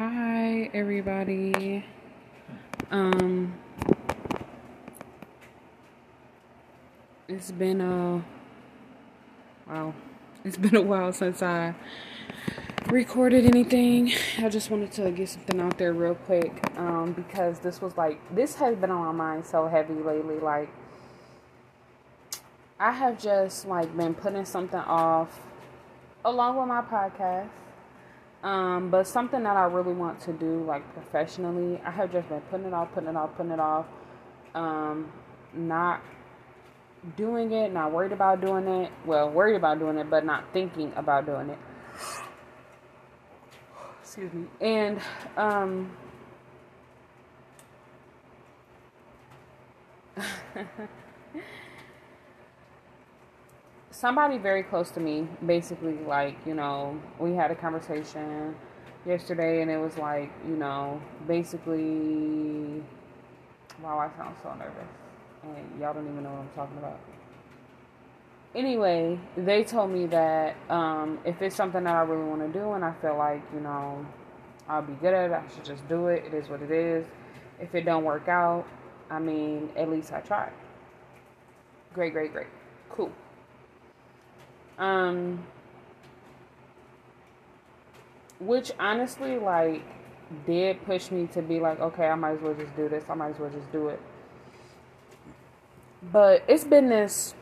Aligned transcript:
Hi 0.00 0.70
everybody. 0.72 1.84
Um 2.90 3.52
it's 7.28 7.50
been 7.50 7.82
a 7.82 8.24
wow. 9.68 9.92
It's 10.42 10.56
been 10.56 10.74
a 10.76 10.80
while 10.80 11.12
since 11.12 11.42
I 11.42 11.74
recorded 12.86 13.44
anything. 13.44 14.14
I 14.38 14.48
just 14.48 14.70
wanted 14.70 14.90
to 14.92 15.10
get 15.10 15.28
something 15.28 15.60
out 15.60 15.76
there 15.76 15.92
real 15.92 16.14
quick 16.14 16.64
um 16.78 17.12
because 17.12 17.58
this 17.58 17.82
was 17.82 17.94
like 17.98 18.18
this 18.34 18.54
has 18.54 18.76
been 18.76 18.90
on 18.90 19.04
my 19.04 19.12
mind 19.12 19.44
so 19.44 19.68
heavy 19.68 19.92
lately 19.92 20.38
like 20.38 20.70
I 22.78 22.92
have 22.92 23.20
just 23.22 23.66
like 23.66 23.94
been 23.94 24.14
putting 24.14 24.46
something 24.46 24.80
off 24.80 25.42
along 26.24 26.56
with 26.56 26.68
my 26.68 26.80
podcast 26.80 27.50
um, 28.42 28.90
but 28.90 29.06
something 29.06 29.42
that 29.42 29.56
I 29.56 29.64
really 29.64 29.92
want 29.92 30.20
to 30.20 30.32
do, 30.32 30.64
like 30.64 30.82
professionally, 30.94 31.80
I 31.84 31.90
have 31.90 32.10
just 32.12 32.28
been 32.28 32.40
putting 32.42 32.66
it 32.66 32.74
off, 32.74 32.92
putting 32.92 33.10
it 33.10 33.16
off, 33.16 33.36
putting 33.36 33.52
it 33.52 33.60
off. 33.60 33.86
Um, 34.54 35.12
not 35.52 36.02
doing 37.16 37.52
it, 37.52 37.72
not 37.72 37.92
worried 37.92 38.12
about 38.12 38.40
doing 38.40 38.66
it. 38.66 38.92
Well, 39.04 39.30
worried 39.30 39.56
about 39.56 39.78
doing 39.78 39.98
it, 39.98 40.08
but 40.08 40.24
not 40.24 40.44
thinking 40.52 40.92
about 40.96 41.26
doing 41.26 41.50
it. 41.50 41.58
Excuse 44.02 44.32
me. 44.32 44.46
And 44.60 45.00
um, 45.36 45.90
somebody 54.00 54.38
very 54.38 54.62
close 54.62 54.90
to 54.90 54.98
me 54.98 55.28
basically 55.44 55.98
like 56.06 56.34
you 56.46 56.54
know 56.54 56.98
we 57.18 57.34
had 57.34 57.50
a 57.50 57.54
conversation 57.54 58.56
yesterday 59.06 59.60
and 59.60 59.70
it 59.70 59.76
was 59.76 59.98
like 59.98 60.32
you 60.48 60.56
know 60.56 61.00
basically 61.28 62.82
wow 63.82 63.98
i 63.98 64.08
sound 64.16 64.34
so 64.42 64.48
nervous. 64.54 64.88
And 65.42 65.80
y'all 65.80 65.92
don't 65.92 66.08
even 66.10 66.22
know 66.22 66.30
what 66.30 66.40
i'm 66.40 66.50
talking 66.54 66.78
about. 66.78 66.98
Anyway 68.54 69.18
they 69.36 69.64
told 69.64 69.90
me 69.90 70.06
that 70.06 70.56
um, 70.70 71.18
if 71.26 71.42
it's 71.42 71.54
something 71.54 71.84
that 71.84 71.94
i 71.94 72.00
really 72.00 72.24
want 72.24 72.40
to 72.40 72.58
do 72.58 72.72
and 72.72 72.82
i 72.82 72.94
feel 73.02 73.18
like 73.18 73.42
you 73.52 73.60
know 73.60 74.04
i'll 74.66 74.82
be 74.82 74.94
good 74.94 75.12
at 75.12 75.30
it 75.30 75.34
i 75.34 75.42
should 75.54 75.64
just 75.64 75.86
do 75.90 76.06
it 76.06 76.24
it 76.24 76.32
is 76.32 76.48
what 76.48 76.62
it 76.62 76.70
is. 76.70 77.04
If 77.60 77.74
it 77.74 77.84
don't 77.84 78.04
work 78.04 78.28
out 78.28 78.64
i 79.10 79.18
mean 79.18 79.68
at 79.76 79.90
least 79.90 80.10
i 80.14 80.20
tried. 80.20 80.52
Great 81.92 82.14
great 82.14 82.32
great. 82.32 82.48
Cool 82.88 83.12
um, 84.80 85.46
which 88.40 88.72
honestly, 88.80 89.38
like, 89.38 89.82
did 90.46 90.84
push 90.84 91.10
me 91.10 91.26
to 91.28 91.42
be 91.42 91.60
like, 91.60 91.78
okay, 91.80 92.08
I 92.08 92.14
might 92.14 92.32
as 92.32 92.40
well 92.40 92.54
just 92.54 92.74
do 92.74 92.88
this. 92.88 93.04
I 93.08 93.14
might 93.14 93.30
as 93.30 93.38
well 93.38 93.50
just 93.50 93.70
do 93.70 93.88
it. 93.88 94.00
But 96.10 96.42
it's 96.48 96.64
been 96.64 96.88
this 96.88 97.34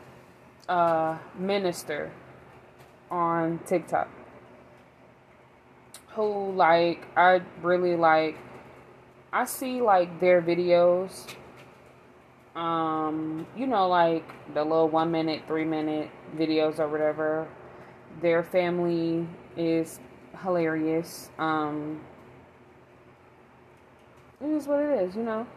uh, 0.67 1.17
minister 1.37 2.11
on 3.09 3.59
TikTok 3.65 4.09
who, 6.09 6.51
like, 6.51 7.07
I 7.15 7.41
really 7.61 7.95
like. 7.95 8.37
I 9.31 9.45
see 9.45 9.79
like 9.79 10.19
their 10.19 10.41
videos 10.41 11.35
um, 12.59 13.47
you 13.55 13.65
know, 13.67 13.87
like 13.87 14.29
the 14.53 14.61
little 14.61 14.89
one 14.89 15.11
minute, 15.11 15.43
three 15.47 15.63
minute 15.63 16.09
videos 16.35 16.77
or 16.77 16.89
whatever. 16.89 17.47
Their 18.21 18.43
family 18.43 19.25
is 19.55 20.01
hilarious. 20.43 21.29
Um, 21.39 22.01
it 24.41 24.49
is 24.49 24.67
what 24.67 24.81
it 24.81 25.03
is, 25.03 25.15
you 25.15 25.23
know. 25.23 25.47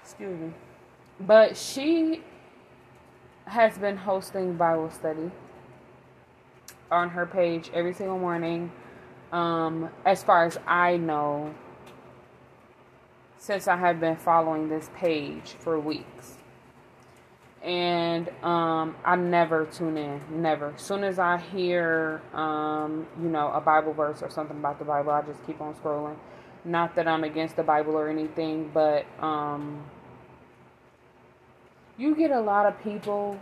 Excuse 0.00 0.40
me. 0.40 0.52
But 1.20 1.54
she 1.54 2.22
has 3.44 3.76
been 3.76 3.96
hosting 3.96 4.56
Bible 4.56 4.90
study 4.90 5.30
on 6.90 7.10
her 7.10 7.26
page 7.26 7.70
every 7.74 7.92
single 7.92 8.18
morning. 8.18 8.72
Um, 9.32 9.90
as 10.06 10.22
far 10.22 10.46
as 10.46 10.56
I 10.66 10.96
know, 10.96 11.54
since 13.38 13.68
I 13.68 13.76
have 13.76 14.00
been 14.00 14.16
following 14.16 14.68
this 14.68 14.90
page 14.96 15.54
for 15.58 15.78
weeks. 15.78 16.38
And 17.62 18.28
um, 18.44 18.94
I 19.04 19.16
never 19.16 19.66
tune 19.66 19.96
in, 19.96 20.20
never. 20.30 20.72
As 20.74 20.82
soon 20.82 21.02
as 21.02 21.18
I 21.18 21.38
hear, 21.38 22.22
um, 22.32 23.06
you 23.20 23.28
know, 23.28 23.50
a 23.52 23.60
Bible 23.60 23.92
verse 23.92 24.22
or 24.22 24.30
something 24.30 24.56
about 24.56 24.78
the 24.78 24.84
Bible, 24.84 25.10
I 25.10 25.22
just 25.22 25.44
keep 25.46 25.60
on 25.60 25.74
scrolling. 25.74 26.16
Not 26.64 26.94
that 26.94 27.08
I'm 27.08 27.24
against 27.24 27.56
the 27.56 27.62
Bible 27.62 27.94
or 27.96 28.08
anything, 28.08 28.70
but 28.72 29.04
um, 29.20 29.84
you 31.98 32.14
get 32.14 32.30
a 32.30 32.40
lot 32.40 32.66
of 32.66 32.80
people 32.82 33.38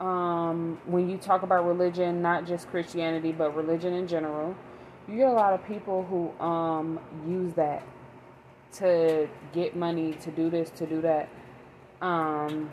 um, 0.00 0.78
when 0.86 1.08
you 1.08 1.16
talk 1.16 1.42
about 1.42 1.66
religion, 1.66 2.20
not 2.20 2.46
just 2.46 2.68
Christianity, 2.68 3.32
but 3.32 3.56
religion 3.56 3.94
in 3.94 4.06
general. 4.06 4.54
You 5.08 5.16
get 5.16 5.28
a 5.28 5.32
lot 5.32 5.52
of 5.52 5.64
people 5.66 6.04
who 6.04 6.44
um, 6.44 6.98
use 7.26 7.54
that 7.54 7.82
to 8.74 9.28
get 9.52 9.76
money 9.76 10.14
to 10.14 10.30
do 10.30 10.50
this 10.50 10.70
to 10.70 10.86
do 10.86 11.00
that. 11.02 11.28
Um 12.00 12.70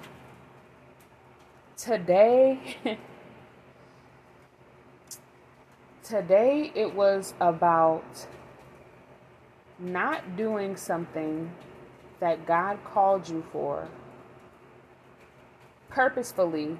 today 1.78 2.59
today 6.03 6.72
it 6.75 6.94
was 6.94 7.34
about 7.40 8.28
not 9.79 10.38
doing 10.38 10.75
something 10.75 11.51
that 12.19 12.45
God 12.45 12.78
called 12.85 13.28
you 13.28 13.44
for 13.51 13.88
purposefully. 15.90 16.78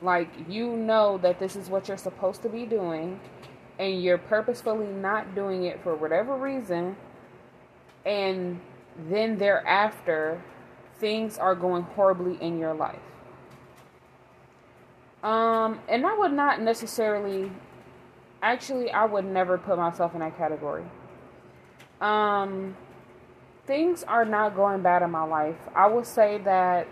Like 0.00 0.30
you 0.48 0.76
know 0.76 1.18
that 1.18 1.38
this 1.38 1.56
is 1.56 1.68
what 1.68 1.88
you're 1.88 1.96
supposed 1.96 2.42
to 2.42 2.48
be 2.48 2.66
doing 2.66 3.20
and 3.78 4.02
you're 4.02 4.18
purposefully 4.18 4.86
not 4.86 5.34
doing 5.34 5.64
it 5.64 5.82
for 5.82 5.94
whatever 5.94 6.36
reason 6.36 6.96
and 8.04 8.60
then 9.08 9.38
thereafter 9.38 10.42
things 10.98 11.38
are 11.38 11.54
going 11.54 11.82
horribly 11.82 12.36
in 12.40 12.58
your 12.58 12.74
life. 12.74 12.98
Um, 15.22 15.80
and 15.88 16.04
I 16.04 16.16
would 16.16 16.32
not 16.32 16.60
necessarily, 16.60 17.50
actually, 18.42 18.90
I 18.90 19.04
would 19.04 19.24
never 19.24 19.56
put 19.56 19.78
myself 19.78 20.14
in 20.14 20.20
that 20.20 20.36
category. 20.36 20.84
Um, 22.00 22.76
things 23.66 24.02
are 24.02 24.24
not 24.24 24.56
going 24.56 24.82
bad 24.82 25.02
in 25.02 25.10
my 25.10 25.22
life. 25.22 25.58
I 25.74 25.86
would 25.86 26.06
say 26.06 26.38
that 26.38 26.88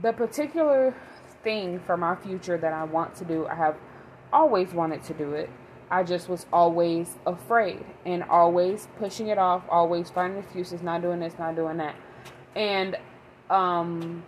the 0.00 0.12
particular 0.12 0.94
thing 1.42 1.80
for 1.80 1.96
my 1.96 2.14
future 2.14 2.58
that 2.58 2.72
I 2.72 2.84
want 2.84 3.16
to 3.16 3.24
do, 3.24 3.46
I 3.46 3.54
have 3.54 3.76
always 4.32 4.72
wanted 4.72 5.02
to 5.04 5.14
do 5.14 5.32
it. 5.32 5.50
I 5.90 6.02
just 6.02 6.28
was 6.28 6.46
always 6.52 7.16
afraid 7.26 7.84
and 8.04 8.24
always 8.24 8.88
pushing 8.98 9.28
it 9.28 9.38
off, 9.38 9.62
always 9.70 10.10
finding 10.10 10.42
excuses, 10.42 10.82
not 10.82 11.02
doing 11.02 11.20
this, 11.20 11.34
not 11.38 11.54
doing 11.54 11.76
that. 11.76 11.94
And 12.56 12.96
um 13.50 14.24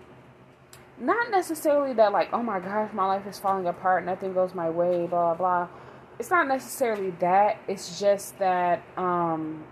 not 1.01 1.31
necessarily 1.31 1.95
that 1.95 2.13
like, 2.13 2.29
oh 2.33 2.43
my 2.43 2.61
gosh, 2.61 2.93
my 2.93 3.07
life 3.07 3.27
is 3.27 3.39
falling 3.39 3.67
apart, 3.67 4.05
nothing 4.05 4.33
goes 4.35 4.55
my 4.55 4.71
way, 4.71 5.07
blah 5.07 5.35
blah. 5.35 5.69
It's 6.19 6.31
not 6.31 6.47
necessarily 6.47 7.11
that. 7.21 7.59
It's 7.67 7.99
just 7.99 8.39
that 8.39 8.83
um 8.97 9.65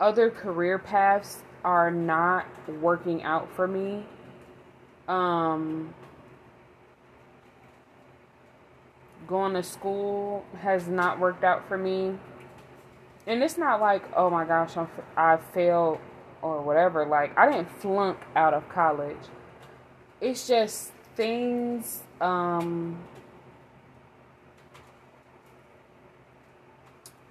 other 0.00 0.30
career 0.30 0.78
paths 0.78 1.42
are 1.64 1.90
not 1.90 2.46
working 2.80 3.22
out 3.24 3.54
for 3.54 3.66
me. 3.66 4.06
Um 5.06 5.94
going 9.26 9.54
to 9.54 9.62
school 9.62 10.44
has 10.60 10.88
not 10.88 11.18
worked 11.18 11.44
out 11.44 11.66
for 11.68 11.76
me. 11.76 12.18
And 13.26 13.42
it's 13.42 13.58
not 13.58 13.80
like, 13.80 14.02
oh 14.16 14.30
my 14.30 14.44
gosh, 14.44 14.76
I'm, 14.76 14.88
I 15.16 15.36
failed 15.36 15.98
or 16.42 16.62
whatever. 16.62 17.04
Like, 17.06 17.36
I 17.36 17.50
didn't 17.50 17.70
flunk 17.80 18.18
out 18.36 18.54
of 18.54 18.68
college. 18.68 19.16
It's 20.20 20.46
just 20.46 20.92
things, 21.16 22.02
um, 22.20 23.02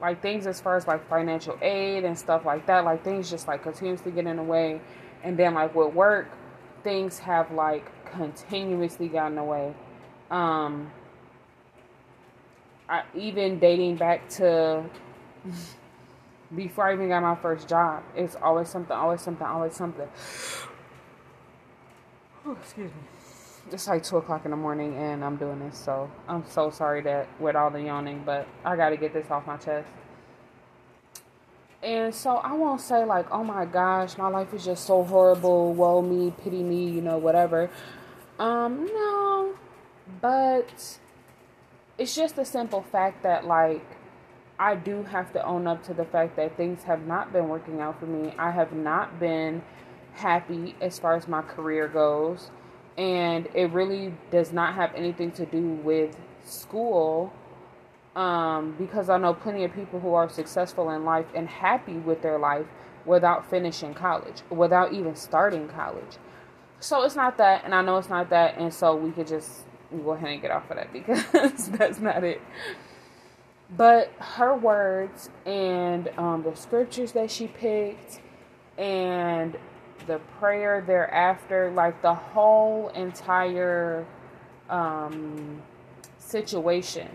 like 0.02 0.22
things 0.22 0.46
as 0.48 0.60
far 0.60 0.76
as 0.76 0.86
like 0.86 1.08
financial 1.10 1.58
aid 1.62 2.04
and 2.04 2.18
stuff 2.18 2.46
like 2.46 2.68
that. 2.68 2.84
Like, 2.84 3.04
things 3.04 3.30
just 3.30 3.48
like 3.48 3.64
continuously 3.64 4.12
get 4.12 4.28
in 4.28 4.36
the 4.36 4.44
way. 4.44 4.82
And 5.24 5.38
then, 5.38 5.54
like, 5.54 5.74
with 5.74 5.94
work, 5.94 6.28
things 6.84 7.20
have 7.20 7.52
like 7.52 7.90
continuously 8.12 9.08
gotten 9.08 9.38
away. 9.38 9.74
Um, 10.30 10.92
I, 12.88 13.04
even 13.16 13.60
dating 13.60 13.98
back 13.98 14.30
to 14.32 14.86
before 16.56 16.88
I 16.88 16.94
even 16.94 17.10
got 17.10 17.22
my 17.22 17.36
first 17.36 17.68
job, 17.68 18.04
it's 18.16 18.36
always 18.36 18.70
something, 18.70 18.96
always 18.96 19.22
something, 19.22 19.46
always 19.46 19.74
something. 19.74 20.08
excuse 22.52 22.92
me. 22.92 22.98
it's 23.72 23.88
like 23.88 24.04
two 24.04 24.18
o'clock 24.18 24.46
in 24.46 24.52
the 24.52 24.58
morning 24.58 24.96
and 24.98 25.24
I'm 25.24 25.38
doing 25.38 25.60
this, 25.60 25.78
so 25.78 26.10
I'm 26.28 26.44
so 26.48 26.70
sorry 26.70 27.02
that 27.02 27.28
with 27.40 27.56
all 27.56 27.72
the 27.72 27.82
yawning, 27.82 28.24
but 28.26 28.48
I 28.64 28.76
got 28.76 28.90
to 28.90 28.98
get 28.98 29.14
this 29.14 29.30
off 29.32 29.48
my 29.48 29.58
chest. 29.58 29.90
And 31.82 32.14
so 32.14 32.38
I 32.38 32.54
won't 32.54 32.82
say 32.82 33.06
like, 33.06 33.28
oh 33.32 33.44
my 33.44 33.66
gosh, 33.66 34.18
my 34.18 34.28
life 34.28 34.54
is 34.54 34.66
just 34.66 34.86
so 34.86 35.04
horrible, 35.04 35.74
woe 35.74 36.02
me, 36.02 36.34
pity 36.44 36.64
me, 36.64 36.90
you 36.90 37.02
know, 37.02 37.18
whatever. 37.18 37.70
Um, 38.40 38.86
no, 38.86 39.54
but 40.22 41.00
it's 41.98 42.16
just 42.16 42.38
a 42.38 42.46
simple 42.46 42.82
fact 42.82 43.24
that 43.24 43.46
like 43.46 43.86
I 44.60 44.76
do 44.76 45.04
have 45.04 45.34
to 45.34 45.46
own 45.46 45.68
up 45.68 45.84
to 45.86 45.94
the 45.94 46.06
fact 46.06 46.36
that 46.38 46.56
things 46.56 46.84
have 46.84 47.06
not 47.06 47.34
been 47.34 47.50
working 47.50 47.82
out 47.82 48.00
for 48.00 48.06
me. 48.06 48.34
I 48.38 48.52
have 48.52 48.72
not 48.72 49.20
been 49.20 49.64
happy 50.14 50.76
as 50.80 50.98
far 50.98 51.16
as 51.16 51.28
my 51.28 51.42
career 51.42 51.88
goes 51.88 52.50
and 52.98 53.48
it 53.54 53.72
really 53.72 54.14
does 54.32 54.54
not 54.54 54.76
have 54.76 54.94
anything 54.96 55.32
to 55.34 55.46
do 55.46 55.62
with 55.62 56.16
school 56.46 57.34
um, 58.16 58.76
because 58.78 59.10
I 59.10 59.18
know 59.18 59.34
plenty 59.34 59.66
of 59.66 59.74
people 59.74 60.00
who 60.00 60.14
are 60.14 60.30
successful 60.30 60.90
in 60.92 61.04
life 61.04 61.26
and 61.36 61.50
happy 61.50 61.98
with 61.98 62.22
their 62.22 62.40
life 62.40 62.66
without 63.06 63.50
finishing 63.50 63.94
college, 63.94 64.42
without 64.50 64.94
even 64.94 65.16
starting 65.16 65.68
college. 65.68 66.18
So 66.80 67.04
it's 67.04 67.16
not 67.16 67.38
that, 67.38 67.66
and 67.66 67.76
I 67.76 67.82
know 67.82 67.98
it's 67.98 68.10
not 68.10 68.30
that, 68.30 68.58
and 68.58 68.74
so 68.74 68.96
we 68.96 69.12
could 69.12 69.28
just 69.28 69.66
ahead 70.14 70.30
and 70.30 70.42
get 70.42 70.52
off 70.52 70.70
of 70.70 70.78
that 70.78 70.94
because 70.94 71.70
that's 71.70 72.00
not 72.00 72.24
it. 72.24 72.42
But 73.76 74.12
her 74.20 74.56
words 74.56 75.30
and 75.46 76.10
um, 76.18 76.44
the 76.44 76.56
scriptures 76.56 77.14
that 77.14 77.32
she 77.32 77.48
picked 77.48 78.22
and 78.78 79.58
the 80.08 80.20
prayer 80.40 80.84
thereafter, 80.86 81.72
like 81.72 82.02
the 82.02 82.14
whole 82.14 82.90
entire 82.90 84.06
um, 84.70 85.62
situation, 86.20 87.10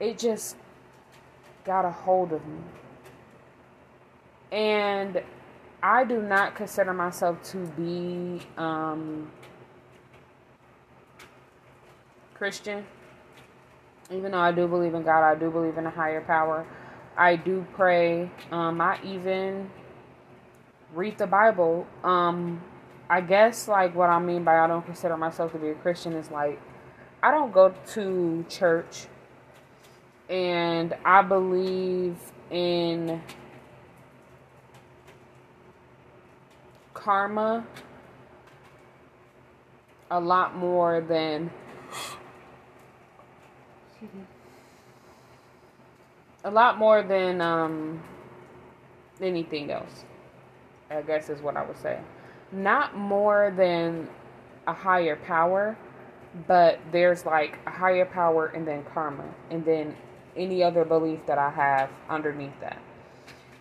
it 0.00 0.18
just 0.18 0.56
got 1.64 1.84
a 1.84 1.90
hold 1.90 2.32
of 2.32 2.44
me. 2.46 2.58
And 4.50 5.22
I 5.82 6.04
do 6.04 6.20
not 6.20 6.54
consider 6.56 6.92
myself 6.92 7.42
to 7.44 7.58
be 7.58 8.40
um, 8.56 9.30
Christian. 12.40 12.86
Even 14.10 14.32
though 14.32 14.38
I 14.38 14.50
do 14.50 14.66
believe 14.66 14.94
in 14.94 15.02
God, 15.02 15.22
I 15.22 15.34
do 15.34 15.50
believe 15.50 15.76
in 15.76 15.84
a 15.84 15.90
higher 15.90 16.22
power. 16.22 16.66
I 17.14 17.36
do 17.36 17.66
pray. 17.74 18.30
Um, 18.50 18.80
I 18.80 18.98
even 19.04 19.70
read 20.94 21.18
the 21.18 21.26
Bible. 21.26 21.86
Um, 22.02 22.62
I 23.10 23.20
guess 23.20 23.68
like 23.68 23.94
what 23.94 24.08
I 24.08 24.18
mean 24.18 24.42
by 24.42 24.58
I 24.58 24.66
don't 24.66 24.86
consider 24.86 25.18
myself 25.18 25.52
to 25.52 25.58
be 25.58 25.68
a 25.68 25.74
Christian 25.74 26.14
is 26.14 26.30
like 26.30 26.58
I 27.22 27.30
don't 27.30 27.52
go 27.52 27.74
to 27.88 28.46
church 28.48 29.06
and 30.30 30.94
I 31.04 31.20
believe 31.20 32.16
in 32.50 33.20
karma 36.94 37.66
a 40.10 40.18
lot 40.18 40.56
more 40.56 41.02
than 41.02 41.50
a 46.44 46.50
lot 46.50 46.78
more 46.78 47.02
than 47.02 47.40
um 47.40 48.02
anything 49.20 49.70
else. 49.70 50.04
I 50.90 51.02
guess 51.02 51.28
is 51.28 51.40
what 51.40 51.56
I 51.56 51.64
would 51.64 51.78
say. 51.78 52.00
Not 52.52 52.96
more 52.96 53.52
than 53.56 54.08
a 54.66 54.72
higher 54.72 55.16
power, 55.16 55.76
but 56.46 56.80
there's 56.90 57.24
like 57.24 57.58
a 57.66 57.70
higher 57.70 58.04
power 58.06 58.46
and 58.46 58.66
then 58.66 58.84
karma, 58.92 59.24
and 59.50 59.64
then 59.64 59.96
any 60.36 60.62
other 60.62 60.84
belief 60.84 61.24
that 61.26 61.38
I 61.38 61.50
have 61.50 61.90
underneath 62.08 62.58
that. 62.60 62.78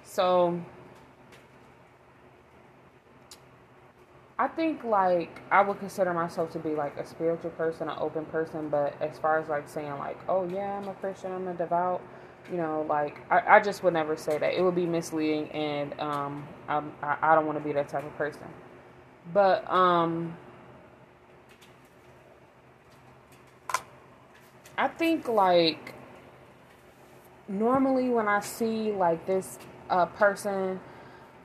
So 0.03 0.59
I 4.39 4.47
think 4.47 4.85
like 4.85 5.41
I 5.51 5.61
would 5.61 5.79
consider 5.79 6.13
myself 6.13 6.51
to 6.53 6.59
be 6.59 6.71
like 6.71 6.97
a 6.97 7.05
spiritual 7.05 7.51
person, 7.51 7.89
an 7.89 7.97
open 7.99 8.25
person, 8.27 8.69
but 8.69 8.95
as 9.01 9.19
far 9.19 9.37
as 9.37 9.49
like 9.49 9.67
saying 9.67 9.91
like, 9.99 10.17
oh 10.29 10.47
yeah, 10.47 10.79
I'm 10.79 10.87
a 10.87 10.93
Christian, 10.95 11.33
I'm 11.33 11.47
a 11.49 11.53
devout, 11.53 12.01
you 12.49 12.55
know, 12.57 12.85
like 12.87 13.17
I, 13.29 13.57
I 13.57 13.59
just 13.59 13.83
would 13.83 13.93
never 13.93 14.15
say 14.15 14.37
that. 14.37 14.53
It 14.53 14.63
would 14.63 14.75
be 14.75 14.85
misleading, 14.85 15.49
and 15.51 15.99
um, 15.99 16.47
I'm, 16.69 16.93
I 17.03 17.17
I 17.21 17.35
don't 17.35 17.47
want 17.47 17.57
to 17.59 17.63
be 17.63 17.73
that 17.73 17.89
type 17.89 18.05
of 18.05 18.17
person. 18.17 18.47
But 19.33 19.69
um, 19.69 20.37
I 24.77 24.87
think 24.87 25.27
like 25.27 25.93
normally 27.49 28.07
when 28.09 28.29
I 28.29 28.39
see 28.39 28.93
like 28.93 29.25
this 29.25 29.59
uh, 29.89 30.05
person 30.05 30.79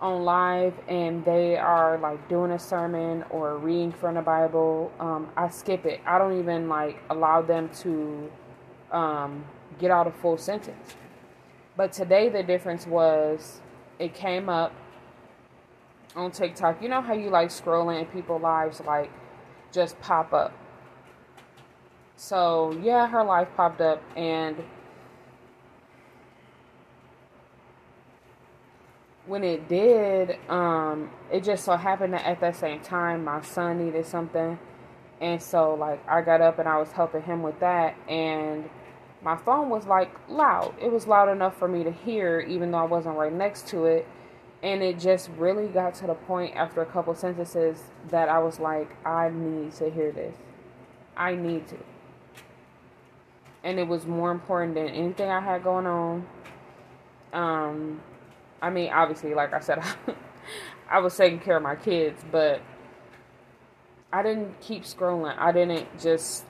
on 0.04 0.22
live 0.22 0.74
and 0.86 1.24
they 1.24 1.56
are 1.56 1.96
like 1.96 2.28
doing 2.28 2.50
a 2.50 2.58
sermon 2.58 3.24
or 3.30 3.56
reading 3.56 3.90
from 3.90 4.16
the 4.16 4.20
Bible, 4.20 4.92
um, 5.00 5.30
I 5.34 5.48
skip 5.48 5.86
it. 5.86 6.00
I 6.04 6.18
don't 6.18 6.38
even 6.38 6.68
like 6.68 7.02
allow 7.08 7.40
them 7.40 7.70
to 7.80 8.30
um, 8.92 9.46
get 9.78 9.90
out 9.90 10.06
a 10.06 10.10
full 10.12 10.36
sentence. 10.36 10.94
But 11.74 11.90
today 11.90 12.28
the 12.28 12.42
difference 12.42 12.86
was 12.86 13.62
it 13.98 14.12
came 14.12 14.50
up 14.50 14.74
on 16.14 16.30
TikTok. 16.32 16.82
You 16.82 16.90
know 16.90 17.00
how 17.00 17.14
you 17.14 17.30
like 17.30 17.48
scrolling 17.48 18.00
and 18.00 18.12
people 18.12 18.38
lives 18.38 18.82
like 18.86 19.10
just 19.72 19.98
pop 20.02 20.34
up. 20.34 20.52
So 22.16 22.78
yeah, 22.82 23.06
her 23.06 23.24
life 23.24 23.48
popped 23.56 23.80
up 23.80 24.02
and 24.18 24.62
when 29.26 29.42
it 29.42 29.68
did, 29.68 30.38
um, 30.50 31.10
it 31.32 31.44
just 31.44 31.64
so 31.64 31.76
happened 31.76 32.12
that 32.12 32.24
at 32.24 32.40
that 32.40 32.56
same 32.56 32.80
time 32.80 33.24
my 33.24 33.40
son 33.42 33.84
needed 33.84 34.06
something. 34.06 34.58
And 35.20 35.40
so 35.40 35.74
like 35.74 36.06
I 36.08 36.20
got 36.20 36.40
up 36.40 36.58
and 36.58 36.68
I 36.68 36.78
was 36.78 36.92
helping 36.92 37.22
him 37.22 37.42
with 37.42 37.58
that 37.60 37.96
and 38.08 38.68
my 39.22 39.36
phone 39.36 39.70
was 39.70 39.86
like 39.86 40.10
loud. 40.28 40.74
It 40.80 40.92
was 40.92 41.06
loud 41.06 41.30
enough 41.30 41.56
for 41.56 41.66
me 41.66 41.82
to 41.84 41.90
hear, 41.90 42.40
even 42.40 42.70
though 42.70 42.78
I 42.78 42.84
wasn't 42.84 43.16
right 43.16 43.32
next 43.32 43.66
to 43.68 43.86
it. 43.86 44.06
And 44.62 44.82
it 44.82 44.98
just 44.98 45.30
really 45.38 45.66
got 45.66 45.94
to 45.96 46.06
the 46.06 46.14
point 46.14 46.54
after 46.56 46.82
a 46.82 46.86
couple 46.86 47.14
sentences 47.14 47.82
that 48.10 48.28
I 48.28 48.38
was 48.38 48.58
like, 48.58 48.94
I 49.06 49.30
need 49.30 49.72
to 49.76 49.90
hear 49.90 50.12
this. 50.12 50.36
I 51.16 51.34
need 51.34 51.66
to. 51.68 51.76
And 53.62 53.78
it 53.78 53.88
was 53.88 54.06
more 54.06 54.30
important 54.30 54.74
than 54.74 54.88
anything 54.88 55.30
I 55.30 55.40
had 55.40 55.64
going 55.64 55.86
on. 55.86 56.26
Um, 57.32 58.00
I 58.64 58.70
mean, 58.70 58.90
obviously, 58.90 59.34
like 59.34 59.52
I 59.52 59.60
said, 59.60 59.82
I 60.90 60.98
was 61.00 61.14
taking 61.14 61.38
care 61.38 61.58
of 61.58 61.62
my 61.62 61.76
kids, 61.76 62.24
but 62.32 62.62
I 64.10 64.22
didn't 64.22 64.58
keep 64.62 64.84
scrolling. 64.84 65.34
I 65.36 65.52
didn't 65.52 65.86
just 66.00 66.46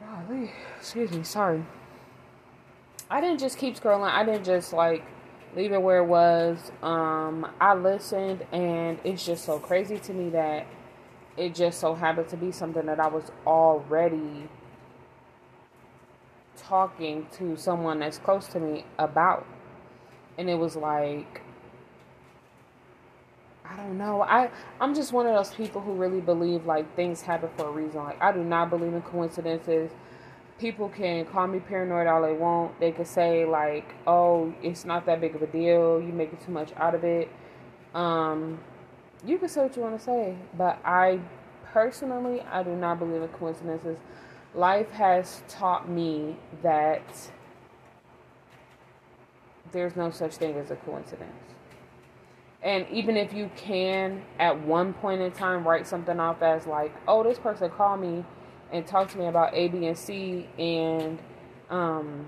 Golly, 0.00 0.50
excuse 0.78 1.12
me, 1.12 1.22
sorry. 1.24 1.62
I 3.10 3.20
didn't 3.20 3.40
just 3.40 3.58
keep 3.58 3.76
scrolling. 3.76 4.10
I 4.10 4.24
didn't 4.24 4.44
just 4.44 4.72
like 4.72 5.04
leave 5.54 5.72
it 5.72 5.82
where 5.82 5.98
it 5.98 6.06
was. 6.06 6.72
Um, 6.82 7.52
I 7.60 7.74
listened, 7.74 8.46
and 8.50 8.98
it's 9.04 9.26
just 9.26 9.44
so 9.44 9.58
crazy 9.58 9.98
to 9.98 10.14
me 10.14 10.30
that 10.30 10.66
it 11.36 11.54
just 11.54 11.80
so 11.80 11.94
happened 11.94 12.28
to 12.28 12.38
be 12.38 12.50
something 12.50 12.86
that 12.86 12.98
I 12.98 13.08
was 13.08 13.30
already 13.46 14.48
talking 16.62 17.26
to 17.38 17.56
someone 17.56 18.00
that's 18.00 18.18
close 18.18 18.46
to 18.48 18.60
me 18.60 18.84
about. 18.98 19.46
And 20.36 20.48
it 20.48 20.54
was 20.54 20.76
like, 20.76 21.42
I 23.70 23.76
don't 23.76 23.98
know. 23.98 24.22
I 24.22 24.50
I'm 24.80 24.94
just 24.94 25.12
one 25.12 25.26
of 25.26 25.34
those 25.34 25.54
people 25.54 25.80
who 25.80 25.92
really 25.92 26.20
believe 26.20 26.64
like 26.64 26.94
things 26.96 27.20
happen 27.20 27.50
for 27.56 27.68
a 27.68 27.70
reason. 27.70 28.02
Like 28.02 28.20
I 28.22 28.32
do 28.32 28.42
not 28.42 28.70
believe 28.70 28.94
in 28.94 29.02
coincidences. 29.02 29.90
People 30.58 30.88
can 30.88 31.24
call 31.26 31.46
me 31.46 31.60
paranoid 31.60 32.06
all 32.06 32.22
they 32.22 32.32
want. 32.32 32.80
They 32.80 32.92
can 32.92 33.04
say 33.04 33.44
like, 33.44 33.94
"Oh, 34.06 34.52
it's 34.62 34.84
not 34.84 35.06
that 35.06 35.20
big 35.20 35.34
of 35.34 35.42
a 35.42 35.46
deal. 35.46 36.00
You 36.00 36.12
making 36.12 36.38
too 36.44 36.52
much 36.52 36.72
out 36.76 36.94
of 36.94 37.04
it." 37.04 37.28
Um, 37.94 38.58
you 39.24 39.38
can 39.38 39.48
say 39.48 39.62
what 39.62 39.76
you 39.76 39.82
want 39.82 39.98
to 39.98 40.04
say, 40.04 40.36
but 40.56 40.78
I 40.84 41.20
personally 41.72 42.40
I 42.40 42.62
do 42.62 42.74
not 42.74 42.98
believe 42.98 43.22
in 43.22 43.28
coincidences. 43.28 43.98
Life 44.58 44.90
has 44.90 45.44
taught 45.46 45.88
me 45.88 46.36
that 46.64 47.30
there's 49.70 49.94
no 49.94 50.10
such 50.10 50.34
thing 50.34 50.56
as 50.56 50.72
a 50.72 50.76
coincidence. 50.76 51.30
And 52.60 52.84
even 52.90 53.16
if 53.16 53.32
you 53.32 53.52
can, 53.54 54.24
at 54.40 54.60
one 54.60 54.94
point 54.94 55.20
in 55.20 55.30
time, 55.30 55.62
write 55.62 55.86
something 55.86 56.18
off 56.18 56.42
as 56.42 56.66
like, 56.66 56.92
oh, 57.06 57.22
this 57.22 57.38
person 57.38 57.70
called 57.70 58.00
me 58.00 58.24
and 58.72 58.84
talked 58.84 59.12
to 59.12 59.18
me 59.18 59.26
about 59.26 59.54
A, 59.54 59.68
B, 59.68 59.86
and 59.86 59.96
C, 59.96 60.48
and 60.58 61.20
um, 61.70 62.26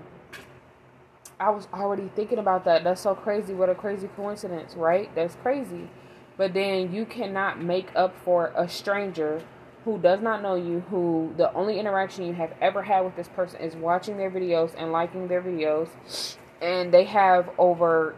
I 1.37 1.49
was 1.49 1.67
already 1.73 2.09
thinking 2.15 2.37
about 2.37 2.63
that. 2.63 2.85
That's 2.85 3.01
so 3.01 3.13
crazy. 3.13 3.53
What 3.53 3.69
a 3.69 3.75
crazy 3.75 4.07
coincidence, 4.07 4.75
right? 4.75 5.13
That's 5.15 5.35
crazy. 5.35 5.89
But 6.37 6.53
then 6.53 6.93
you 6.93 7.05
cannot 7.05 7.61
make 7.61 7.89
up 7.93 8.15
for 8.23 8.53
a 8.55 8.69
stranger 8.69 9.41
who 9.83 9.97
does 9.97 10.21
not 10.21 10.41
know 10.41 10.55
you, 10.55 10.81
who 10.89 11.33
the 11.37 11.51
only 11.53 11.79
interaction 11.79 12.25
you 12.25 12.33
have 12.33 12.53
ever 12.61 12.83
had 12.83 13.01
with 13.01 13.15
this 13.15 13.27
person 13.29 13.59
is 13.59 13.75
watching 13.75 14.17
their 14.17 14.29
videos 14.29 14.73
and 14.77 14.91
liking 14.91 15.27
their 15.27 15.41
videos, 15.41 16.37
and 16.61 16.93
they 16.93 17.05
have 17.05 17.49
over 17.57 18.15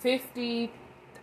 50, 0.00 0.72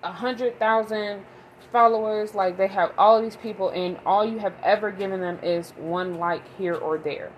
100,000 0.02 1.26
followers. 1.72 2.36
Like 2.36 2.58
they 2.58 2.68
have 2.68 2.92
all 2.98 3.22
these 3.22 3.36
people, 3.36 3.70
and 3.70 3.98
all 4.06 4.24
you 4.26 4.38
have 4.40 4.54
ever 4.64 4.92
given 4.92 5.22
them 5.22 5.40
is 5.42 5.72
one 5.72 6.16
like 6.16 6.44
here 6.58 6.76
or 6.76 6.98
there. 6.98 7.32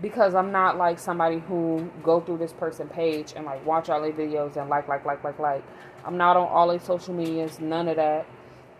Because 0.00 0.34
I'm 0.34 0.52
not 0.52 0.76
like 0.76 0.98
somebody 0.98 1.38
who 1.38 1.90
go 2.02 2.20
through 2.20 2.38
this 2.38 2.52
person 2.52 2.88
page 2.88 3.32
and 3.34 3.46
like 3.46 3.64
watch 3.64 3.88
all 3.88 4.02
their 4.02 4.12
videos 4.12 4.56
and 4.56 4.68
like, 4.68 4.88
like, 4.88 5.04
like, 5.06 5.24
like, 5.24 5.38
like. 5.38 5.64
I'm 6.04 6.16
not 6.16 6.36
on 6.36 6.46
all 6.46 6.68
their 6.68 6.78
social 6.78 7.14
medias, 7.14 7.58
none 7.58 7.88
of 7.88 7.96
that. 7.96 8.26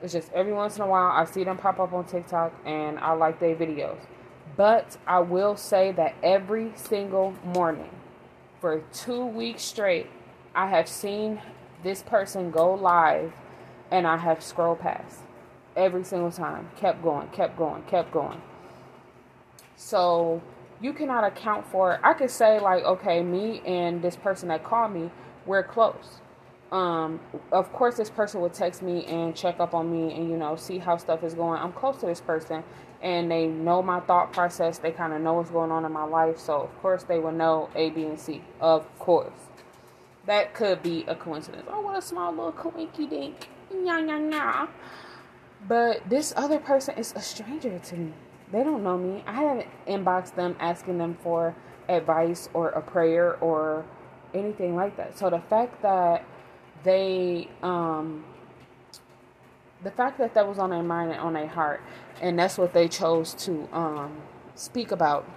It's 0.02 0.12
just 0.12 0.30
every 0.32 0.52
once 0.52 0.76
in 0.76 0.82
a 0.82 0.86
while 0.86 1.10
I 1.10 1.24
see 1.24 1.44
them 1.44 1.56
pop 1.56 1.78
up 1.80 1.92
on 1.92 2.04
TikTok 2.04 2.52
and 2.64 2.98
I 2.98 3.12
like 3.12 3.40
their 3.40 3.56
videos. 3.56 3.98
But 4.56 4.96
I 5.06 5.20
will 5.20 5.56
say 5.56 5.92
that 5.92 6.14
every 6.22 6.72
single 6.76 7.34
morning 7.44 7.90
for 8.60 8.82
two 8.92 9.24
weeks 9.24 9.62
straight, 9.62 10.08
I 10.54 10.68
have 10.68 10.88
seen 10.88 11.40
this 11.82 12.02
person 12.02 12.50
go 12.50 12.74
live 12.74 13.32
and 13.90 14.06
I 14.06 14.16
have 14.16 14.42
scrolled 14.42 14.80
past 14.80 15.20
every 15.76 16.04
single 16.04 16.30
time. 16.30 16.70
Kept 16.76 17.02
going, 17.02 17.28
kept 17.28 17.56
going, 17.56 17.82
kept 17.84 18.12
going. 18.12 18.40
So 19.76 20.42
you 20.80 20.92
cannot 20.92 21.24
account 21.24 21.66
for 21.66 21.94
it. 21.94 22.00
I 22.02 22.14
could 22.14 22.30
say 22.30 22.58
like, 22.58 22.84
okay, 22.84 23.22
me 23.22 23.62
and 23.66 24.02
this 24.02 24.16
person 24.16 24.48
that 24.48 24.64
called 24.64 24.92
me, 24.92 25.10
we're 25.46 25.62
close 25.62 26.20
um, 26.72 27.20
of 27.52 27.72
course 27.72 27.96
this 27.96 28.10
person 28.10 28.40
would 28.40 28.52
text 28.52 28.82
me 28.82 29.04
and 29.04 29.36
check 29.36 29.60
up 29.60 29.72
on 29.72 29.90
me 29.90 30.14
and 30.14 30.28
you 30.28 30.36
know 30.36 30.56
see 30.56 30.78
how 30.78 30.96
stuff 30.96 31.22
is 31.22 31.34
going. 31.34 31.60
I'm 31.60 31.72
close 31.72 31.98
to 32.00 32.06
this 32.06 32.20
person 32.20 32.64
and 33.02 33.30
they 33.30 33.46
know 33.46 33.82
my 33.82 34.00
thought 34.00 34.32
process. 34.32 34.78
They 34.78 34.90
kind 34.90 35.12
of 35.12 35.20
know 35.20 35.34
what's 35.34 35.50
going 35.50 35.70
on 35.70 35.84
in 35.84 35.92
my 35.92 36.04
life 36.04 36.38
so 36.38 36.62
of 36.62 36.82
course 36.82 37.04
they 37.04 37.18
would 37.18 37.34
know 37.34 37.68
a 37.76 37.90
b 37.90 38.04
and 38.04 38.18
c. 38.18 38.42
Of 38.60 38.86
course. 38.98 39.32
That 40.26 40.54
could 40.54 40.82
be 40.82 41.04
a 41.06 41.14
coincidence. 41.14 41.66
Oh 41.70 41.82
what 41.82 41.96
a 41.96 42.02
small 42.02 42.30
little 42.30 42.52
coinky 42.52 43.08
dink. 43.08 43.48
Nya 43.72 44.02
nya 44.02 44.32
nya. 44.32 44.68
But 45.68 46.08
this 46.08 46.32
other 46.36 46.58
person 46.58 46.96
is 46.98 47.12
a 47.14 47.20
stranger 47.20 47.78
to 47.78 47.96
me. 47.96 48.12
They 48.50 48.64
don't 48.64 48.82
know 48.82 48.98
me. 48.98 49.22
I 49.26 49.34
haven't 49.34 49.68
inboxed 49.86 50.34
them 50.34 50.56
asking 50.58 50.98
them 50.98 51.16
for 51.22 51.54
advice 51.88 52.48
or 52.54 52.70
a 52.70 52.82
prayer 52.82 53.36
or 53.36 53.84
anything 54.34 54.74
like 54.74 54.96
that. 54.96 55.16
So 55.18 55.30
the 55.30 55.40
fact 55.40 55.82
that 55.82 56.24
they 56.84 57.48
um 57.62 58.24
the 59.82 59.90
fact 59.90 60.18
that 60.18 60.34
that 60.34 60.46
was 60.48 60.58
on 60.58 60.70
their 60.70 60.82
mind 60.82 61.12
and 61.12 61.20
on 61.20 61.34
their 61.34 61.46
heart 61.46 61.80
and 62.20 62.38
that's 62.38 62.58
what 62.58 62.72
they 62.72 62.88
chose 62.88 63.34
to 63.34 63.68
um 63.72 64.16
speak 64.54 64.90
about. 64.90 65.28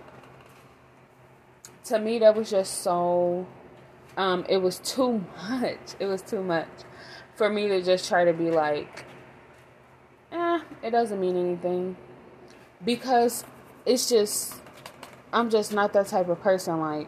To 1.86 2.00
me 2.00 2.20
that 2.20 2.36
was 2.36 2.50
just 2.50 2.82
so 2.82 3.48
um 4.18 4.46
it 4.50 4.58
was 4.58 4.80
too 4.80 5.24
much. 5.50 5.78
It 6.00 6.06
was 6.06 6.22
too 6.22 6.44
much 6.44 6.68
for 7.36 7.50
me 7.50 7.68
to 7.68 7.82
just 7.82 8.08
try 8.08 8.26
to 8.26 8.34
be 8.34 8.52
like 8.52 9.06
eh 10.32 10.60
it 10.84 10.92
doesn't 10.92 11.20
mean 11.20 11.38
anything. 11.38 11.98
Because 12.84 13.44
it's 13.86 14.08
just 14.08 14.56
i'm 15.34 15.50
just 15.50 15.74
not 15.74 15.94
that 15.94 16.08
type 16.08 16.30
of 16.30 16.40
person 16.42 16.80
like 16.80 17.08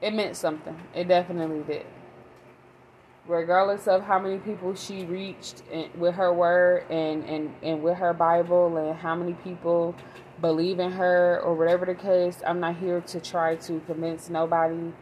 it 0.00 0.14
meant 0.14 0.36
something. 0.36 0.76
It 0.94 1.08
definitely 1.08 1.62
did. 1.62 1.86
Regardless 3.26 3.86
of 3.86 4.02
how 4.02 4.18
many 4.18 4.38
people 4.38 4.74
she 4.74 5.04
reached 5.04 5.62
with 5.96 6.14
her 6.14 6.32
word 6.32 6.84
and, 6.90 7.24
and, 7.24 7.54
and 7.62 7.82
with 7.82 7.98
her 7.98 8.14
Bible 8.14 8.76
and 8.76 8.96
how 8.96 9.14
many 9.14 9.34
people 9.34 9.94
believe 10.40 10.78
in 10.78 10.92
her 10.92 11.40
or 11.42 11.54
whatever 11.54 11.84
the 11.84 11.94
case, 11.94 12.40
I'm 12.46 12.60
not 12.60 12.76
here 12.76 13.00
to 13.02 13.20
try 13.20 13.56
to 13.56 13.80
convince 13.80 14.30
nobody 14.30 14.92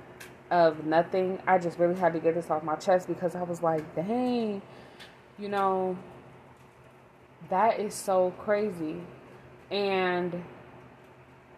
of 0.50 0.84
nothing. 0.84 1.38
I 1.46 1.58
just 1.58 1.78
really 1.78 1.98
had 1.98 2.14
to 2.14 2.18
get 2.18 2.34
this 2.34 2.50
off 2.50 2.62
my 2.62 2.76
chest 2.76 3.06
because 3.06 3.34
I 3.34 3.42
was 3.42 3.62
like, 3.62 3.94
dang, 3.94 4.62
you 5.38 5.48
know, 5.48 5.96
that 7.48 7.78
is 7.78 7.94
so 7.94 8.32
crazy. 8.38 8.96
And 9.70 10.44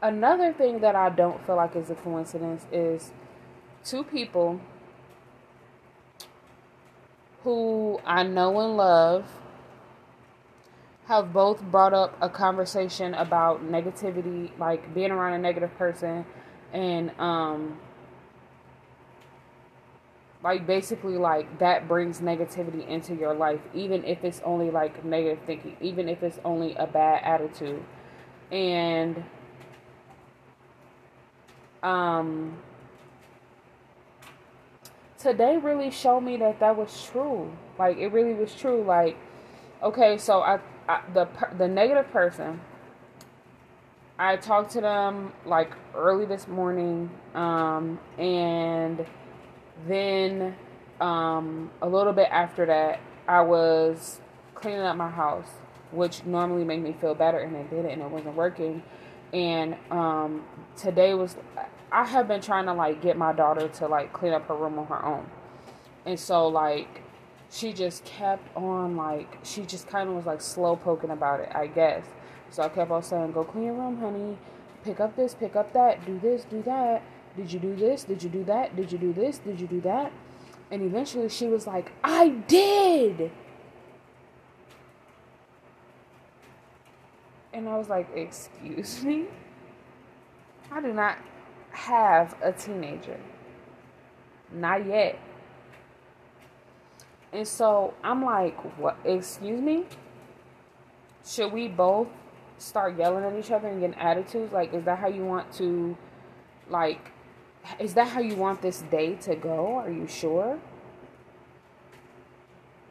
another 0.03 0.53
thing 0.53 0.81
that 0.81 0.97
I 0.97 1.11
don't 1.11 1.45
feel 1.47 1.57
like 1.57 1.77
is 1.77 1.91
a 1.91 1.95
coincidence 1.95 2.67
is 2.73 3.13
two 3.89 4.05
people 4.05 4.61
who 7.43 7.99
I 8.05 8.23
know 8.23 8.61
and 8.61 8.77
love 8.77 9.27
have 11.07 11.33
both 11.33 11.63
brought 11.63 11.95
up 11.95 12.15
a 12.21 12.29
conversation 12.29 13.15
about 13.15 13.65
negativity, 13.65 14.51
like 14.59 14.93
being 14.93 15.11
around 15.11 15.33
a 15.33 15.39
negative 15.39 15.75
person, 15.79 16.27
and 16.73 17.11
um, 17.19 17.79
like 20.43 20.67
basically 20.67 21.17
like 21.17 21.59
that 21.59 21.89
brings 21.89 22.21
negativity 22.21 22.87
into 22.87 23.15
your 23.15 23.33
life, 23.33 23.61
even 23.73 24.05
if 24.05 24.23
it's 24.23 24.43
only 24.45 24.71
like 24.71 25.03
negative 25.03 25.39
thinking, 25.47 25.77
even 25.81 26.11
if 26.11 26.23
it's 26.23 26.39
only 26.45 26.75
a 26.75 26.87
bad 26.87 27.23
attitude, 27.25 27.83
and 28.53 29.25
um 31.83 32.59
today 35.19 35.57
really 35.57 35.91
showed 35.91 36.21
me 36.21 36.37
that 36.39 36.61
that 36.61 36.77
was 36.77 37.09
true. 37.13 37.51
Like 37.79 37.99
it 37.99 38.09
really 38.09 38.35
was 38.35 38.55
true. 38.55 38.83
Like 38.83 39.17
okay, 39.83 40.19
so 40.19 40.41
I, 40.41 40.61
I 40.89 41.03
the 41.13 41.29
the 41.57 41.69
negative 41.69 42.11
person. 42.11 42.61
I 44.19 44.37
talked 44.37 44.73
to 44.73 44.81
them 44.81 45.33
like 45.45 45.73
early 45.95 46.27
this 46.27 46.49
morning, 46.49 47.09
um, 47.35 48.01
and 48.19 49.07
then 49.87 50.57
um, 51.01 51.71
a 51.81 51.89
little 51.89 52.13
bit 52.13 52.29
after 52.31 52.67
that, 52.67 52.99
I 53.29 53.43
was 53.43 54.21
cleaning 54.55 54.81
up 54.81 54.97
my 54.97 55.09
house, 55.09 55.49
which 55.93 56.25
normally 56.25 56.65
made 56.65 56.83
me 56.83 56.97
feel 57.01 57.15
better, 57.15 57.39
and 57.39 57.55
it 57.55 57.71
didn't, 57.71 57.93
and 57.93 58.03
it 58.03 58.11
wasn't 58.11 58.35
working. 58.35 58.83
And 59.33 59.77
um, 59.93 60.45
today 60.77 61.15
was 61.15 61.37
I 61.91 62.05
have 62.05 62.29
been 62.29 62.41
trying 62.41 62.67
to 62.67 62.75
like 62.75 63.01
get 63.01 63.17
my 63.17 63.33
daughter 63.33 63.69
to 63.69 63.87
like 63.87 64.13
clean 64.13 64.33
up 64.33 64.47
her 64.49 64.55
room 64.55 64.79
on 64.79 64.87
her 64.87 65.05
own. 65.05 65.27
And 66.05 66.19
so 66.19 66.47
like 66.47 67.03
she 67.51 67.73
just 67.73 68.05
kept 68.05 68.55
on 68.57 68.97
like 68.97 69.39
she 69.43 69.63
just 69.63 69.87
kind 69.89 70.09
of 70.09 70.15
was 70.15 70.27
like 70.27 70.41
slow 70.41 70.77
poking 70.77 71.11
about 71.11 71.41
it, 71.41 71.51
I 71.55 71.67
guess. 71.67 72.05
So 72.51 72.63
I 72.63 72.69
kept 72.69 72.91
on 72.91 73.03
saying, 73.03 73.33
"Go 73.33 73.45
clean 73.45 73.65
your 73.65 73.75
room, 73.75 73.99
honey. 73.99 74.39
Pick 74.85 75.01
up 75.01 75.17
this, 75.17 75.35
pick 75.35 75.57
up 75.57 75.73
that, 75.73 76.05
do 76.07 76.19
this, 76.19 76.45
do 76.45 76.63
that. 76.63 77.03
Did 77.37 77.53
you 77.53 77.59
do 77.59 77.75
this? 77.75 78.05
Did 78.05 78.23
you 78.23 78.31
do 78.31 78.45
that? 78.45 78.77
Did 78.77 78.93
you 78.93 78.99
do 78.99 79.13
this? 79.13 79.39
Did 79.39 79.61
you 79.61 79.67
do 79.67 79.81
that?" 79.83 80.13
And 80.71 80.83
eventually 80.83 81.29
she 81.29 81.47
was 81.47 81.67
like, 81.67 81.93
"I 82.05 82.29
did." 82.29 83.31
And 87.53 87.69
I 87.69 87.79
was 87.79 87.89
like, 87.89 88.09
"Excuse 88.15 89.03
me? 89.05 89.27
I 90.71 90.83
do 90.83 90.93
not 90.93 91.17
have 91.79 92.35
a 92.43 92.53
teenager. 92.53 93.19
Not 94.53 94.85
yet. 94.85 95.19
And 97.33 97.47
so 97.47 97.95
I'm 98.03 98.25
like, 98.25 98.57
what? 98.79 98.97
Excuse 99.05 99.61
me? 99.61 99.85
Should 101.25 101.53
we 101.53 101.69
both 101.69 102.09
start 102.59 102.99
yelling 102.99 103.25
at 103.25 103.39
each 103.39 103.53
other 103.53 103.69
and 103.69 103.81
getting 103.81 103.97
attitudes? 103.97 104.53
Like, 104.53 104.75
is 104.75 104.85
that 104.85 104.99
how 104.99 105.09
you 105.09 105.25
want 105.25 105.53
to, 105.55 105.97
like, 106.69 107.13
is 107.79 107.95
that 107.95 108.09
how 108.09 108.21
you 108.21 108.35
want 108.35 108.61
this 108.61 108.83
day 108.91 109.15
to 109.17 109.37
go? 109.37 109.77
Are 109.77 109.91
you 109.91 110.07
sure? 110.07 110.59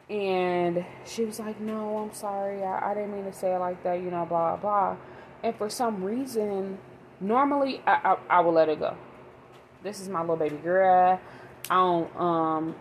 And 0.08 0.86
she 1.04 1.24
was 1.24 1.38
like, 1.38 1.60
no, 1.60 1.98
I'm 1.98 2.14
sorry. 2.14 2.62
I, 2.62 2.92
I 2.92 2.94
didn't 2.94 3.12
mean 3.12 3.24
to 3.24 3.32
say 3.32 3.54
it 3.54 3.58
like 3.58 3.82
that, 3.82 4.00
you 4.00 4.10
know, 4.10 4.24
blah, 4.24 4.56
blah. 4.56 4.96
And 5.42 5.54
for 5.56 5.68
some 5.68 6.02
reason, 6.02 6.78
Normally, 7.20 7.82
I, 7.86 8.14
I, 8.30 8.38
I 8.38 8.40
will 8.40 8.52
let 8.52 8.68
it 8.68 8.78
go. 8.78 8.96
This 9.82 10.00
is 10.00 10.08
my 10.08 10.20
little 10.20 10.36
baby 10.36 10.56
girl. 10.56 11.20
I 11.70 11.74
don't 11.74 12.16
um 12.16 12.74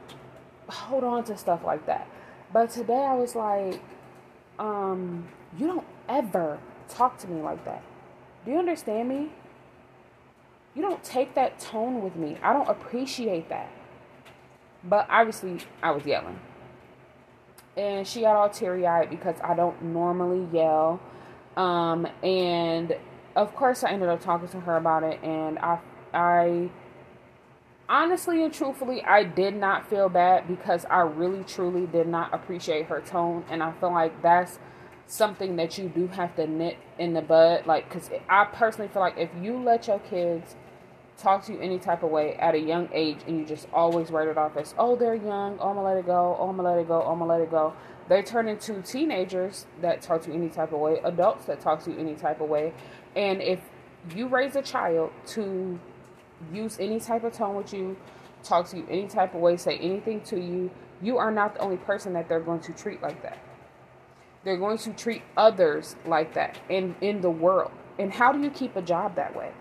hold 0.69 1.03
on 1.03 1.23
to 1.25 1.37
stuff 1.37 1.63
like 1.63 1.85
that. 1.85 2.07
But 2.53 2.69
today 2.69 3.05
I 3.05 3.13
was 3.13 3.35
like, 3.35 3.81
um, 4.59 5.27
you 5.57 5.67
don't 5.67 5.85
ever 6.07 6.59
talk 6.89 7.17
to 7.19 7.27
me 7.27 7.41
like 7.41 7.63
that. 7.65 7.83
Do 8.45 8.51
you 8.51 8.59
understand 8.59 9.09
me? 9.09 9.31
You 10.75 10.81
don't 10.81 11.03
take 11.03 11.35
that 11.35 11.59
tone 11.59 12.01
with 12.01 12.15
me. 12.15 12.37
I 12.41 12.53
don't 12.53 12.69
appreciate 12.69 13.49
that. 13.49 13.69
But 14.83 15.07
obviously, 15.09 15.59
I 15.81 15.91
was 15.91 16.05
yelling. 16.05 16.39
And 17.75 18.07
she 18.07 18.21
got 18.21 18.35
all 18.35 18.49
teary 18.49 18.87
eyed 18.87 19.09
because 19.09 19.35
I 19.43 19.55
don't 19.55 19.81
normally 19.81 20.47
yell. 20.53 20.99
Um, 21.57 22.07
and 22.23 22.95
of 23.37 23.55
course, 23.55 23.83
I 23.83 23.91
ended 23.91 24.09
up 24.09 24.19
talking 24.19 24.47
to 24.49 24.59
her 24.61 24.77
about 24.77 25.03
it, 25.03 25.23
and 25.23 25.59
I, 25.59 25.79
I, 26.11 26.69
honestly 27.87 28.43
and 28.43 28.51
truthfully, 28.51 29.03
I 29.03 29.23
did 29.23 29.55
not 29.55 29.87
feel 29.87 30.09
bad 30.09 30.47
because 30.47 30.85
I 30.85 31.01
really 31.01 31.43
truly 31.43 31.85
did 31.85 32.07
not 32.07 32.33
appreciate 32.33 32.87
her 32.87 32.99
tone, 32.99 33.45
and 33.47 33.61
I 33.61 33.73
feel 33.73 33.93
like 33.93 34.23
that's 34.23 34.57
something 35.05 35.55
that 35.57 35.77
you 35.77 35.87
do 35.87 36.07
have 36.07 36.35
to 36.37 36.47
nip 36.47 36.77
in 36.97 37.13
the 37.13 37.21
bud. 37.21 37.67
Like, 37.67 37.87
because 37.87 38.09
I 38.27 38.45
personally 38.45 38.89
feel 38.89 39.03
like 39.03 39.19
if 39.19 39.29
you 39.39 39.55
let 39.57 39.87
your 39.87 39.99
kids 39.99 40.55
talk 41.17 41.45
to 41.45 41.53
you 41.53 41.59
any 41.59 41.77
type 41.77 42.01
of 42.01 42.09
way 42.09 42.35
at 42.35 42.55
a 42.55 42.59
young 42.59 42.89
age 42.91 43.19
and 43.27 43.39
you 43.39 43.45
just 43.45 43.67
always 43.71 44.09
write 44.09 44.27
it 44.27 44.37
off 44.37 44.57
as, 44.57 44.73
oh, 44.77 44.95
they're 44.95 45.15
young, 45.15 45.57
oh, 45.59 45.69
I'm 45.69 45.75
gonna 45.75 45.83
let 45.83 45.97
it 45.97 46.05
go, 46.05 46.35
oh, 46.39 46.49
I'm 46.49 46.57
gonna 46.57 46.69
let 46.69 46.79
it 46.79 46.87
go, 46.87 47.03
oh, 47.03 47.11
I'm 47.11 47.19
gonna 47.19 47.31
let 47.31 47.41
it 47.41 47.51
go, 47.51 47.73
they 48.07 48.21
turn 48.21 48.47
into 48.47 48.81
teenagers 48.81 49.65
that 49.81 50.01
talk 50.01 50.21
to 50.23 50.29
you 50.29 50.35
any 50.35 50.49
type 50.49 50.71
of 50.71 50.79
way, 50.79 50.99
adults 51.03 51.45
that 51.45 51.59
talk 51.59 51.83
to 51.83 51.91
you 51.91 51.97
any 51.97 52.15
type 52.15 52.39
of 52.39 52.49
way. 52.49 52.73
And 53.17 53.41
if 53.41 53.59
you 54.15 54.27
raise 54.27 54.55
a 54.55 54.61
child 54.61 55.11
to 55.29 55.79
use 56.53 56.77
any 56.79 56.99
type 56.99 57.23
of 57.23 57.33
tone 57.33 57.55
with 57.55 57.73
you, 57.73 57.97
talk 58.43 58.69
to 58.69 58.77
you 58.77 58.87
any 58.89 59.07
type 59.07 59.33
of 59.33 59.41
way, 59.41 59.57
say 59.57 59.75
anything 59.79 60.21
to 60.21 60.39
you, 60.39 60.69
you 61.01 61.17
are 61.17 61.31
not 61.31 61.55
the 61.55 61.61
only 61.61 61.77
person 61.77 62.13
that 62.13 62.29
they're 62.29 62.39
going 62.39 62.59
to 62.61 62.73
treat 62.73 63.01
like 63.01 63.23
that. 63.23 63.39
They're 64.43 64.57
going 64.57 64.77
to 64.77 64.93
treat 64.93 65.23
others 65.35 65.95
like 66.05 66.35
that 66.35 66.59
in, 66.69 66.95
in 67.01 67.21
the 67.21 67.31
world. 67.31 67.71
And 67.97 68.13
how 68.13 68.31
do 68.31 68.39
you 68.39 68.51
keep 68.51 68.75
a 68.75 68.83
job 68.83 69.15
that 69.15 69.35
way? 69.35 69.51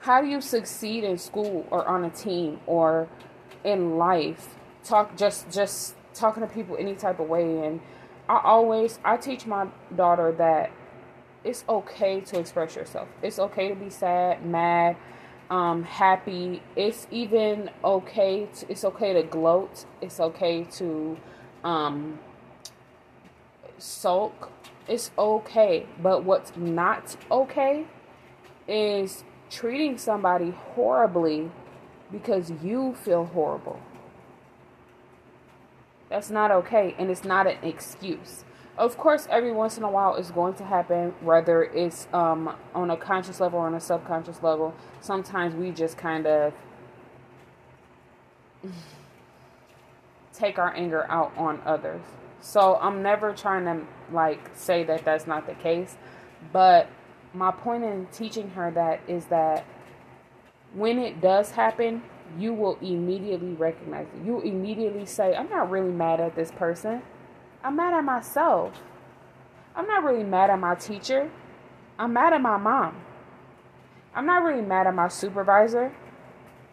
How 0.00 0.22
do 0.22 0.26
you 0.26 0.40
succeed 0.40 1.04
in 1.04 1.18
school 1.18 1.66
or 1.70 1.86
on 1.86 2.04
a 2.04 2.10
team 2.10 2.60
or 2.66 3.08
in 3.62 3.98
life? 3.98 4.56
Talk 4.82 5.14
just 5.18 5.50
just 5.52 5.94
talking 6.14 6.42
to 6.42 6.48
people 6.48 6.74
any 6.78 6.94
type 6.94 7.20
of 7.20 7.28
way 7.28 7.66
and 7.66 7.80
I 8.26 8.40
always 8.42 8.98
I 9.04 9.18
teach 9.18 9.44
my 9.44 9.66
daughter 9.94 10.32
that 10.38 10.70
it's 11.44 11.64
okay 11.68 12.20
to 12.20 12.38
express 12.38 12.76
yourself. 12.76 13.08
It's 13.22 13.38
okay 13.38 13.68
to 13.68 13.74
be 13.74 13.90
sad, 13.90 14.44
mad, 14.44 14.96
um, 15.48 15.82
happy. 15.82 16.62
It's 16.76 17.06
even 17.10 17.70
okay. 17.82 18.46
To, 18.46 18.70
it's 18.70 18.84
okay 18.84 19.12
to 19.14 19.22
gloat. 19.22 19.84
It's 20.00 20.20
okay 20.20 20.64
to 20.64 21.16
um, 21.64 22.18
sulk. 23.78 24.52
It's 24.86 25.10
okay. 25.18 25.86
But 26.02 26.24
what's 26.24 26.56
not 26.56 27.16
okay 27.30 27.86
is 28.68 29.24
treating 29.48 29.98
somebody 29.98 30.50
horribly 30.50 31.50
because 32.12 32.52
you 32.62 32.94
feel 32.94 33.24
horrible. 33.24 33.80
That's 36.08 36.28
not 36.28 36.50
okay, 36.50 36.94
and 36.98 37.08
it's 37.08 37.24
not 37.24 37.46
an 37.46 37.56
excuse 37.62 38.44
of 38.80 38.96
course, 38.96 39.28
every 39.30 39.52
once 39.52 39.76
in 39.76 39.84
a 39.84 39.90
while 39.90 40.14
it's 40.14 40.30
going 40.30 40.54
to 40.54 40.64
happen, 40.64 41.14
whether 41.20 41.64
it's 41.64 42.08
um, 42.14 42.56
on 42.74 42.90
a 42.90 42.96
conscious 42.96 43.38
level 43.38 43.58
or 43.58 43.66
on 43.66 43.74
a 43.74 43.80
subconscious 43.80 44.42
level. 44.42 44.74
Sometimes 45.02 45.54
we 45.54 45.70
just 45.70 45.98
kind 45.98 46.26
of 46.26 46.54
take 50.32 50.58
our 50.58 50.74
anger 50.74 51.04
out 51.10 51.30
on 51.36 51.60
others. 51.66 52.00
So 52.40 52.78
I'm 52.80 53.02
never 53.02 53.34
trying 53.34 53.66
to 53.66 53.86
like 54.10 54.48
say 54.54 54.82
that 54.84 55.04
that's 55.04 55.26
not 55.26 55.46
the 55.46 55.54
case, 55.54 55.98
but 56.50 56.88
my 57.34 57.50
point 57.50 57.84
in 57.84 58.06
teaching 58.10 58.48
her 58.50 58.70
that 58.70 59.02
is 59.06 59.26
that 59.26 59.66
when 60.72 60.98
it 60.98 61.20
does 61.20 61.50
happen, 61.50 62.02
you 62.38 62.54
will 62.54 62.78
immediately 62.80 63.52
recognize 63.52 64.06
it. 64.14 64.24
You 64.24 64.40
immediately 64.40 65.04
say, 65.04 65.34
I'm 65.34 65.50
not 65.50 65.70
really 65.70 65.92
mad 65.92 66.18
at 66.18 66.34
this 66.34 66.50
person. 66.50 67.02
I'm 67.62 67.76
mad 67.76 67.94
at 67.94 68.04
myself. 68.04 68.80
I'm 69.74 69.86
not 69.86 70.02
really 70.02 70.24
mad 70.24 70.50
at 70.50 70.58
my 70.58 70.74
teacher. 70.74 71.30
I'm 71.98 72.12
mad 72.12 72.32
at 72.32 72.40
my 72.40 72.56
mom. 72.56 72.96
I'm 74.14 74.26
not 74.26 74.42
really 74.42 74.62
mad 74.62 74.86
at 74.86 74.94
my 74.94 75.08
supervisor. 75.08 75.92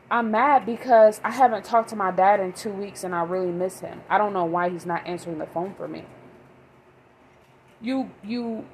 I'm 0.10 0.32
mad 0.32 0.66
because 0.66 1.20
I 1.24 1.32
haven't 1.32 1.66
talked 1.66 1.90
to 1.90 1.96
my 1.96 2.12
dad 2.12 2.40
in 2.40 2.54
two 2.54 2.72
weeks 2.72 3.04
and 3.04 3.14
I 3.14 3.24
really 3.24 3.52
miss 3.52 3.82
him. 3.82 4.02
I 4.10 4.18
don't 4.18 4.34
know 4.34 4.46
why 4.46 4.70
he's 4.70 4.86
not 4.86 5.06
answering 5.06 5.38
the 5.38 5.46
phone 5.46 5.74
for 5.76 5.88
me. 5.88 6.06
You 7.82 8.10
you 8.24 8.66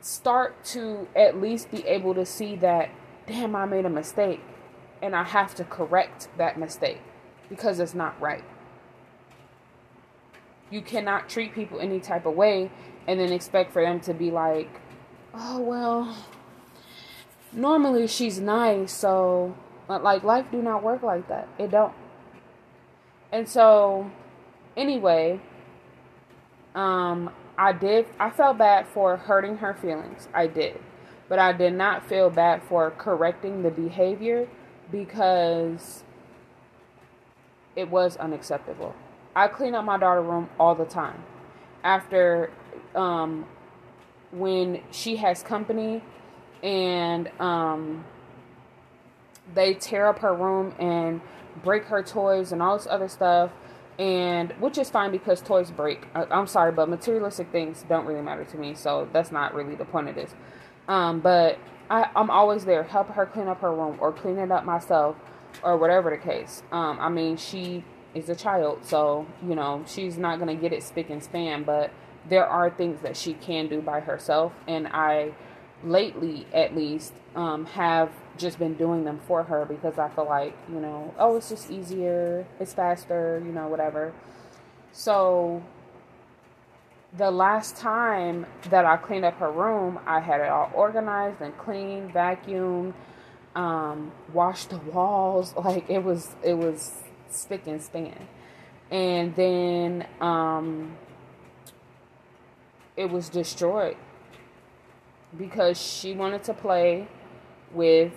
start 0.00 0.64
to 0.64 1.06
at 1.14 1.40
least 1.40 1.70
be 1.70 1.86
able 1.86 2.14
to 2.14 2.26
see 2.26 2.56
that 2.56 2.90
damn 3.26 3.54
I 3.54 3.64
made 3.66 3.86
a 3.86 3.90
mistake 3.90 4.40
and 5.00 5.14
I 5.14 5.22
have 5.22 5.54
to 5.56 5.64
correct 5.64 6.28
that 6.36 6.58
mistake 6.58 7.00
because 7.48 7.78
it's 7.78 7.94
not 7.94 8.20
right. 8.20 8.44
You 10.70 10.80
cannot 10.80 11.28
treat 11.28 11.54
people 11.54 11.80
any 11.80 12.00
type 12.00 12.26
of 12.26 12.34
way 12.34 12.70
and 13.06 13.18
then 13.18 13.32
expect 13.32 13.72
for 13.72 13.82
them 13.82 14.00
to 14.00 14.14
be 14.14 14.30
like, 14.30 14.80
oh, 15.34 15.60
well, 15.60 16.16
normally 17.52 18.06
she's 18.06 18.40
nice, 18.40 18.92
so, 18.92 19.54
like, 19.88 20.22
life 20.22 20.46
do 20.52 20.62
not 20.62 20.82
work 20.82 21.02
like 21.02 21.28
that. 21.28 21.48
It 21.58 21.70
don't. 21.70 21.92
And 23.32 23.48
so, 23.48 24.10
anyway, 24.76 25.40
um, 26.74 27.30
I 27.58 27.72
did, 27.72 28.06
I 28.18 28.30
felt 28.30 28.58
bad 28.58 28.86
for 28.88 29.16
hurting 29.16 29.58
her 29.58 29.74
feelings. 29.74 30.28
I 30.32 30.46
did. 30.46 30.80
But 31.28 31.38
I 31.38 31.52
did 31.52 31.74
not 31.74 32.08
feel 32.08 32.30
bad 32.30 32.62
for 32.62 32.90
correcting 32.90 33.62
the 33.62 33.70
behavior 33.70 34.48
because 34.90 36.02
it 37.76 37.88
was 37.88 38.16
unacceptable. 38.16 38.94
I 39.34 39.48
clean 39.48 39.74
up 39.74 39.84
my 39.84 39.98
daughter 39.98 40.22
room 40.22 40.48
all 40.58 40.74
the 40.74 40.84
time. 40.84 41.22
After 41.84 42.50
um, 42.94 43.46
when 44.32 44.82
she 44.90 45.16
has 45.16 45.42
company 45.42 46.02
and 46.62 47.28
um, 47.40 48.04
they 49.54 49.74
tear 49.74 50.08
up 50.08 50.18
her 50.20 50.34
room 50.34 50.74
and 50.78 51.20
break 51.62 51.84
her 51.84 52.02
toys 52.02 52.52
and 52.52 52.62
all 52.62 52.76
this 52.76 52.86
other 52.90 53.08
stuff 53.08 53.50
and 53.98 54.52
which 54.60 54.78
is 54.78 54.90
fine 54.90 55.10
because 55.10 55.40
toys 55.42 55.70
break. 55.70 56.06
I'm 56.14 56.46
sorry 56.46 56.72
but 56.72 56.88
materialistic 56.88 57.50
things 57.52 57.84
don't 57.88 58.06
really 58.06 58.22
matter 58.22 58.44
to 58.44 58.56
me 58.58 58.74
so 58.74 59.08
that's 59.12 59.32
not 59.32 59.54
really 59.54 59.74
the 59.74 59.84
point 59.84 60.08
of 60.08 60.14
this. 60.14 60.34
Um, 60.88 61.20
but 61.20 61.58
I, 61.90 62.08
i'm 62.16 62.30
always 62.30 62.64
there 62.64 62.84
help 62.84 63.08
her 63.10 63.26
clean 63.26 63.48
up 63.48 63.60
her 63.60 63.74
room 63.74 63.98
or 64.00 64.12
clean 64.12 64.38
it 64.38 64.50
up 64.52 64.64
myself 64.64 65.16
or 65.62 65.76
whatever 65.76 66.10
the 66.10 66.18
case. 66.18 66.62
Um, 66.72 66.98
i 67.00 67.08
mean 67.08 67.36
she 67.36 67.84
is 68.14 68.28
a 68.28 68.34
child, 68.34 68.84
so 68.84 69.26
you 69.46 69.54
know 69.54 69.84
she's 69.86 70.16
not 70.16 70.38
gonna 70.38 70.54
get 70.54 70.72
it 70.72 70.82
spick 70.82 71.10
and 71.10 71.22
span. 71.22 71.64
But 71.64 71.90
there 72.28 72.46
are 72.46 72.70
things 72.70 73.00
that 73.02 73.16
she 73.16 73.34
can 73.34 73.68
do 73.68 73.80
by 73.80 74.00
herself, 74.00 74.52
and 74.66 74.88
I, 74.88 75.32
lately 75.84 76.46
at 76.52 76.74
least, 76.76 77.12
um, 77.34 77.66
have 77.66 78.10
just 78.36 78.58
been 78.58 78.74
doing 78.74 79.04
them 79.04 79.20
for 79.26 79.44
her 79.44 79.64
because 79.64 79.98
I 79.98 80.08
feel 80.08 80.26
like 80.26 80.56
you 80.72 80.80
know, 80.80 81.14
oh, 81.18 81.36
it's 81.36 81.48
just 81.48 81.70
easier, 81.70 82.46
it's 82.58 82.74
faster, 82.74 83.42
you 83.44 83.52
know, 83.52 83.68
whatever. 83.68 84.12
So 84.92 85.62
the 87.16 87.30
last 87.30 87.76
time 87.76 88.46
that 88.70 88.84
I 88.84 88.96
cleaned 88.96 89.24
up 89.24 89.34
her 89.38 89.50
room, 89.50 89.98
I 90.06 90.20
had 90.20 90.40
it 90.40 90.48
all 90.48 90.70
organized 90.74 91.40
and 91.40 91.56
clean, 91.58 92.10
vacuumed, 92.10 92.94
um, 93.54 94.12
washed 94.32 94.70
the 94.70 94.78
walls. 94.78 95.54
Like 95.64 95.88
it 95.88 96.02
was, 96.02 96.34
it 96.42 96.54
was 96.54 97.02
spick 97.32 97.66
and 97.66 97.80
span. 97.80 98.28
And 98.90 99.34
then 99.36 100.06
um, 100.20 100.96
it 102.96 103.10
was 103.10 103.28
destroyed 103.28 103.96
because 105.38 105.80
she 105.80 106.12
wanted 106.12 106.42
to 106.44 106.54
play 106.54 107.08
with 107.72 108.12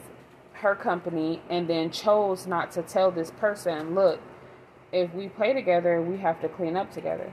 her 0.54 0.76
company 0.76 1.42
and 1.50 1.70
then 1.70 1.92
chose 1.92 2.48
not 2.48 2.72
to 2.72 2.82
tell 2.82 3.12
this 3.12 3.32
person, 3.32 3.94
look, 3.94 4.20
if 4.92 5.14
we 5.14 5.28
play 5.28 5.54
together, 5.54 6.02
we 6.02 6.18
have 6.18 6.40
to 6.42 6.50
clean 6.50 6.76
up 6.76 6.92
together. 6.92 7.32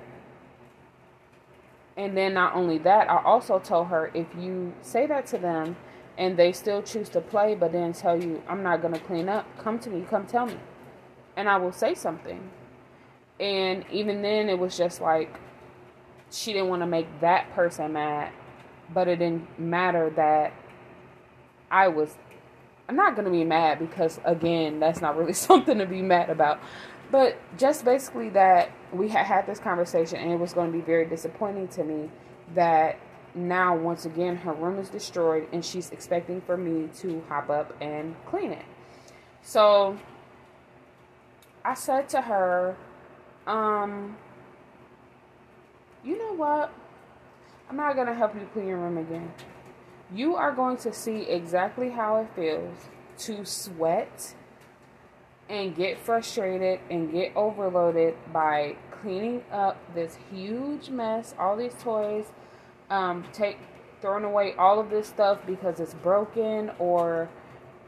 And 1.96 2.16
then 2.16 2.34
not 2.34 2.54
only 2.54 2.78
that, 2.78 3.10
I 3.10 3.22
also 3.22 3.58
told 3.58 3.88
her 3.88 4.10
if 4.14 4.26
you 4.38 4.72
say 4.80 5.06
that 5.06 5.26
to 5.26 5.38
them 5.38 5.76
and 6.18 6.36
they 6.36 6.52
still 6.52 6.82
choose 6.82 7.08
to 7.10 7.20
play, 7.20 7.54
but 7.54 7.72
then 7.72 7.92
tell 7.92 8.22
you, 8.22 8.42
I'm 8.48 8.62
not 8.62 8.82
going 8.82 8.94
to 8.94 9.00
clean 9.00 9.28
up, 9.28 9.46
come 9.58 9.78
to 9.80 9.90
me, 9.90 10.04
come 10.08 10.26
tell 10.26 10.46
me 10.46 10.58
and 11.40 11.48
I 11.48 11.56
will 11.56 11.72
say 11.72 11.94
something. 11.94 12.50
And 13.40 13.84
even 13.90 14.20
then, 14.20 14.50
it 14.50 14.58
was 14.58 14.76
just 14.76 15.00
like 15.00 15.40
she 16.30 16.52
didn't 16.52 16.68
want 16.68 16.82
to 16.82 16.86
make 16.86 17.20
that 17.20 17.50
person 17.54 17.94
mad, 17.94 18.32
but 18.92 19.08
it 19.08 19.16
didn't 19.16 19.58
matter 19.58 20.10
that 20.10 20.52
I 21.70 21.88
was. 21.88 22.14
I'm 22.88 22.96
not 22.96 23.14
going 23.14 23.24
to 23.24 23.30
be 23.30 23.44
mad 23.44 23.78
because, 23.78 24.20
again, 24.24 24.80
that's 24.80 25.00
not 25.00 25.16
really 25.16 25.32
something 25.48 25.78
to 25.78 25.86
be 25.86 26.02
mad 26.02 26.28
about. 26.28 26.60
But 27.10 27.38
just 27.56 27.84
basically 27.84 28.28
that 28.30 28.70
we 28.92 29.08
had 29.08 29.26
had 29.26 29.46
this 29.46 29.58
conversation 29.58 30.18
and 30.18 30.32
it 30.32 30.38
was 30.38 30.52
going 30.52 30.70
to 30.70 30.76
be 30.76 30.84
very 30.84 31.06
disappointing 31.06 31.68
to 31.68 31.82
me 31.82 32.10
that 32.54 32.98
now, 33.34 33.76
once 33.76 34.04
again, 34.04 34.36
her 34.36 34.52
room 34.52 34.78
is 34.78 34.90
destroyed 34.90 35.48
and 35.52 35.64
she's 35.64 35.90
expecting 35.90 36.40
for 36.40 36.56
me 36.56 36.88
to 36.98 37.22
hop 37.28 37.48
up 37.48 37.74
and 37.80 38.14
clean 38.26 38.52
it. 38.52 38.64
So 39.42 39.96
I 41.64 41.74
said 41.74 42.08
to 42.10 42.22
her, 42.22 42.76
um, 43.46 44.16
you 46.04 46.18
know 46.18 46.34
what? 46.34 46.72
I'm 47.68 47.76
not 47.76 47.94
going 47.94 48.06
to 48.06 48.14
help 48.14 48.34
you 48.34 48.48
clean 48.52 48.68
your 48.68 48.78
room 48.78 48.98
again. 48.98 49.32
You 50.12 50.34
are 50.34 50.52
going 50.52 50.76
to 50.78 50.92
see 50.92 51.22
exactly 51.22 51.90
how 51.90 52.16
it 52.16 52.28
feels 52.34 52.88
to 53.18 53.44
sweat 53.44 54.34
and 55.48 55.74
get 55.76 55.98
frustrated 55.98 56.80
and 56.90 57.12
get 57.12 57.32
overloaded 57.36 58.14
by 58.32 58.76
cleaning 58.90 59.42
up 59.52 59.76
this 59.94 60.16
huge 60.32 60.90
mess, 60.90 61.34
all 61.38 61.56
these 61.56 61.74
toys, 61.82 62.26
um, 62.88 63.24
take 63.32 63.58
throwing 64.00 64.24
away 64.24 64.54
all 64.54 64.80
of 64.80 64.90
this 64.90 65.06
stuff 65.06 65.38
because 65.46 65.78
it's 65.78 65.94
broken 65.94 66.70
or 66.78 67.28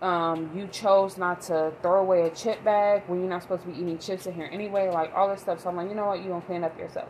um, 0.02 0.50
you 0.54 0.66
chose 0.66 1.16
not 1.16 1.40
to 1.42 1.72
throw 1.80 2.00
away 2.00 2.22
a 2.22 2.30
chip 2.30 2.62
bag 2.64 3.04
when 3.06 3.20
you're 3.20 3.28
not 3.28 3.42
supposed 3.42 3.62
to 3.62 3.68
be 3.68 3.80
eating 3.80 3.98
chips 3.98 4.26
in 4.26 4.34
here 4.34 4.48
anyway, 4.52 4.90
like 4.90 5.12
all 5.14 5.28
this 5.28 5.40
stuff. 5.40 5.60
So 5.62 5.70
I'm 5.70 5.76
like, 5.76 5.88
you 5.88 5.94
know 5.94 6.06
what, 6.06 6.18
you're 6.18 6.28
gonna 6.28 6.44
clean 6.44 6.64
up 6.64 6.76
yourself. 6.78 7.08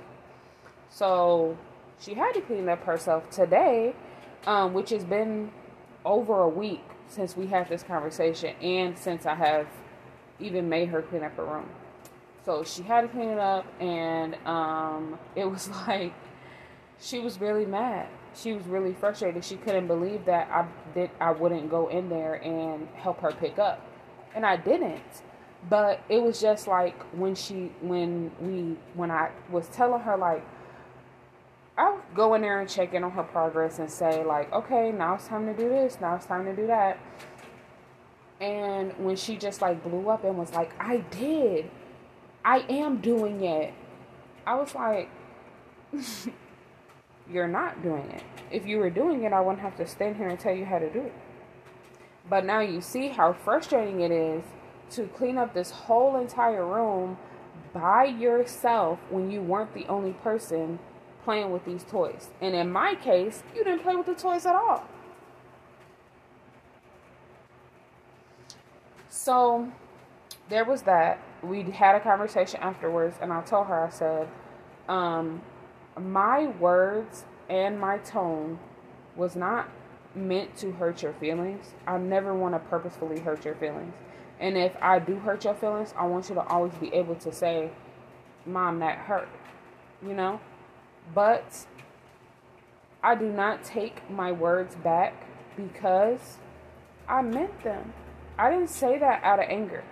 So 0.91 1.57
she 1.99 2.15
had 2.15 2.33
to 2.35 2.43
clean 2.43 2.69
up 2.69 2.85
herself 2.85 3.31
today, 3.31 3.95
um, 4.47 4.75
which 4.75 4.91
has 4.91 5.05
been 5.05 5.51
over 6.05 6.43
a 6.43 6.49
week 6.49 6.85
since 7.09 7.37
we 7.37 7.47
had 7.47 7.69
this 7.69 7.83
conversation 7.83 8.55
and 8.61 8.99
since 8.99 9.25
I 9.25 9.35
have 9.35 9.67
even 10.39 10.69
made 10.69 10.89
her 10.89 11.01
clean 11.01 11.23
up 11.23 11.37
her 11.37 11.45
room. 11.45 11.69
So 12.45 12.65
she 12.65 12.83
had 12.83 13.03
to 13.03 13.09
clean 13.09 13.29
it 13.29 13.39
up, 13.39 13.65
and 13.81 14.35
um, 14.45 15.19
it 15.37 15.45
was 15.45 15.69
like 15.87 16.13
she 17.01 17.21
was 17.21 17.41
really 17.41 17.67
mad. 17.67 18.09
She 18.35 18.53
was 18.53 18.66
really 18.66 18.95
frustrated. 18.95 19.45
She 19.45 19.57
couldn't 19.57 19.87
believe 19.87 20.25
that 20.25 20.49
I 20.51 20.66
did. 20.95 21.11
I 21.21 21.33
wouldn't 21.33 21.71
go 21.71 21.88
in 21.88 22.09
there 22.09 22.35
and 22.35 22.88
help 22.95 23.21
her 23.21 23.33
pick 23.33 23.59
up, 23.59 23.85
and 24.35 24.47
I 24.47 24.57
didn't. 24.57 25.23
But 25.68 26.03
it 26.09 26.23
was 26.23 26.40
just 26.40 26.66
like 26.66 27.01
when 27.12 27.35
she, 27.35 27.71
when 27.81 28.33
we, 28.40 28.77
when 28.95 29.11
I 29.11 29.31
was 29.51 29.68
telling 29.68 30.01
her 30.01 30.16
like, 30.16 30.45
I'll 31.79 32.03
go 32.14 32.35
in 32.35 32.42
there 32.42 32.61
and 32.61 32.68
check 32.68 32.95
in 32.95 33.05
on 33.05 33.12
her 33.12 33.23
progress 33.23 33.79
and 33.79 33.90
say 33.90 34.25
like, 34.25 34.53
okay, 34.53 34.92
now 34.92 35.14
it's 35.14 35.29
time 35.29 35.47
to 35.47 35.55
do 35.55 35.68
this. 35.68 35.99
Now 36.01 36.16
it's 36.16 36.27
time 36.27 36.45
to 36.47 36.55
do 36.55 36.66
that. 36.66 36.99
And 38.40 38.92
when 38.99 39.16
she 39.16 39.37
just 39.37 39.62
like 39.62 39.83
blew 39.85 40.09
up 40.09 40.25
and 40.25 40.37
was 40.37 40.53
like, 40.53 40.73
I 40.81 40.99
did. 40.99 41.71
I 42.45 42.59
am 42.68 43.01
doing 43.01 43.45
it. 43.45 43.73
I 44.45 44.57
was 44.57 44.75
like, 44.75 45.09
You're 47.31 47.49
not 47.49 47.83
doing 47.83 48.11
it. 48.11 48.23
If 48.51 48.67
you 48.67 48.79
were 48.79 48.91
doing 48.91 49.25
it, 49.25 49.33
I 49.33 49.41
wouldn't 49.41 49.63
have 49.63 49.77
to 49.77 49.87
stand 49.87 50.17
here 50.17 50.29
and 50.29 50.39
tell 50.39 50.55
you 50.55 50.65
how 50.65 50.79
to 50.79 50.91
do 50.93 51.01
it. 51.01 51.15
But 52.29 52.45
now 52.45 52.61
you 52.61 52.81
see 52.81 53.09
how 53.09 53.33
frustrating 53.33 54.01
it 54.01 54.11
is 54.11 54.45
to 54.91 55.07
clean 55.07 55.39
up 55.39 55.55
this 55.55 55.71
whole 55.71 56.21
entire 56.21 56.67
room 56.67 57.19
by 57.73 58.05
yourself 58.05 58.99
when 59.11 59.31
you 59.31 59.41
weren't 59.41 59.73
the 59.75 59.87
only 59.87 60.13
person 60.13 60.79
playing 61.25 61.51
with 61.51 61.65
these 61.65 61.85
toys. 61.85 62.31
And 62.41 62.55
in 62.55 62.71
my 62.71 62.95
case, 62.95 63.43
you 63.55 63.65
didn't 63.65 63.83
play 63.83 63.97
with 63.97 64.07
the 64.07 64.15
toys 64.15 64.45
at 64.45 64.55
all. 64.55 64.85
So 69.09 69.71
there 70.49 70.65
was 70.65 70.83
that. 70.83 71.21
We 71.43 71.63
had 71.63 71.95
a 71.95 72.01
conversation 72.01 72.61
afterwards, 72.61 73.17
and 73.21 73.33
I 73.33 73.41
told 73.43 73.67
her, 73.69 73.87
I 73.87 73.91
said, 73.91 74.29
um, 74.89 75.43
my 76.01 76.47
words 76.47 77.25
and 77.49 77.79
my 77.79 77.99
tone 77.99 78.59
was 79.17 79.37
not 79.37 79.69
meant 80.15 80.57
to 80.57 80.73
hurt 80.73 81.03
your 81.03 81.13
feelings. 81.15 81.75
I 81.87 81.99
never 81.99 82.35
want 82.35 82.55
to 82.55 82.59
purposefully 82.59 83.21
hurt 83.21 83.45
your 83.45 83.55
feelings. 83.55 83.95
And 84.41 84.57
if 84.57 84.73
I 84.81 84.99
do 84.99 85.17
hurt 85.17 85.45
your 85.45 85.55
feelings, 85.55 85.95
I 85.97 86.07
want 86.07 86.29
you 86.29 86.35
to 86.35 86.43
always 86.43 86.75
be 86.75 86.93
able 86.95 87.15
to 87.17 87.33
say, 87.33 87.71
Mom, 88.45 88.81
that 88.81 88.99
hurt. 88.99 89.29
You 90.05 90.15
know? 90.15 90.41
But 91.15 91.67
I 93.03 93.15
do 93.15 93.27
not 93.27 93.65
take 93.65 94.09
my 94.11 94.33
words 94.33 94.75
back 94.77 95.27
because 95.57 96.39
I 97.09 97.23
meant 97.23 97.63
them. 97.63 97.93
I 98.39 98.51
didn't 98.51 98.71
say 98.71 98.99
that 98.99 99.23
out 99.23 99.39
of 99.39 99.47
anger. 99.49 99.85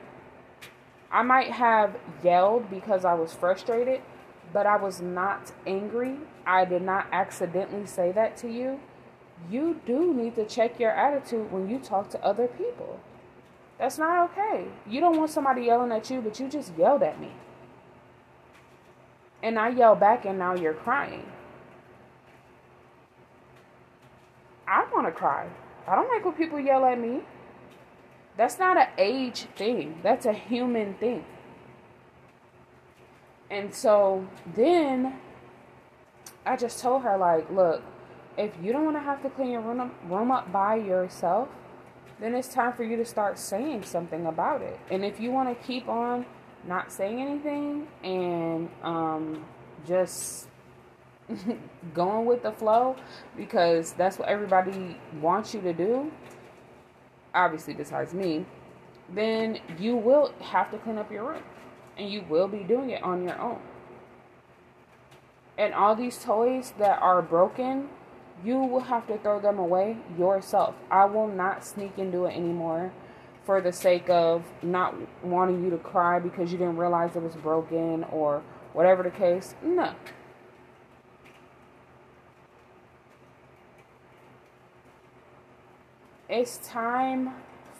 I 1.13 1.23
might 1.23 1.51
have 1.51 1.97
yelled 2.23 2.71
because 2.71 3.05
I 3.05 3.15
was 3.15 3.33
frustrated, 3.33 4.01
but 4.53 4.67
I 4.67 4.77
was 4.77 5.01
not 5.01 5.53
angry. 5.67 6.17
I 6.47 6.65
did 6.65 6.83
not 6.83 7.07
accidentally 7.13 7.87
say 7.87 8.13
that 8.13 8.37
to 8.39 8.49
you. 8.49 8.81
You 9.51 9.81
do 9.87 10.13
need 10.13 10.35
to 10.37 10.45
check 10.45 10.79
your 10.79 10.91
attitude 10.91 11.51
when 11.51 11.69
you 11.69 11.79
talk 11.79 12.11
to 12.11 12.25
other 12.25 12.47
people. 12.47 13.01
That's 13.79 13.99
not 13.99 14.31
okay. 14.31 14.67
You 14.87 15.01
don't 15.01 15.17
want 15.17 15.31
somebody 15.31 15.63
yelling 15.63 15.93
at 15.93 16.11
you, 16.11 16.21
but 16.21 16.39
you 16.39 16.49
just 16.49 16.77
yelled 16.77 17.03
at 17.03 17.21
me. 17.21 17.33
And 19.43 19.59
I 19.59 19.71
yell 19.71 19.97
back, 19.97 20.27
and 20.27 20.39
now 20.39 20.55
you're 20.55 20.75
crying. 20.75 21.25
I 24.69 24.87
want 24.93 25.07
to 25.07 25.13
cry. 25.13 25.49
I 25.89 25.95
don't 25.97 26.09
like 26.09 26.25
when 26.25 26.35
people 26.35 26.61
yell 26.61 26.85
at 26.85 27.01
me. 27.01 27.21
That's 28.37 28.59
not 28.59 28.77
an 28.77 28.89
age 28.97 29.47
thing, 29.57 29.99
that's 30.03 30.27
a 30.27 30.33
human 30.33 30.95
thing. 30.95 31.25
And 33.51 33.75
so 33.75 34.27
then 34.55 35.19
I 36.47 36.57
just 36.57 36.81
told 36.81 37.03
her, 37.03 37.19
like, 37.19 37.51
look, 37.51 37.83
if 38.39 38.53
you 38.63 38.73
don't 38.73 38.85
want 38.85 38.97
to 38.97 39.01
have 39.01 39.23
to 39.23 39.31
clean 39.31 39.51
your 39.51 39.61
room 39.61 39.81
up, 39.81 39.95
room 40.09 40.31
up 40.31 40.53
by 40.53 40.77
yourself, 40.77 41.49
then 42.21 42.35
it's 42.35 42.49
time 42.49 42.73
for 42.73 42.85
you 42.85 42.97
to 42.97 43.05
start 43.05 43.39
saying 43.39 43.83
something 43.83 44.27
about 44.27 44.63
it. 44.63 44.79
And 44.91 45.05
if 45.05 45.19
you 45.19 45.31
want 45.31 45.49
to 45.49 45.67
keep 45.67 45.89
on 45.89 46.25
not 46.67 46.93
saying 46.93 47.21
anything 47.21 47.89
and 48.05 48.69
um, 48.83 49.45
just 49.87 50.49
going 51.95 52.27
with 52.27 52.43
the 52.43 52.53
flow 52.53 52.97
because 53.37 53.93
that's 53.95 54.19
what 54.19 54.29
everybody 54.29 54.97
wants 55.21 55.55
you 55.55 55.61
to 55.63 55.73
do, 55.73 56.13
obviously, 57.35 57.75
besides 57.75 58.15
me, 58.15 58.45
then 59.13 59.59
you 59.79 59.97
will 59.97 60.33
have 60.41 60.71
to 60.71 60.79
clean 60.79 60.99
up 60.99 61.11
your 61.11 61.25
room 61.25 61.43
and 62.01 62.11
you 62.11 62.25
will 62.29 62.49
be 62.49 62.61
doing 62.61 62.91
it 62.91 63.03
on 63.03 63.23
your 63.23 63.39
own. 63.39 63.61
And 65.59 65.75
all 65.75 65.95
these 65.95 66.25
toys 66.25 66.73
that 66.79 67.01
are 67.03 67.21
broken, 67.21 67.91
you 68.43 68.57
will 68.57 68.81
have 68.81 69.07
to 69.09 69.19
throw 69.19 69.39
them 69.39 69.59
away 69.59 69.99
yourself. 70.19 70.75
I 70.91 71.05
will 71.05 71.29
not 71.29 71.63
sneak 71.63 71.99
and 71.99 72.11
do 72.11 72.25
it 72.25 72.35
anymore 72.35 72.93
for 73.45 73.61
the 73.61 73.73
sake 73.73 74.09
of 74.09 74.45
not 74.63 74.95
wanting 75.23 75.63
you 75.63 75.69
to 75.71 75.77
cry 75.77 76.19
because 76.19 76.51
you 76.51 76.57
didn't 76.57 76.79
realize 76.79 77.15
it 77.17 77.23
was 77.23 77.35
broken 77.37 78.05
or 78.05 78.43
whatever 78.73 79.03
the 79.03 79.11
case. 79.11 79.55
No. 79.63 79.95
It's 86.31 86.59
time 86.59 87.35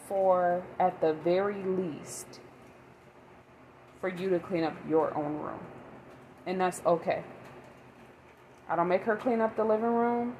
for, 0.07 0.61
at 0.79 1.01
the 1.01 1.13
very 1.13 1.63
least, 1.63 2.41
for 4.01 4.09
you 4.09 4.29
to 4.29 4.39
clean 4.39 4.63
up 4.63 4.75
your 4.89 5.15
own 5.15 5.37
room. 5.37 5.59
And 6.45 6.59
that's 6.59 6.81
okay. 6.85 7.23
I 8.67 8.75
don't 8.75 8.87
make 8.87 9.03
her 9.03 9.15
clean 9.15 9.39
up 9.39 9.55
the 9.55 9.63
living 9.63 9.93
room. 9.93 10.35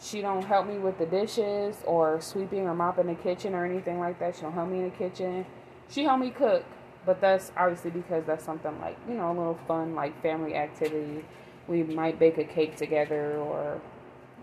She 0.00 0.20
don't 0.20 0.44
help 0.44 0.66
me 0.66 0.78
with 0.78 0.98
the 0.98 1.06
dishes 1.06 1.76
or 1.86 2.20
sweeping 2.20 2.60
or 2.60 2.74
mopping 2.74 3.06
the 3.06 3.14
kitchen 3.14 3.54
or 3.54 3.64
anything 3.64 3.98
like 3.98 4.18
that. 4.20 4.36
She 4.36 4.42
don't 4.42 4.52
help 4.52 4.68
me 4.68 4.78
in 4.78 4.84
the 4.84 4.96
kitchen. 4.96 5.46
She 5.88 6.04
help 6.04 6.20
me 6.20 6.30
cook, 6.30 6.64
but 7.06 7.20
that's 7.20 7.50
obviously 7.56 7.90
because 7.90 8.24
that's 8.26 8.44
something 8.44 8.78
like, 8.80 8.98
you 9.08 9.14
know, 9.14 9.28
a 9.28 9.36
little 9.36 9.58
fun 9.66 9.94
like 9.94 10.20
family 10.20 10.54
activity. 10.54 11.24
We 11.66 11.82
might 11.82 12.18
bake 12.18 12.38
a 12.38 12.44
cake 12.44 12.76
together 12.76 13.38
or 13.38 13.80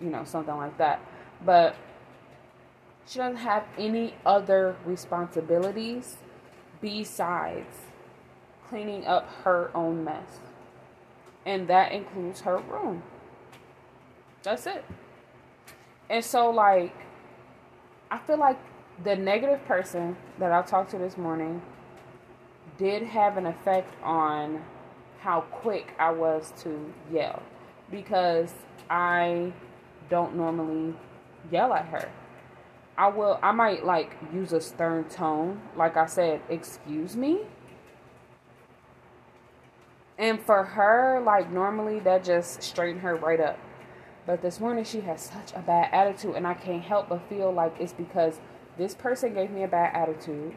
you 0.02 0.10
know, 0.10 0.24
something 0.26 0.56
like 0.56 0.78
that. 0.78 1.00
But 1.46 1.76
she 3.06 3.20
doesn't 3.20 3.38
have 3.38 3.66
any 3.78 4.16
other 4.26 4.76
responsibilities 4.86 6.18
besides 6.82 7.76
cleaning 8.70 9.06
up 9.06 9.30
her 9.44 9.72
own 9.76 10.04
mess. 10.04 10.40
And 11.46 11.68
that 11.68 11.92
includes 11.92 12.42
her 12.42 12.58
room. 12.58 13.04
That's 14.44 14.66
it. 14.68 14.86
And 16.10 16.24
so, 16.24 16.50
like, 16.50 16.96
I 18.12 18.18
feel 18.20 18.38
like 18.38 18.60
the 19.04 19.16
negative 19.16 19.66
person 19.66 20.16
that 20.40 20.52
I 20.52 20.62
talked 20.62 20.92
to 20.92 20.98
this 20.98 21.18
morning 21.18 21.62
did 22.78 23.04
have 23.04 23.38
an 23.38 23.46
effect 23.46 23.94
on 24.04 24.64
how 25.20 25.42
quick 25.42 25.94
I 26.00 26.12
was 26.12 26.54
to 26.64 26.94
yell 27.12 27.42
because 27.90 28.54
I 28.90 29.54
don't 30.10 30.36
normally 30.36 30.96
yell 31.52 31.74
at 31.74 31.86
her. 31.86 32.10
I 32.98 33.08
will 33.08 33.40
I 33.42 33.52
might 33.52 33.86
like 33.86 34.16
use 34.32 34.54
a 34.54 34.62
stern 34.62 35.06
tone 35.06 35.62
like 35.76 35.98
I 35.98 36.06
said, 36.06 36.42
"Excuse 36.50 37.16
me?" 37.16 37.42
And 40.18 40.40
for 40.42 40.64
her, 40.64 41.22
like 41.26 41.52
normally 41.52 42.00
that 42.02 42.24
just 42.24 42.62
straightened 42.62 43.02
her 43.02 43.16
right 43.16 43.40
up. 43.40 43.58
But 44.26 44.42
this 44.42 44.60
morning 44.60 44.84
she 44.86 45.02
has 45.02 45.22
such 45.22 45.54
a 45.54 45.60
bad 45.60 45.90
attitude, 45.92 46.36
and 46.36 46.48
I 46.48 46.54
can't 46.54 46.84
help 46.84 47.10
but 47.10 47.28
feel 47.28 47.52
like 47.52 47.76
it's 47.80 47.94
because 47.94 48.40
this 48.78 48.96
person 48.96 49.34
gave 49.34 49.52
me 49.52 49.64
a 49.64 49.68
bad 49.68 49.96
attitude, 49.96 50.54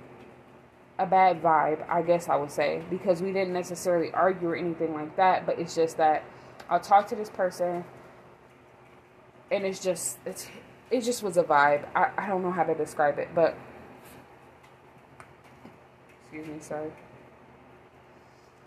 a 0.98 1.06
bad 1.06 1.42
vibe, 1.42 1.84
I 1.88 2.02
guess 2.02 2.28
I 2.28 2.36
would 2.36 2.50
say, 2.50 2.82
because 2.90 3.20
we 3.20 3.32
didn't 3.32 3.52
necessarily 3.52 4.12
argue 4.12 4.48
or 4.48 4.56
anything 4.56 4.94
like 4.94 5.16
that. 5.16 5.46
But 5.46 5.58
it's 5.58 5.74
just 5.74 5.96
that 5.96 6.22
I'll 6.68 6.80
talk 6.80 7.08
to 7.08 7.16
this 7.16 7.30
person, 7.30 7.84
and 9.50 9.64
it's 9.64 9.82
just 9.82 10.18
it's 10.24 10.48
it 10.90 11.00
just 11.00 11.22
was 11.22 11.36
a 11.36 11.42
vibe. 11.42 11.88
I, 11.96 12.10
I 12.16 12.28
don't 12.28 12.42
know 12.42 12.52
how 12.52 12.62
to 12.62 12.74
describe 12.74 13.18
it, 13.18 13.30
but 13.34 13.56
Excuse 16.36 16.54
me, 16.54 16.60
sorry. 16.60 16.90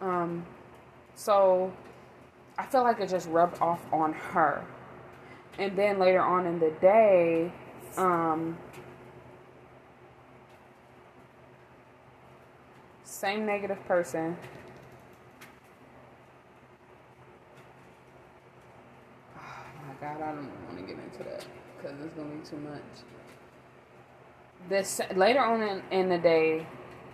Um, 0.01 0.45
so 1.19 1.69
I 2.57 2.65
feel 2.65 2.83
like 2.83 3.01
it 3.01 3.09
just 3.09 3.27
rubbed 3.27 3.61
off 3.61 3.81
on 3.91 4.13
her. 4.13 4.63
And 5.57 5.77
then 5.77 5.99
later 5.99 6.21
on 6.21 6.45
in 6.45 6.59
the 6.59 6.71
day, 6.79 7.51
um, 7.97 8.57
same 13.03 13.45
negative 13.45 13.85
person. 13.85 14.37
Oh 19.35 19.41
my 19.85 19.93
God, 19.99 20.21
I 20.21 20.31
don't 20.31 20.49
want 20.67 20.77
to 20.77 20.83
get 20.83 21.03
into 21.03 21.23
that 21.29 21.45
because 21.75 21.99
it's 21.99 22.13
gonna 22.13 22.29
be 22.29 22.49
too 22.49 22.57
much. 22.57 22.81
This 24.69 25.01
later 25.15 25.41
on 25.41 25.61
in, 25.63 25.81
in 25.91 26.07
the 26.07 26.17
day, 26.17 26.65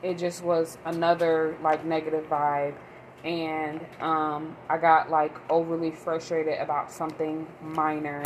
it 0.03 0.19
just 0.19 0.43
was 0.43 0.77
another 0.85 1.57
like 1.63 1.83
negative 1.83 2.29
vibe 2.29 2.75
and 3.25 3.81
um, 3.99 4.55
I 4.69 4.77
got 4.77 5.09
like 5.09 5.35
overly 5.49 5.91
frustrated 5.91 6.59
about 6.59 6.91
something 6.91 7.47
minor 7.59 8.21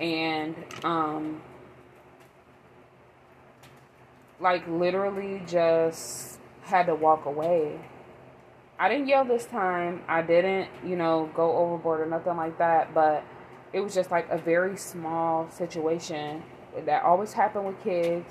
and 0.00 0.56
um, 0.82 1.40
like 4.40 4.66
literally 4.66 5.42
just 5.46 6.40
had 6.62 6.86
to 6.86 6.94
walk 6.94 7.26
away. 7.26 7.78
I 8.76 8.88
didn't 8.88 9.06
yell 9.06 9.24
this 9.24 9.46
time. 9.46 10.02
I 10.08 10.20
didn't, 10.20 10.68
you 10.84 10.96
know, 10.96 11.30
go 11.32 11.56
overboard 11.56 12.00
or 12.00 12.06
nothing 12.06 12.36
like 12.36 12.58
that, 12.58 12.92
but 12.92 13.22
it 13.72 13.80
was 13.80 13.94
just 13.94 14.10
like 14.10 14.28
a 14.30 14.38
very 14.38 14.76
small 14.76 15.48
situation 15.48 16.42
that 16.84 17.04
always 17.04 17.32
happened 17.32 17.66
with 17.66 17.80
kids 17.84 18.26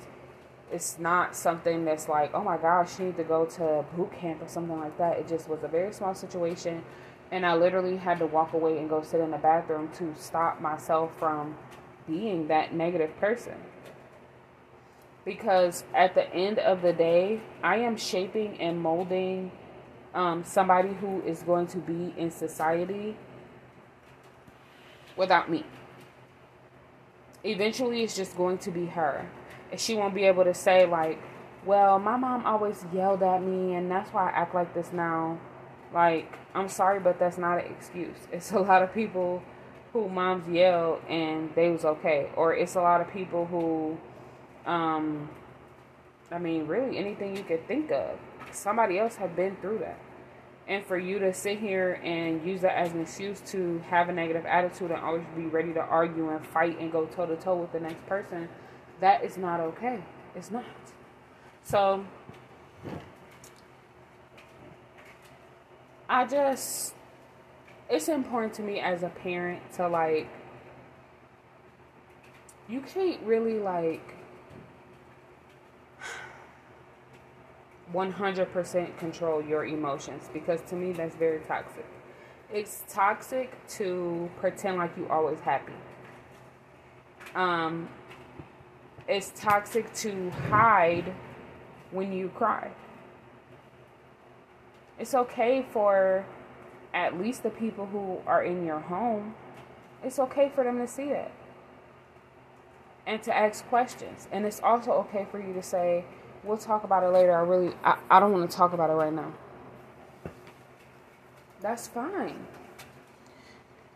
it's 0.73 0.97
not 0.97 1.35
something 1.35 1.85
that's 1.85 2.09
like, 2.09 2.31
oh 2.33 2.43
my 2.43 2.57
gosh, 2.57 2.97
you 2.99 3.05
need 3.05 3.17
to 3.17 3.23
go 3.23 3.45
to 3.45 3.85
boot 3.95 4.11
camp 4.11 4.41
or 4.41 4.47
something 4.47 4.79
like 4.79 4.97
that. 4.97 5.19
It 5.19 5.27
just 5.27 5.47
was 5.47 5.63
a 5.63 5.67
very 5.67 5.93
small 5.93 6.15
situation. 6.15 6.83
And 7.31 7.45
I 7.45 7.55
literally 7.55 7.95
had 7.95 8.17
to 8.19 8.25
walk 8.25 8.53
away 8.53 8.79
and 8.79 8.89
go 8.89 9.03
sit 9.03 9.19
in 9.19 9.29
the 9.29 9.37
bathroom 9.37 9.89
to 9.99 10.13
stop 10.17 10.59
myself 10.59 11.11
from 11.19 11.55
being 12.07 12.47
that 12.47 12.73
negative 12.73 13.15
person. 13.19 13.53
Because 15.25 15.83
at 15.93 16.15
the 16.15 16.27
end 16.33 16.57
of 16.57 16.81
the 16.81 16.91
day, 16.91 17.41
I 17.61 17.77
am 17.77 17.95
shaping 17.95 18.59
and 18.59 18.81
molding 18.81 19.51
um, 20.15 20.43
somebody 20.43 20.93
who 20.95 21.21
is 21.21 21.43
going 21.43 21.67
to 21.67 21.77
be 21.77 22.15
in 22.17 22.31
society 22.31 23.15
without 25.15 25.51
me. 25.51 25.65
Eventually, 27.43 28.01
it's 28.01 28.15
just 28.15 28.35
going 28.35 28.57
to 28.59 28.71
be 28.71 28.87
her 28.87 29.27
she 29.77 29.95
won't 29.95 30.13
be 30.13 30.23
able 30.23 30.43
to 30.43 30.53
say 30.53 30.85
like, 30.85 31.19
"Well, 31.65 31.99
my 31.99 32.17
mom 32.17 32.45
always 32.45 32.85
yelled 32.93 33.23
at 33.23 33.41
me, 33.41 33.75
and 33.75 33.89
that's 33.89 34.11
why 34.11 34.29
I 34.29 34.31
act 34.31 34.55
like 34.55 34.73
this 34.73 34.91
now." 34.93 35.39
Like, 35.93 36.37
I'm 36.55 36.69
sorry, 36.69 36.99
but 36.99 37.19
that's 37.19 37.37
not 37.37 37.59
an 37.59 37.71
excuse. 37.71 38.17
It's 38.31 38.51
a 38.51 38.59
lot 38.59 38.81
of 38.81 38.93
people 38.93 39.43
who 39.93 40.09
moms 40.09 40.47
yelled 40.47 41.01
and 41.07 41.53
they 41.55 41.69
was 41.69 41.85
okay, 41.85 42.29
or 42.35 42.55
it's 42.55 42.75
a 42.75 42.81
lot 42.81 42.99
of 42.99 43.11
people 43.11 43.45
who, 43.45 43.97
um, 44.65 45.29
I 46.31 46.39
mean, 46.39 46.65
really 46.65 46.97
anything 46.97 47.37
you 47.37 47.43
could 47.43 47.67
think 47.67 47.91
of. 47.91 48.17
Somebody 48.51 48.97
else 48.97 49.15
had 49.15 49.35
been 49.35 49.55
through 49.57 49.79
that. 49.79 49.99
And 50.67 50.85
for 50.85 50.97
you 50.97 51.19
to 51.19 51.33
sit 51.33 51.59
here 51.59 51.99
and 52.03 52.45
use 52.45 52.61
that 52.61 52.77
as 52.77 52.93
an 52.93 53.01
excuse 53.01 53.41
to 53.51 53.79
have 53.89 54.09
a 54.09 54.13
negative 54.13 54.45
attitude 54.45 54.91
and 54.91 55.01
always 55.01 55.25
be 55.35 55.45
ready 55.45 55.73
to 55.73 55.81
argue 55.81 56.29
and 56.29 56.45
fight 56.45 56.79
and 56.79 56.91
go 56.91 57.05
toe 57.05 57.25
to 57.25 57.35
toe 57.35 57.55
with 57.55 57.71
the 57.73 57.79
next 57.79 58.05
person, 58.07 58.47
that 59.03 59.21
is 59.21 59.37
not 59.37 59.59
okay. 59.59 60.01
It's 60.33 60.49
not. 60.49 60.63
So 61.61 62.05
I 66.07 66.25
just 66.25 66.93
it's 67.89 68.07
important 68.07 68.53
to 68.53 68.61
me 68.61 68.79
as 68.79 69.03
a 69.03 69.09
parent 69.09 69.61
to 69.73 69.89
like 69.89 70.29
you 72.69 72.79
can't 72.79 73.21
really 73.23 73.59
like 73.59 74.15
100% 77.93 78.97
control 78.97 79.41
your 79.41 79.65
emotions 79.65 80.29
because 80.31 80.61
to 80.69 80.75
me 80.75 80.93
that's 80.93 81.17
very 81.17 81.39
toxic. 81.41 81.85
It's 82.53 82.85
toxic 82.87 83.51
to 83.79 84.31
pretend 84.39 84.77
like 84.77 84.95
you're 84.95 85.11
always 85.11 85.41
happy. 85.41 85.73
Um 87.35 87.89
it's 89.07 89.31
toxic 89.35 89.93
to 89.95 90.29
hide 90.49 91.13
when 91.91 92.13
you 92.13 92.29
cry. 92.29 92.71
It's 94.99 95.13
okay 95.13 95.65
for 95.71 96.25
at 96.93 97.19
least 97.19 97.43
the 97.43 97.49
people 97.49 97.87
who 97.87 98.19
are 98.27 98.43
in 98.43 98.65
your 98.65 98.79
home, 98.79 99.35
it's 100.03 100.19
okay 100.19 100.51
for 100.53 100.63
them 100.63 100.77
to 100.77 100.87
see 100.87 101.09
that 101.09 101.31
and 103.05 103.21
to 103.23 103.35
ask 103.35 103.67
questions. 103.67 104.27
And 104.31 104.45
it's 104.45 104.61
also 104.61 104.91
okay 104.91 105.27
for 105.29 105.39
you 105.39 105.53
to 105.53 105.63
say, 105.63 106.05
we'll 106.43 106.57
talk 106.57 106.83
about 106.83 107.03
it 107.03 107.09
later. 107.09 107.35
I 107.35 107.41
really, 107.41 107.73
I, 107.83 107.97
I 108.09 108.19
don't 108.19 108.31
want 108.31 108.49
to 108.49 108.55
talk 108.55 108.73
about 108.73 108.89
it 108.89 108.93
right 108.93 109.13
now. 109.13 109.33
That's 111.61 111.87
fine. 111.87 112.45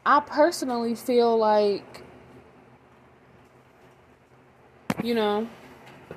I 0.06 0.22
personally 0.22 0.96
feel 0.96 1.38
like 1.38 2.04
you 5.04 5.14
know, 5.14 5.48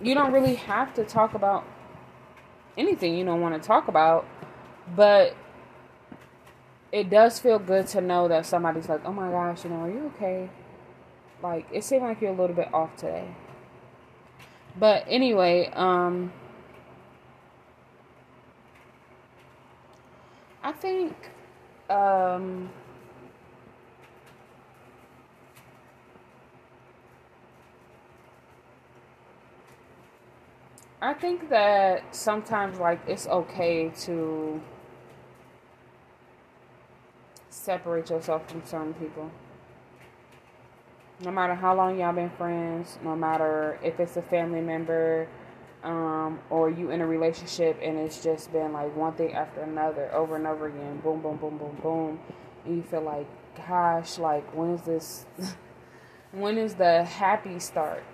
you 0.01 0.15
don't 0.15 0.33
really 0.33 0.55
have 0.55 0.95
to 0.95 1.05
talk 1.05 1.35
about 1.35 1.65
anything 2.77 3.17
you 3.17 3.25
don't 3.25 3.41
want 3.41 3.61
to 3.61 3.67
talk 3.67 3.89
about, 3.89 4.27
but 4.95 5.37
it 6.93 7.11
does 7.11 7.39
feel 7.39 7.59
good 7.59 7.87
to 7.89 8.01
know 8.01 8.29
that 8.29 8.47
somebody's 8.47 8.89
like, 8.89 9.01
oh 9.05 9.13
my 9.13 9.31
gosh, 9.31 9.65
you 9.65 9.71
know, 9.71 9.83
are 9.83 9.91
you 9.91 10.13
okay? 10.17 10.51
Like, 11.43 11.67
it 11.73 11.85
seemed 11.85 12.03
like 12.03 12.21
you're 12.21 12.33
a 12.33 12.37
little 12.37 12.57
bit 12.57 12.73
off 12.75 12.97
today. 12.97 13.29
But 14.79 15.05
anyway, 15.09 15.71
um, 15.75 16.33
I 20.63 20.73
think, 20.73 21.15
um, 21.89 22.71
I 31.03 31.15
think 31.15 31.49
that 31.49 32.15
sometimes 32.15 32.79
like 32.79 33.01
it's 33.07 33.27
okay 33.27 33.91
to 34.03 34.61
separate 37.49 38.11
yourself 38.11 38.49
from 38.51 38.63
certain 38.67 38.93
people. 38.95 39.31
No 41.23 41.31
matter 41.31 41.55
how 41.55 41.75
long 41.75 41.99
y'all 41.99 42.13
been 42.13 42.31
friends, 42.31 42.99
no 43.03 43.17
matter 43.17 43.79
if 43.83 43.99
it's 43.99 44.17
a 44.17 44.23
family 44.23 44.61
member, 44.61 45.27
um, 45.83 46.39
or 46.51 46.69
you 46.69 46.91
in 46.91 47.01
a 47.01 47.07
relationship 47.07 47.79
and 47.83 47.99
it's 47.99 48.23
just 48.23 48.53
been 48.53 48.73
like 48.73 48.95
one 48.95 49.15
thing 49.15 49.33
after 49.33 49.63
another 49.63 50.13
over 50.15 50.37
and 50.37 50.47
over 50.47 50.67
again, 50.67 51.01
boom, 51.03 51.23
boom, 51.23 51.37
boom, 51.39 51.57
boom, 51.57 51.79
boom, 51.83 52.21
and 52.67 52.77
you 52.77 52.83
feel 52.83 53.01
like, 53.01 53.27
gosh, 53.57 54.19
like 54.19 54.55
when 54.55 54.71
is 54.71 54.83
this? 54.83 55.27
when 56.33 56.59
is 56.59 56.75
the 56.75 57.05
happy 57.05 57.59
start? 57.59 58.05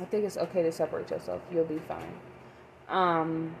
I 0.00 0.04
think 0.06 0.24
it's 0.24 0.38
okay 0.38 0.62
to 0.62 0.72
separate 0.72 1.10
yourself. 1.10 1.42
You'll 1.52 1.64
be 1.64 1.78
fine. 1.78 2.14
Um, 2.88 3.54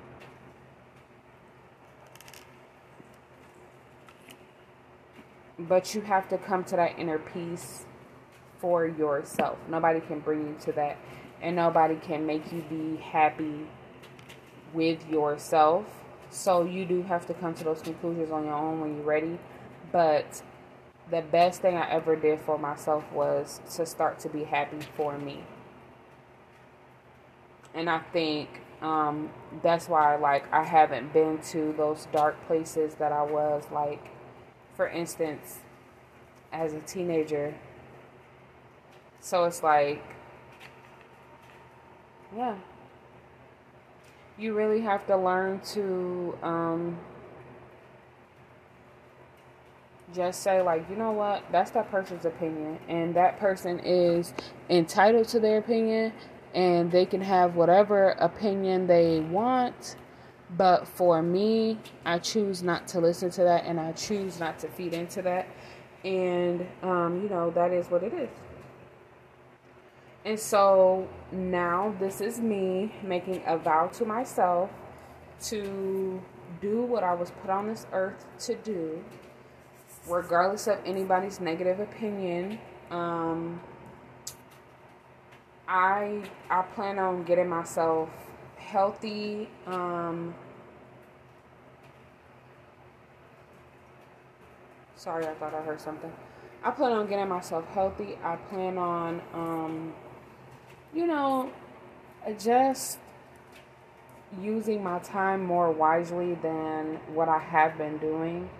but 5.58 5.94
you 5.94 6.00
have 6.00 6.28
to 6.30 6.38
come 6.38 6.64
to 6.64 6.76
that 6.76 6.98
inner 6.98 7.18
peace 7.18 7.84
for 8.58 8.86
yourself. 8.86 9.58
Nobody 9.68 10.00
can 10.00 10.20
bring 10.20 10.46
you 10.46 10.56
to 10.62 10.72
that, 10.72 10.96
and 11.42 11.56
nobody 11.56 11.96
can 11.96 12.24
make 12.24 12.50
you 12.50 12.62
be 12.62 12.96
happy 12.96 13.66
with 14.72 15.06
yourself. 15.08 15.84
So 16.30 16.64
you 16.64 16.86
do 16.86 17.02
have 17.02 17.26
to 17.26 17.34
come 17.34 17.52
to 17.54 17.64
those 17.64 17.82
conclusions 17.82 18.30
on 18.30 18.46
your 18.46 18.54
own 18.54 18.80
when 18.80 18.96
you're 18.96 19.04
ready. 19.04 19.38
But 19.92 20.42
the 21.10 21.20
best 21.20 21.60
thing 21.60 21.76
I 21.76 21.90
ever 21.90 22.16
did 22.16 22.40
for 22.40 22.56
myself 22.56 23.04
was 23.12 23.60
to 23.74 23.84
start 23.84 24.18
to 24.20 24.30
be 24.30 24.44
happy 24.44 24.78
for 24.96 25.18
me 25.18 25.44
and 27.74 27.88
I 27.88 28.00
think 28.12 28.48
um, 28.82 29.30
that's 29.62 29.88
why 29.88 30.16
like 30.16 30.52
I 30.52 30.64
haven't 30.64 31.12
been 31.12 31.38
to 31.50 31.72
those 31.76 32.08
dark 32.12 32.36
places 32.46 32.94
that 32.96 33.12
I 33.12 33.22
was 33.22 33.64
like 33.70 34.08
for 34.76 34.88
instance 34.88 35.60
as 36.52 36.74
a 36.74 36.80
teenager. 36.80 37.54
So 39.20 39.44
it's 39.44 39.62
like 39.62 40.02
yeah. 42.36 42.56
You 44.38 44.54
really 44.54 44.80
have 44.80 45.06
to 45.06 45.16
learn 45.16 45.60
to 45.74 46.36
um, 46.42 46.98
just 50.12 50.42
say 50.42 50.60
like 50.60 50.88
you 50.90 50.96
know 50.96 51.12
what? 51.12 51.44
That's 51.52 51.70
that 51.72 51.90
person's 51.90 52.24
opinion. 52.24 52.78
And 52.88 53.14
that 53.14 53.38
person 53.38 53.78
is 53.80 54.34
entitled 54.68 55.28
to 55.28 55.40
their 55.40 55.58
opinion 55.58 56.12
and 56.54 56.90
they 56.90 57.06
can 57.06 57.20
have 57.20 57.56
whatever 57.56 58.10
opinion 58.10 58.86
they 58.86 59.20
want. 59.20 59.96
But 60.56 60.86
for 60.86 61.22
me, 61.22 61.78
I 62.04 62.18
choose 62.18 62.62
not 62.62 62.86
to 62.88 63.00
listen 63.00 63.30
to 63.30 63.42
that 63.44 63.64
and 63.64 63.80
I 63.80 63.92
choose 63.92 64.38
not 64.38 64.58
to 64.60 64.68
feed 64.68 64.92
into 64.92 65.22
that. 65.22 65.48
And, 66.04 66.66
um, 66.82 67.22
you 67.22 67.28
know, 67.28 67.50
that 67.52 67.72
is 67.72 67.88
what 67.88 68.02
it 68.02 68.12
is. 68.12 68.28
And 70.24 70.38
so 70.38 71.08
now 71.32 71.94
this 71.98 72.20
is 72.20 72.38
me 72.38 72.94
making 73.02 73.42
a 73.46 73.56
vow 73.56 73.88
to 73.94 74.04
myself 74.04 74.70
to 75.44 76.22
do 76.60 76.82
what 76.82 77.02
I 77.02 77.14
was 77.14 77.30
put 77.42 77.50
on 77.50 77.66
this 77.66 77.86
earth 77.92 78.24
to 78.40 78.54
do, 78.56 79.02
regardless 80.08 80.68
of 80.68 80.78
anybody's 80.84 81.40
negative 81.40 81.80
opinion. 81.80 82.58
Um, 82.90 83.60
I 85.72 86.20
I 86.50 86.60
plan 86.74 86.98
on 86.98 87.22
getting 87.22 87.48
myself 87.48 88.10
healthy. 88.58 89.48
Um, 89.66 90.34
sorry, 94.96 95.26
I 95.26 95.32
thought 95.32 95.54
I 95.54 95.62
heard 95.62 95.80
something. 95.80 96.12
I 96.62 96.72
plan 96.72 96.92
on 96.92 97.06
getting 97.06 97.26
myself 97.26 97.66
healthy. 97.68 98.18
I 98.22 98.36
plan 98.36 98.76
on, 98.76 99.22
um, 99.32 99.94
you 100.92 101.06
know, 101.06 101.50
just 102.38 102.98
using 104.42 104.82
my 104.82 104.98
time 104.98 105.42
more 105.42 105.70
wisely 105.70 106.34
than 106.34 107.00
what 107.14 107.30
I 107.30 107.38
have 107.38 107.78
been 107.78 107.96
doing. 107.96 108.50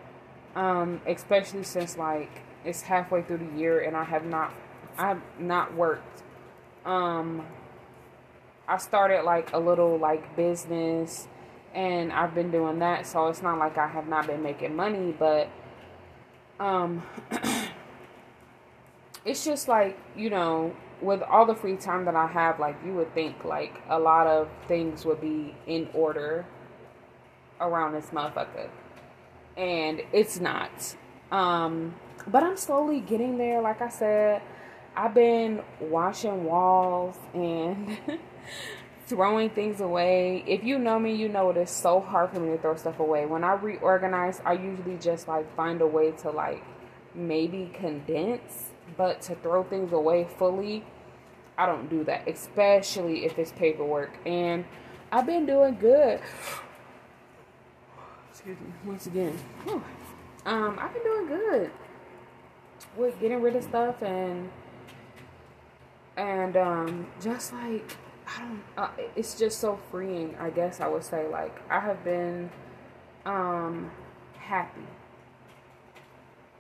Um, 0.57 1.03
especially 1.07 1.65
since 1.65 1.99
like 1.99 2.41
it's 2.65 2.81
halfway 2.81 3.21
through 3.21 3.39
the 3.39 3.59
year 3.59 3.81
and 3.81 3.95
I 3.99 4.05
have 4.05 4.25
not 4.25 4.55
I've 4.97 5.21
not 5.39 5.75
worked. 5.75 6.22
Um 6.85 7.47
I 8.69 8.79
started 8.79 9.23
like 9.25 9.53
a 9.53 9.59
little 9.59 9.99
like 9.99 10.37
business 10.37 11.29
and 11.75 12.13
I've 12.13 12.35
been 12.35 12.51
doing 12.51 12.79
that 12.81 13.07
so 13.07 13.29
it's 13.29 13.43
not 13.43 13.59
like 13.59 13.79
I 13.79 13.87
have 13.89 14.09
not 14.09 14.27
been 14.27 14.43
making 14.43 14.77
money 14.77 15.15
but 15.19 15.49
um 16.61 17.03
it's 19.25 19.45
just 19.45 19.69
like, 19.69 19.99
you 20.17 20.31
know, 20.31 20.75
with 21.01 21.23
all 21.23 21.47
the 21.47 21.55
free 21.55 21.77
time 21.77 22.05
that 22.05 22.15
I 22.15 22.27
have, 22.27 22.61
like 22.61 22.77
you 22.85 22.95
would 22.95 23.13
think 23.15 23.45
like 23.45 23.83
a 23.89 23.99
lot 23.99 24.27
of 24.27 24.49
things 24.69 25.05
would 25.05 25.21
be 25.21 25.55
in 25.67 25.89
order 25.95 26.47
around 27.61 27.93
this 27.93 28.07
motherfucker. 28.07 28.69
And 29.57 30.03
it's 30.13 30.41
not. 30.41 30.97
Um 31.31 31.95
but 32.27 32.43
I'm 32.43 32.57
slowly 32.57 33.01
getting 33.01 33.39
there, 33.39 33.61
like 33.61 33.83
I 33.83 33.89
said. 33.89 34.43
I've 34.95 35.15
been 35.15 35.63
washing 35.81 36.45
walls 36.45 37.17
and 37.33 37.99
throwing 39.07 39.51
things 39.51 39.81
away. 39.81 40.45
If 40.47 40.65
you 40.65 40.79
know 40.79 40.99
me, 40.99 41.15
you 41.15 41.29
know 41.29 41.49
it 41.51 41.57
is 41.57 41.71
so 41.71 42.01
hard 42.01 42.31
for 42.31 42.41
me 42.41 42.51
to 42.51 42.59
throw 42.59 42.77
stuff 42.77 43.01
away. 43.01 43.25
When 43.25 43.43
I 43.43 43.55
reorganize, 43.55 44.43
I 44.45 44.53
usually 44.55 44.97
just 44.99 45.29
like 45.29 45.55
find 45.57 45.81
a 45.81 45.87
way 45.87 46.13
to 46.13 46.31
like 46.31 46.63
maybe 47.15 47.71
condense, 47.75 48.71
but 48.97 49.23
to 49.23 49.35
throw 49.37 49.65
things 49.65 49.93
away 49.93 50.29
fully, 50.39 50.85
I 51.57 51.67
don't 51.67 51.89
do 51.89 52.05
that, 52.05 52.29
especially 52.29 53.25
if 53.25 53.39
it's 53.39 53.53
paperwork. 53.53 54.11
And 54.27 54.65
I've 55.11 55.27
been 55.27 55.47
doing 55.47 55.77
good. 55.79 56.21
Excuse 58.31 58.59
me, 58.61 58.73
once 58.85 59.07
again. 59.07 59.39
Whew. 59.65 59.83
Um, 60.45 60.77
I've 60.81 60.93
been 60.93 61.05
doing 61.05 61.29
good 61.29 61.71
with 62.97 63.21
getting 63.21 63.41
rid 63.41 63.55
of 63.55 63.63
stuff 63.63 64.03
and 64.03 64.51
and 66.17 66.57
um, 66.57 67.07
just 67.21 67.53
like 67.53 67.97
I 68.27 68.41
don't, 68.41 68.63
uh, 68.77 68.89
it's 69.17 69.39
just 69.39 69.59
so 69.59 69.79
freeing. 69.91 70.37
I 70.39 70.51
guess 70.51 70.81
I 70.81 70.89
would 70.89 71.05
say 71.05 71.29
like 71.29 71.61
I 71.71 71.81
have 71.81 72.05
been 72.05 72.51
um 73.25 73.91
happy 74.39 74.87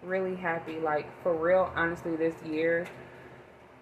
really 0.02 0.36
happy. 0.36 0.78
Like, 0.78 1.06
for 1.22 1.34
real, 1.34 1.72
honestly, 1.74 2.16
this 2.16 2.34
year, 2.44 2.86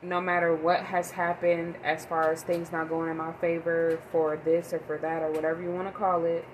no 0.02 0.20
matter 0.20 0.54
what 0.54 0.80
has 0.80 1.10
happened 1.10 1.76
as 1.84 2.06
far 2.06 2.32
as 2.32 2.42
things 2.42 2.72
not 2.72 2.88
going 2.88 3.10
in 3.10 3.16
my 3.16 3.32
favor 3.34 4.00
for 4.12 4.36
this 4.36 4.72
or 4.72 4.80
for 4.80 4.98
that 4.98 5.22
or 5.22 5.30
whatever 5.30 5.62
you 5.62 5.70
want 5.70 5.88
to 5.88 5.92
call 5.92 6.24
it, 6.24 6.44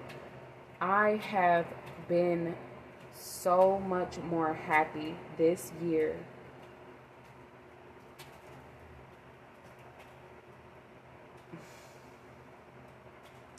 I 0.80 1.20
have 1.28 1.66
been 2.08 2.56
so 3.14 3.78
much 3.80 4.18
more 4.18 4.54
happy 4.54 5.16
this 5.38 5.72
year. 5.82 6.16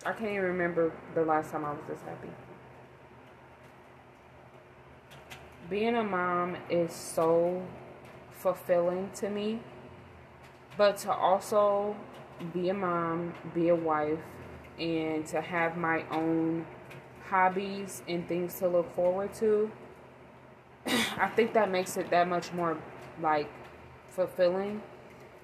I 0.08 0.14
can't 0.14 0.32
even 0.32 0.44
remember 0.44 0.94
the 1.14 1.24
last 1.24 1.52
time 1.52 1.66
I 1.66 1.72
was 1.72 1.82
this 1.88 2.00
happy. 2.02 2.30
being 5.70 5.96
a 5.96 6.04
mom 6.04 6.56
is 6.70 6.94
so 6.94 7.62
fulfilling 8.32 9.10
to 9.16 9.30
me. 9.30 9.60
But 10.78 10.98
to 10.98 11.12
also 11.12 11.96
be 12.54 12.70
a 12.70 12.74
mom, 12.74 13.34
be 13.54 13.70
a 13.70 13.76
wife, 13.76 14.20
and 14.80 15.26
to 15.28 15.42
have 15.42 15.76
my 15.76 16.04
own 16.12 16.66
hobbies 17.30 18.04
and 18.08 18.28
things 18.28 18.60
to 18.60 18.68
look 18.68 18.94
forward 18.96 19.34
to, 19.36 19.72
I 20.86 21.30
think 21.36 21.54
that 21.54 21.72
makes 21.72 21.98
it 21.98 22.10
that 22.12 22.28
much 22.28 22.54
more 22.54 22.78
like 23.22 23.50
fulfilling 24.10 24.82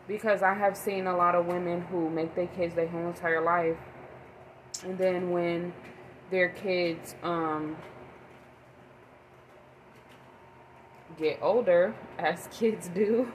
because 0.08 0.43
I 0.43 0.54
have 0.54 0.78
seen 0.78 1.08
a 1.08 1.15
lot 1.15 1.34
of 1.34 1.47
women 1.47 1.82
who 1.82 2.10
make 2.10 2.36
their 2.36 2.47
kids 2.47 2.76
their 2.76 2.88
whole 2.88 3.08
entire 3.08 3.41
life 3.41 3.78
and 4.84 4.98
then 4.98 5.32
when 5.32 5.74
their 6.30 6.50
kids 6.50 7.15
um 7.24 7.76
get 11.17 11.39
older, 11.41 11.96
as 12.17 12.48
kids 12.52 12.89
do, 12.89 13.32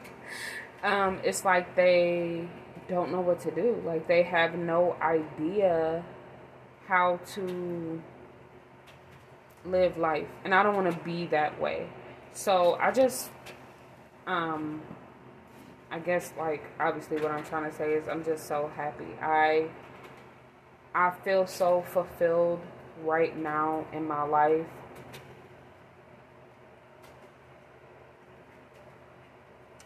um, 0.83 1.21
it's 1.25 1.45
like 1.45 1.75
they 1.75 2.49
don't 2.89 3.13
know 3.13 3.21
what 3.21 3.41
to 3.41 3.51
do. 3.51 3.83
Like 3.85 4.09
they 4.09 4.23
have 4.23 4.55
no 4.55 4.97
idea 5.01 6.05
how 6.87 7.21
to 7.35 8.03
live 9.65 9.99
life. 9.99 10.27
And 10.45 10.55
I 10.55 10.63
don't 10.63 10.75
want 10.75 10.91
to 10.93 10.99
be 11.05 11.27
that 11.27 11.61
way. 11.61 11.89
So 12.33 12.79
I 12.81 12.91
just, 12.93 13.31
um, 14.27 14.83
I 15.91 15.99
guess 15.99 16.33
like 16.39 16.63
obviously 16.81 17.19
what 17.21 17.31
I'm 17.31 17.45
trying 17.45 17.71
to 17.71 17.77
say 17.77 17.93
is 17.93 18.09
I'm 18.09 18.25
just 18.25 18.47
so 18.47 18.71
happy. 18.75 19.09
I, 19.21 19.69
I 20.99 21.13
feel 21.25 21.47
so 21.47 21.83
fulfilled 21.83 22.61
right 23.05 23.37
now 23.37 23.87
in 23.93 24.09
my 24.09 24.25
life 24.25 24.67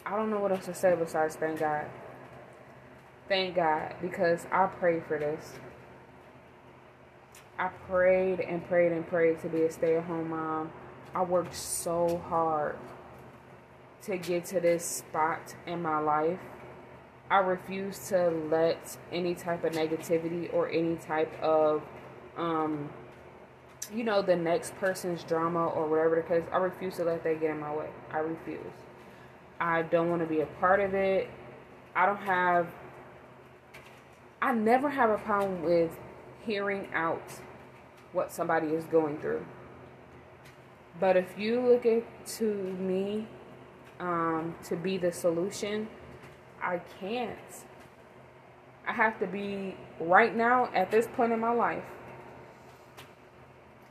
I 0.03 0.17
don't 0.17 0.31
know 0.31 0.39
what 0.39 0.51
else 0.51 0.65
to 0.65 0.73
say 0.73 0.95
besides 0.95 1.35
thank 1.35 1.59
God. 1.59 1.85
Thank 3.27 3.55
God 3.55 3.93
because 4.01 4.47
I 4.51 4.65
prayed 4.65 5.05
for 5.05 5.19
this. 5.19 5.53
I 7.59 7.67
prayed 7.87 8.39
and 8.39 8.67
prayed 8.67 8.91
and 8.91 9.07
prayed 9.07 9.39
to 9.41 9.49
be 9.49 9.61
a 9.61 9.71
stay 9.71 9.97
at 9.97 10.05
home 10.05 10.31
mom. 10.31 10.71
I 11.13 11.21
worked 11.21 11.55
so 11.55 12.23
hard 12.27 12.77
to 14.01 14.17
get 14.17 14.45
to 14.45 14.59
this 14.59 14.83
spot 14.83 15.53
in 15.67 15.83
my 15.83 15.99
life. 15.99 16.39
I 17.33 17.39
refuse 17.39 18.09
to 18.09 18.29
let 18.51 18.95
any 19.11 19.33
type 19.33 19.63
of 19.63 19.73
negativity 19.73 20.53
or 20.53 20.69
any 20.69 20.97
type 20.97 21.33
of, 21.41 21.81
um, 22.37 22.91
you 23.91 24.03
know, 24.03 24.21
the 24.21 24.35
next 24.35 24.75
person's 24.75 25.23
drama 25.23 25.65
or 25.65 25.87
whatever 25.87 26.17
the 26.17 26.21
case, 26.21 26.43
I 26.51 26.57
refuse 26.57 26.97
to 26.97 27.05
let 27.05 27.23
that 27.23 27.41
get 27.41 27.49
in 27.49 27.59
my 27.59 27.73
way. 27.73 27.89
I 28.11 28.19
refuse. 28.19 28.59
I 29.59 29.81
don't 29.81 30.11
want 30.11 30.21
to 30.21 30.27
be 30.27 30.41
a 30.41 30.45
part 30.45 30.79
of 30.79 30.93
it. 30.93 31.27
I 31.95 32.05
don't 32.05 32.21
have, 32.21 32.67
I 34.39 34.53
never 34.53 34.91
have 34.91 35.09
a 35.09 35.17
problem 35.17 35.63
with 35.63 35.89
hearing 36.45 36.87
out 36.93 37.39
what 38.11 38.31
somebody 38.31 38.67
is 38.67 38.83
going 38.85 39.17
through. 39.17 39.43
But 40.99 41.17
if 41.17 41.35
you 41.35 41.61
look 41.61 41.87
at 41.87 42.03
to 42.37 42.53
me 42.53 43.27
um, 43.99 44.53
to 44.65 44.75
be 44.75 44.99
the 44.99 45.11
solution, 45.11 45.87
I 46.63 46.79
can't. 46.99 47.37
I 48.87 48.93
have 48.93 49.19
to 49.19 49.27
be 49.27 49.75
right 49.99 50.35
now 50.35 50.69
at 50.73 50.91
this 50.91 51.07
point 51.07 51.31
in 51.31 51.39
my 51.39 51.51
life. 51.51 51.83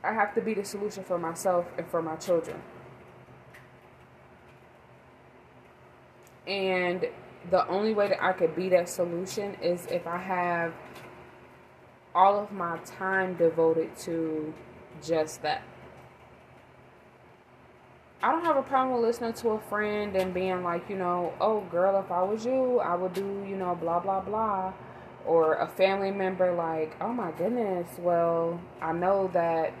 I 0.03 0.13
have 0.13 0.35
to 0.35 0.41
be 0.41 0.53
the 0.53 0.65
solution 0.65 1.03
for 1.03 1.17
myself 1.17 1.65
and 1.77 1.87
for 1.87 2.01
my 2.01 2.15
children. 2.17 2.61
And 6.45 7.05
the 7.49 7.65
only 7.67 7.93
way 7.93 8.09
that 8.09 8.23
I 8.23 8.33
could 8.33 8.55
be 8.55 8.69
that 8.69 8.89
solution 8.89 9.55
is 9.61 9.85
if 9.87 10.05
I 10.05 10.17
have 10.17 10.73
all 12.13 12.39
of 12.39 12.51
my 12.51 12.77
time 12.79 13.35
devoted 13.35 13.95
to 13.99 14.53
just 15.01 15.41
that. 15.41 15.63
I 18.23 18.31
don't 18.31 18.45
have 18.45 18.55
a 18.55 18.63
problem 18.63 18.95
with 18.95 19.05
listening 19.05 19.33
to 19.33 19.49
a 19.49 19.59
friend 19.59 20.15
and 20.15 20.33
being 20.33 20.63
like, 20.63 20.89
you 20.89 20.95
know, 20.95 21.33
oh 21.41 21.59
girl, 21.69 21.99
if 21.99 22.09
I 22.09 22.23
was 22.23 22.45
you, 22.45 22.79
I 22.79 22.95
would 22.95 23.13
do, 23.13 23.45
you 23.45 23.57
know, 23.57 23.75
blah 23.75 23.99
blah 23.99 24.21
blah. 24.21 24.71
Or 25.25 25.55
a 25.55 25.67
family 25.67 26.09
member 26.09 26.53
like, 26.53 26.95
oh 27.01 27.11
my 27.11 27.31
goodness, 27.31 27.89
well, 27.99 28.61
I 28.81 28.93
know 28.93 29.29
that 29.33 29.73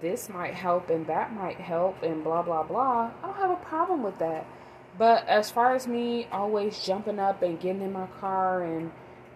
this 0.00 0.28
might 0.28 0.54
help 0.54 0.88
and 0.88 1.04
that 1.08 1.34
might 1.34 1.56
help 1.56 2.00
and 2.04 2.22
blah 2.22 2.42
blah 2.42 2.62
blah. 2.62 3.10
I 3.20 3.26
don't 3.26 3.36
have 3.38 3.50
a 3.50 3.56
problem 3.56 4.04
with 4.04 4.20
that. 4.20 4.46
But 4.96 5.26
as 5.26 5.50
far 5.50 5.74
as 5.74 5.88
me 5.88 6.28
always 6.30 6.78
jumping 6.86 7.18
up 7.18 7.42
and 7.42 7.58
getting 7.58 7.82
in 7.82 7.92
my 7.92 8.06
car 8.20 8.62
and 8.62 8.92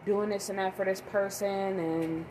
doing 0.06 0.28
this 0.30 0.48
and 0.48 0.60
that 0.60 0.76
for 0.76 0.84
this 0.84 1.00
person 1.00 1.80
and 1.80 2.24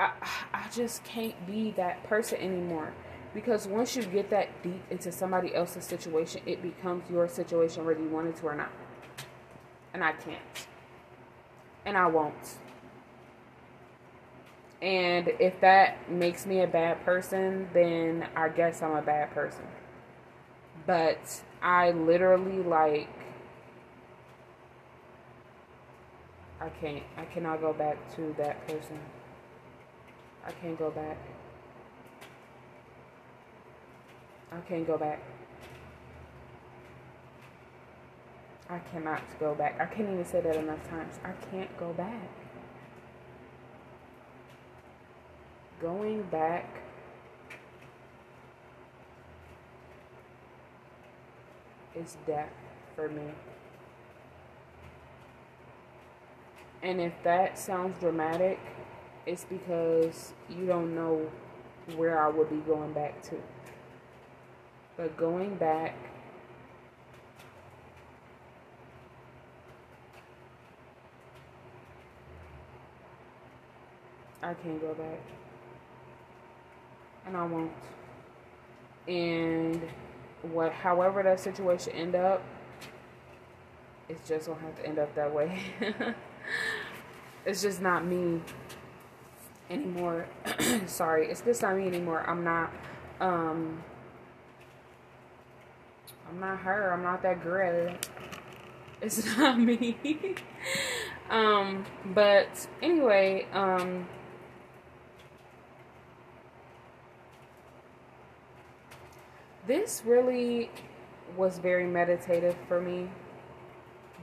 I 0.00 0.10
I 0.52 0.68
just 0.74 1.04
can't 1.04 1.46
be 1.46 1.70
that 1.76 2.02
person 2.08 2.40
anymore. 2.40 2.92
Because 3.34 3.66
once 3.66 3.96
you 3.96 4.04
get 4.04 4.30
that 4.30 4.62
deep 4.62 4.82
into 4.90 5.10
somebody 5.10 5.54
else's 5.54 5.84
situation, 5.84 6.40
it 6.46 6.62
becomes 6.62 7.02
your 7.10 7.28
situation 7.28 7.84
whether 7.84 8.00
you 8.00 8.08
want 8.08 8.28
it 8.28 8.36
to 8.36 8.46
or 8.46 8.54
not. 8.54 8.70
And 9.92 10.04
I 10.04 10.12
can't. 10.12 10.68
And 11.84 11.96
I 11.96 12.06
won't. 12.06 12.58
And 14.80 15.28
if 15.40 15.60
that 15.60 16.10
makes 16.10 16.46
me 16.46 16.60
a 16.60 16.66
bad 16.66 17.04
person, 17.04 17.68
then 17.72 18.28
I 18.36 18.50
guess 18.50 18.82
I'm 18.82 18.92
a 18.92 19.02
bad 19.02 19.32
person. 19.32 19.66
But 20.86 21.42
I 21.62 21.90
literally 21.90 22.62
like 22.62 23.08
I 26.60 26.68
can't 26.68 27.02
I 27.16 27.24
cannot 27.24 27.60
go 27.60 27.72
back 27.72 28.14
to 28.16 28.34
that 28.38 28.66
person. 28.68 28.98
I 30.46 30.52
can't 30.52 30.78
go 30.78 30.90
back. 30.90 31.16
I 34.54 34.60
can't 34.68 34.86
go 34.86 34.96
back. 34.96 35.20
I 38.70 38.78
cannot 38.78 39.22
go 39.40 39.54
back. 39.54 39.80
I 39.80 39.86
can't 39.86 40.08
even 40.08 40.24
say 40.24 40.40
that 40.40 40.56
enough 40.56 40.88
times. 40.88 41.18
I 41.24 41.32
can't 41.50 41.76
go 41.76 41.92
back. 41.92 42.28
Going 45.80 46.22
back 46.24 46.82
is 51.96 52.16
death 52.26 52.52
for 52.94 53.08
me. 53.08 53.24
And 56.82 57.00
if 57.00 57.12
that 57.24 57.58
sounds 57.58 57.98
dramatic, 57.98 58.60
it's 59.26 59.44
because 59.44 60.32
you 60.48 60.66
don't 60.66 60.94
know 60.94 61.28
where 61.96 62.22
I 62.22 62.28
would 62.28 62.50
be 62.50 62.56
going 62.58 62.92
back 62.92 63.20
to. 63.24 63.36
But 64.96 65.16
going 65.16 65.56
back, 65.56 65.96
I 74.42 74.54
can't 74.54 74.80
go 74.80 74.94
back. 74.94 75.20
And 77.26 77.36
I 77.36 77.44
won't. 77.44 77.72
And 79.08 79.82
what 80.42 80.72
however 80.72 81.22
that 81.22 81.40
situation 81.40 81.92
end 81.94 82.14
up, 82.14 82.42
it's 84.08 84.28
just 84.28 84.46
gonna 84.46 84.60
have 84.60 84.76
to 84.76 84.86
end 84.86 84.98
up 84.98 85.14
that 85.14 85.32
way. 85.32 85.60
it's 87.46 87.62
just 87.62 87.80
not 87.80 88.04
me 88.04 88.42
anymore. 89.70 90.26
Sorry, 90.86 91.28
it's 91.28 91.40
just 91.40 91.62
not 91.62 91.76
me 91.76 91.86
anymore. 91.86 92.22
I'm 92.28 92.44
not 92.44 92.72
um 93.20 93.82
I'm 96.34 96.40
not 96.40 96.58
her. 96.60 96.92
I'm 96.92 97.02
not 97.04 97.22
that 97.22 97.44
girl. 97.44 97.94
It's 99.00 99.24
not 99.38 99.60
me. 99.60 99.96
um, 101.30 101.84
but 102.06 102.66
anyway, 102.82 103.46
um, 103.52 104.08
this 109.68 110.02
really 110.04 110.72
was 111.36 111.58
very 111.58 111.86
meditative 111.86 112.56
for 112.66 112.80
me. 112.80 113.08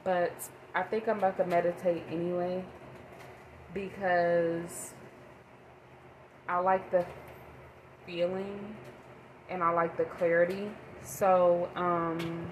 But 0.04 0.34
I 0.76 0.84
think 0.84 1.08
I'm 1.08 1.20
about 1.20 1.38
to 1.38 1.46
meditate 1.46 2.04
anyway 2.10 2.66
because 3.74 4.94
I 6.50 6.58
like 6.60 6.92
the 6.92 7.06
feeling 8.06 8.76
and 9.50 9.64
I 9.64 9.70
like 9.72 9.96
the 9.96 10.04
clarity 10.04 10.72
so, 11.04 11.70
um, 11.76 12.50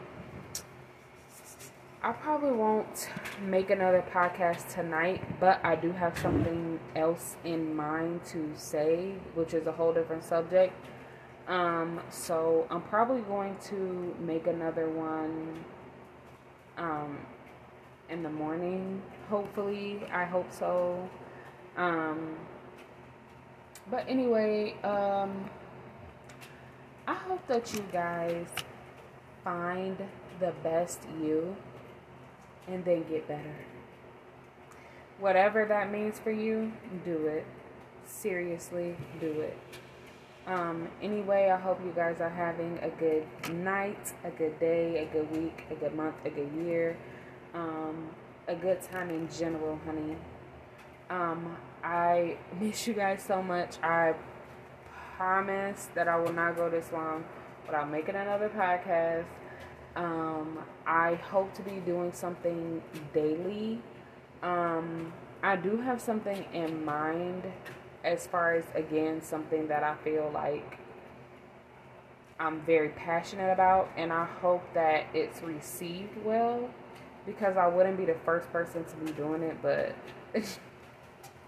I 2.02 2.14
probably 2.14 2.54
won't 2.54 3.10
make 3.46 3.70
another 3.72 4.06
podcast 4.14 4.74
tonight, 4.74 5.22
but 5.38 5.60
I 5.66 5.76
do 5.76 5.92
have 5.92 6.18
something 6.18 6.80
else 6.96 7.36
in 7.44 7.76
mind 7.76 8.24
to 8.28 8.52
say, 8.56 9.16
which 9.36 9.54
is 9.54 9.68
a 9.68 9.72
whole 9.74 9.94
different 9.94 10.24
subject. 10.24 10.74
Um, 11.50 12.00
so 12.10 12.68
I'm 12.70 12.84
probably 12.84 13.22
going 13.22 13.58
to 13.70 14.16
make 14.22 14.48
another 14.48 14.88
one 14.90 15.60
um, 16.78 17.18
in 18.10 18.24
the 18.24 18.30
morning. 18.30 19.02
Hopefully, 19.30 20.04
I 20.10 20.24
hope 20.24 20.54
so. 20.54 21.10
Um, 21.76 22.38
but 23.92 24.06
anyway, 24.08 24.76
um, 24.84 25.50
I 27.10 27.16
hope 27.16 27.48
that 27.48 27.74
you 27.74 27.84
guys 27.92 28.46
find 29.44 29.98
the 30.40 30.54
best 30.62 31.00
you 31.20 31.56
and 32.68 32.86
then 32.86 33.04
get 33.10 33.28
better. 33.28 33.56
Whatever 35.18 35.66
that 35.66 35.92
means 35.92 36.20
for 36.20 36.30
you, 36.30 36.72
do 37.04 37.26
it. 37.26 37.48
Seriously, 38.06 38.96
do 39.20 39.42
it. 39.42 39.58
Um, 40.46 40.88
anyway, 41.02 41.50
I 41.50 41.60
hope 41.60 41.84
you 41.84 41.92
guys 41.96 42.22
are 42.22 42.30
having 42.30 42.78
a 42.84 42.90
good 42.90 43.26
night, 43.56 44.14
a 44.24 44.30
good 44.30 44.60
day, 44.60 45.00
a 45.00 45.12
good 45.12 45.36
week, 45.36 45.64
a 45.72 45.76
good 45.76 45.96
month, 45.96 46.14
a 46.26 46.30
good 46.30 46.52
year, 46.64 46.96
um, 47.56 48.08
a 48.48 48.54
good 48.54 48.84
time 48.84 49.10
in 49.10 49.28
general, 49.36 49.80
honey. 49.84 50.16
Um, 51.10 51.58
I 51.84 52.38
miss 52.62 52.86
you 52.86 52.94
guys 52.94 53.24
so 53.28 53.42
much. 53.42 53.78
I 53.82 54.14
promise 55.20 55.90
that 55.96 56.08
I 56.08 56.16
will 56.16 56.32
not 56.32 56.56
go 56.56 56.70
this 56.70 56.94
long 56.94 57.26
without 57.66 57.92
making 57.92 58.16
another 58.16 58.48
podcast. 58.48 59.26
Um, 59.98 60.60
I 60.88 61.16
hope 61.16 61.54
to 61.56 61.62
be 61.62 61.82
doing 61.86 62.14
something 62.14 62.82
daily. 63.14 63.82
Um, 64.42 65.12
I 65.44 65.58
do 65.58 65.76
have 65.76 66.00
something 66.00 66.46
in 66.54 66.86
mind 66.86 67.44
as 68.06 68.28
far 68.28 68.56
as, 68.56 68.64
again, 68.76 69.22
something 69.22 69.68
that 69.68 69.84
I 69.84 69.96
feel 70.06 70.32
like 70.34 70.80
I'm 72.40 72.62
very 72.62 72.90
passionate 72.90 73.52
about, 73.52 73.90
and 73.98 74.14
I 74.14 74.24
hope 74.24 74.64
that 74.74 75.08
it's 75.14 75.42
received 75.42 76.16
well 76.24 76.70
because 77.26 77.58
I 77.58 77.68
wouldn't 77.68 77.98
be 77.98 78.06
the 78.06 78.16
first 78.24 78.50
person 78.54 78.86
to 78.86 78.96
be 78.96 79.12
doing 79.12 79.44
it, 79.44 79.58
but 79.62 79.94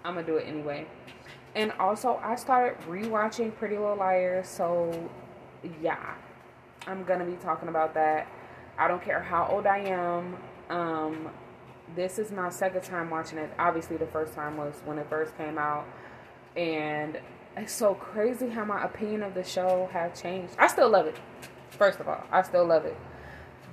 I'm 0.03 0.15
gonna 0.15 0.27
do 0.27 0.35
it 0.35 0.45
anyway. 0.45 0.87
And 1.55 1.71
also, 1.73 2.19
I 2.23 2.35
started 2.35 2.79
rewatching 2.87 3.55
Pretty 3.55 3.77
Little 3.77 3.97
Liars, 3.97 4.47
so 4.47 5.09
yeah, 5.81 6.15
I'm 6.87 7.03
gonna 7.03 7.25
be 7.25 7.35
talking 7.35 7.67
about 7.67 7.93
that. 7.95 8.27
I 8.77 8.87
don't 8.87 9.03
care 9.03 9.21
how 9.21 9.47
old 9.51 9.65
I 9.65 9.79
am. 9.79 10.37
Um, 10.69 11.29
this 11.95 12.17
is 12.19 12.31
my 12.31 12.49
second 12.49 12.83
time 12.83 13.09
watching 13.09 13.37
it. 13.37 13.51
Obviously, 13.59 13.97
the 13.97 14.07
first 14.07 14.33
time 14.33 14.55
was 14.55 14.75
when 14.85 14.97
it 14.97 15.07
first 15.09 15.37
came 15.37 15.57
out, 15.57 15.85
and 16.55 17.19
it's 17.57 17.73
so 17.73 17.95
crazy 17.95 18.47
how 18.47 18.63
my 18.63 18.83
opinion 18.85 19.23
of 19.23 19.33
the 19.33 19.43
show 19.43 19.89
have 19.91 20.19
changed. 20.19 20.55
I 20.57 20.67
still 20.67 20.89
love 20.89 21.05
it. 21.05 21.17
First 21.71 21.99
of 21.99 22.07
all, 22.07 22.23
I 22.31 22.43
still 22.43 22.65
love 22.65 22.85
it. 22.85 22.95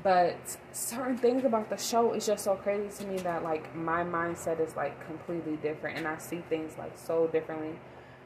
But 0.09 0.57
certain 0.73 1.19
things 1.19 1.45
about 1.45 1.69
the 1.69 1.77
show 1.77 2.15
is 2.15 2.25
just 2.25 2.43
so 2.43 2.55
crazy 2.55 3.05
to 3.05 3.11
me 3.11 3.19
that 3.19 3.43
like 3.43 3.77
my 3.77 4.03
mindset 4.03 4.59
is 4.59 4.75
like 4.75 5.07
completely 5.07 5.57
different 5.57 5.99
and 5.99 6.09
I 6.09 6.17
see 6.17 6.43
things 6.49 6.79
like 6.79 6.97
so 6.97 7.27
differently 7.27 7.79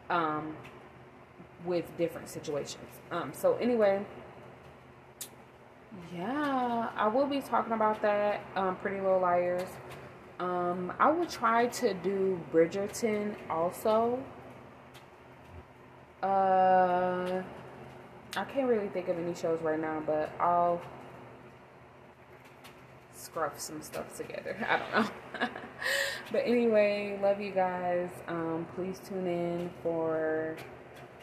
um 0.08 0.56
with 1.64 1.84
different 1.98 2.28
situations. 2.28 2.86
Um 3.10 3.32
so 3.34 3.56
anyway, 3.56 4.06
yeah, 6.14 6.90
I 6.94 7.08
will 7.08 7.26
be 7.26 7.40
talking 7.40 7.72
about 7.72 8.00
that 8.02 8.42
um 8.54 8.76
Pretty 8.76 9.00
Little 9.00 9.18
Liars. 9.18 9.68
Um 10.38 10.92
I 11.00 11.10
will 11.10 11.26
try 11.26 11.66
to 11.66 11.94
do 11.94 12.40
Bridgerton 12.52 13.34
also. 13.50 14.22
Uh 16.22 17.42
I 18.36 18.44
can't 18.44 18.68
really 18.68 18.88
think 18.90 19.08
of 19.08 19.18
any 19.18 19.34
shows 19.34 19.60
right 19.62 19.80
now, 19.80 20.00
but 20.06 20.30
I'll 20.38 20.80
scruff 23.22 23.60
some 23.60 23.80
stuff 23.82 24.16
together. 24.16 24.56
I 24.68 24.78
don't 24.78 24.92
know. 24.92 25.48
but 26.32 26.42
anyway, 26.44 27.18
love 27.22 27.40
you 27.40 27.52
guys. 27.52 28.10
Um, 28.28 28.66
please 28.74 29.00
tune 29.08 29.26
in 29.26 29.70
for 29.82 30.56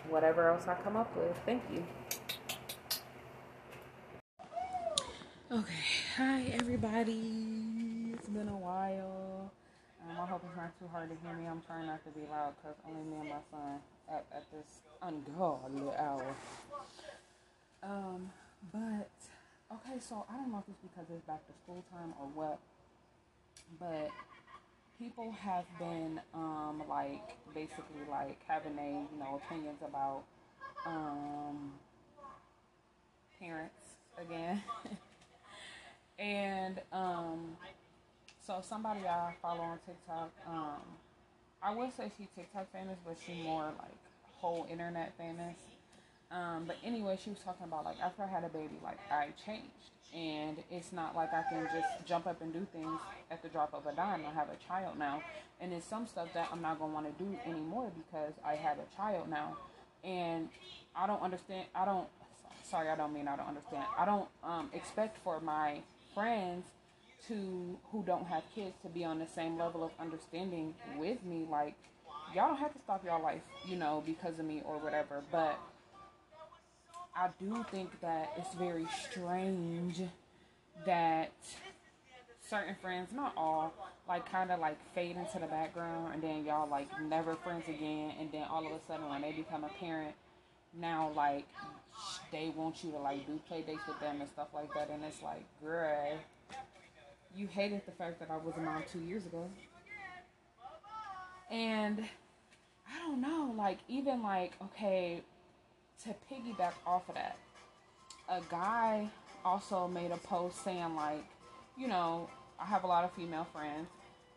whatever 0.10 0.50
else 0.50 0.68
I 0.68 0.76
come 0.76 0.96
up 0.96 1.16
with. 1.16 1.36
Thank 1.46 1.64
you. 1.72 1.84
Okay, 5.52 5.74
hi 6.16 6.44
everybody. 6.60 8.14
It's 8.14 8.30
been 8.30 8.50
a 8.50 8.58
while. 8.58 9.52
Um, 10.04 10.18
I 10.22 10.26
hope 10.26 10.44
it's 10.46 10.56
not 10.56 10.78
too 10.80 10.88
hard 10.92 11.10
to 11.10 11.16
hear 11.26 11.36
me. 11.36 11.48
I'm 11.48 11.62
trying 11.62 11.88
not 11.88 12.04
to 12.06 12.12
be 12.12 12.26
loud 12.30 12.54
because 12.62 12.78
only 12.88 13.04
me 13.04 13.18
and 13.20 13.30
my 13.30 13.42
son 13.52 13.80
up 14.14 14.26
at 14.32 14.44
this 14.52 14.80
ungodly 15.02 15.82
hour. 15.98 16.36
Um, 17.84 18.30
but 18.72 19.10
okay, 19.72 20.00
so 20.00 20.26
I 20.30 20.34
don't 20.38 20.52
know 20.52 20.60
if 20.60 20.70
it's 20.70 20.82
because 20.82 21.08
it's 21.10 21.26
back 21.26 21.46
to 21.48 21.54
school 21.64 21.84
time 21.92 22.14
or 22.20 22.28
what, 22.34 22.60
but 23.80 24.10
people 25.00 25.32
have 25.32 25.66
been 25.80 26.20
um 26.34 26.84
like 26.90 27.38
basically 27.54 28.04
like 28.10 28.40
having 28.48 28.78
a 28.80 29.08
you 29.14 29.20
know 29.20 29.42
opinions 29.44 29.80
about 29.88 30.24
um 30.86 31.74
parents 33.40 33.98
again. 34.18 34.62
And 36.18 36.82
um, 36.92 37.56
so 38.46 38.62
somebody 38.62 39.02
I 39.08 39.34
follow 39.42 39.62
on 39.62 39.80
TikTok, 39.86 40.32
um, 40.48 40.82
I 41.62 41.74
would 41.76 41.96
say 41.96 42.12
she's 42.18 42.28
TikTok 42.36 42.72
famous, 42.72 42.98
but 43.06 43.18
she 43.26 43.42
more 43.44 43.66
like 43.80 43.98
whole 44.40 44.68
internet 44.70 45.14
famous. 45.18 45.58
Um, 46.32 46.66
but 46.68 46.78
anyway, 46.84 47.18
she 47.22 47.32
was 47.32 47.40
talking 47.40 47.66
about 47.66 47.86
like 47.86 48.00
after 48.02 48.24
I 48.24 48.28
had 48.28 48.44
a 48.44 48.50
baby, 48.50 48.78
like 48.84 49.00
I 49.12 49.30
changed, 49.46 49.90
and 50.14 50.58
it's 50.70 50.92
not 50.92 51.16
like 51.16 51.34
I 51.34 51.44
can 51.50 51.68
just 51.74 52.06
jump 52.06 52.28
up 52.28 52.42
and 52.42 52.54
do 52.54 52.68
things 52.72 53.00
at 53.32 53.42
the 53.42 53.50
drop 53.50 53.74
of 53.74 53.88
a 53.88 53.96
dime. 53.96 54.24
I 54.28 54.34
have 54.34 54.50
a 54.50 54.68
child 54.68 55.00
now, 55.00 55.24
and 55.60 55.74
it's 55.74 55.86
some 55.86 56.06
stuff 56.06 56.28
that 56.36 56.50
I'm 56.52 56.62
not 56.62 56.80
gonna 56.80 56.94
want 56.94 57.18
to 57.18 57.24
do 57.24 57.36
anymore 57.46 57.92
because 57.96 58.34
I 58.46 58.56
have 58.56 58.78
a 58.78 58.96
child 58.96 59.30
now, 59.30 59.58
and 60.04 60.50
I 60.96 61.08
don't 61.08 61.22
understand. 61.22 61.66
I 61.74 61.86
don't. 61.86 62.08
Sorry, 62.64 62.90
I 62.90 62.96
don't 62.96 63.14
mean 63.14 63.28
I 63.28 63.36
don't 63.36 63.48
understand. 63.48 63.86
I 63.98 64.06
don't 64.06 64.28
um, 64.44 64.70
expect 64.74 65.18
for 65.24 65.40
my 65.40 65.80
friends 66.14 66.66
to 67.28 67.78
who 67.92 68.04
don't 68.04 68.26
have 68.26 68.44
kids 68.54 68.76
to 68.84 68.90
be 68.90 69.04
on 69.04 69.20
the 69.20 69.28
same 69.28 69.58
level 69.58 69.84
of 69.84 69.92
understanding 70.00 70.74
with 70.98 71.24
me 71.26 71.46
like 71.50 71.76
y'all 72.34 72.50
don't 72.50 72.58
have 72.58 72.74
to 72.74 72.80
stop 72.80 73.04
y'all 73.06 73.22
life 73.22 73.42
you 73.68 73.76
know 73.76 74.02
because 74.06 74.40
of 74.40 74.46
me 74.46 74.62
or 74.66 74.78
whatever 74.78 75.22
but 75.32 75.60
i 77.20 77.30
do 77.40 77.66
think 77.72 77.90
that 78.00 78.32
it's 78.38 78.54
very 78.56 78.88
strange 79.04 80.02
that 80.86 81.32
certain 82.50 82.76
friends 82.82 83.12
not 83.14 83.34
all 83.36 83.74
like 84.08 84.30
kind 84.32 84.52
of 84.52 84.60
like 84.60 84.78
fade 84.96 85.16
into 85.18 85.38
the 85.40 85.48
background 85.48 86.14
and 86.14 86.24
then 86.24 86.46
y'all 86.46 86.70
like 86.70 86.88
never 87.02 87.36
friends 87.36 87.68
again 87.68 88.14
and 88.20 88.32
then 88.32 88.44
all 88.50 88.66
of 88.66 88.72
a 88.72 88.80
sudden 88.88 89.08
when 89.10 89.22
they 89.22 89.32
become 89.32 89.64
a 89.64 89.70
parent 89.80 90.14
now 90.80 91.12
like 91.16 91.46
they 92.32 92.52
want 92.56 92.84
you 92.84 92.92
to 92.92 92.98
like 92.98 93.26
do 93.28 93.40
play 93.48 93.62
dates 93.62 93.86
with 93.88 94.00
them 94.00 94.22
and 94.22 94.30
stuff 94.30 94.48
like 94.54 94.74
that 94.74 94.90
and 94.90 95.04
it's 95.04 95.22
like 95.22 95.44
girl 95.64 96.18
you 97.36 97.48
hated 97.48 97.82
the 97.86 97.92
fact 97.92 98.20
that 98.20 98.30
i 98.32 98.38
was 98.38 98.56
a 98.58 98.62
mom 98.62 98.84
two 98.92 99.00
years 99.00 99.26
ago. 99.26 99.46
And 101.52 102.00
i 102.88 103.00
don't 103.00 103.22
know 103.22 103.54
like 103.58 103.80
even 103.88 104.24
like 104.24 104.54
okay 104.64 105.22
to 106.04 106.10
piggyback 106.32 106.74
off 106.86 107.08
of 107.10 107.16
that 107.16 107.38
a 108.30 108.42
guy 108.50 109.10
also 109.44 109.88
made 109.88 110.12
a 110.12 110.18
post 110.18 110.64
saying 110.64 110.96
like 110.96 111.26
you 111.78 111.88
know 111.88 112.30
i 112.60 112.66
have 112.66 112.84
a 112.84 112.88
lot 112.88 113.04
of 113.04 113.12
female 113.14 113.48
friends 113.54 113.88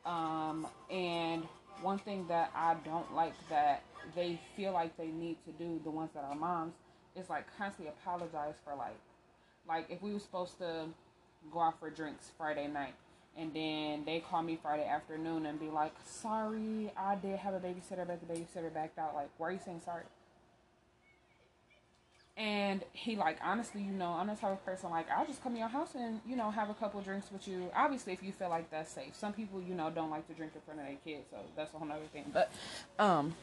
um, 0.05 0.67
and 0.91 1.45
one 1.81 1.99
thing 1.99 2.27
that 2.29 2.51
i 2.55 2.75
don't 2.85 3.15
like 3.15 3.35
that 3.49 3.83
they 4.15 4.39
feel 4.57 4.73
like 4.73 4.97
they 4.97 5.09
need 5.09 5.37
to 5.45 5.53
do 5.53 5.81
the 5.85 5.91
ones 5.91 6.11
that 6.15 6.25
are 6.25 6.35
moms 6.35 6.75
is 7.17 7.29
like 7.29 7.47
constantly 7.57 7.93
apologize 8.01 8.55
for 8.65 8.75
like 8.75 8.99
like 9.69 9.87
if 9.91 10.03
we 10.03 10.13
were 10.13 10.19
supposed 10.19 10.59
to 10.59 10.87
go 11.53 11.61
out 11.61 11.79
for 11.79 11.91
drinks 11.91 12.31
Friday 12.37 12.69
night 12.69 12.95
and 13.37 13.53
then 13.55 14.05
they 14.05 14.21
call 14.21 14.43
me 14.43 14.59
Friday 14.61 14.87
afternoon 14.87 15.47
and 15.47 15.59
be 15.59 15.71
like, 15.71 15.95
Sorry, 16.05 16.93
I 16.97 17.15
did 17.15 17.39
have 17.39 17.55
a 17.55 17.61
babysitter, 17.61 18.07
but 18.07 18.21
the 18.21 18.35
babysitter 18.35 18.73
backed 18.73 18.99
out. 18.99 19.15
Like, 19.15 19.31
why 19.39 19.49
are 19.49 19.53
you 19.53 19.61
saying 19.65 19.81
sorry? 19.85 20.05
And 22.37 22.83
he 22.93 23.17
like, 23.17 23.39
honestly, 23.45 23.83
you 23.83 23.93
know, 23.93 24.09
I'm 24.09 24.27
the 24.27 24.35
type 24.35 24.53
of 24.53 24.65
person 24.65 24.91
like 24.91 25.07
I'll 25.11 25.27
just 25.27 25.43
come 25.43 25.53
to 25.53 25.59
your 25.59 25.69
house 25.69 25.95
and, 25.95 26.21
you 26.27 26.35
know, 26.35 26.51
have 26.51 26.71
a 26.71 26.75
couple 26.75 27.01
drinks 27.03 27.31
with 27.31 27.47
you. 27.47 27.71
Obviously 27.77 28.13
if 28.15 28.23
you 28.23 28.33
feel 28.33 28.49
like 28.49 28.71
that's 28.71 28.91
safe. 28.91 29.15
Some 29.15 29.33
people, 29.35 29.61
you 29.61 29.75
know, 29.75 29.91
don't 29.91 30.11
like 30.11 30.27
to 30.29 30.35
drink 30.35 30.53
in 30.55 30.63
front 30.63 30.81
of 30.81 30.87
their 30.87 30.97
kids, 31.05 31.27
so 31.31 31.37
that's 31.55 31.75
a 31.75 31.79
whole 31.79 31.91
other 31.91 32.01
thing. 32.13 32.33
But 32.33 32.51
um 32.99 33.35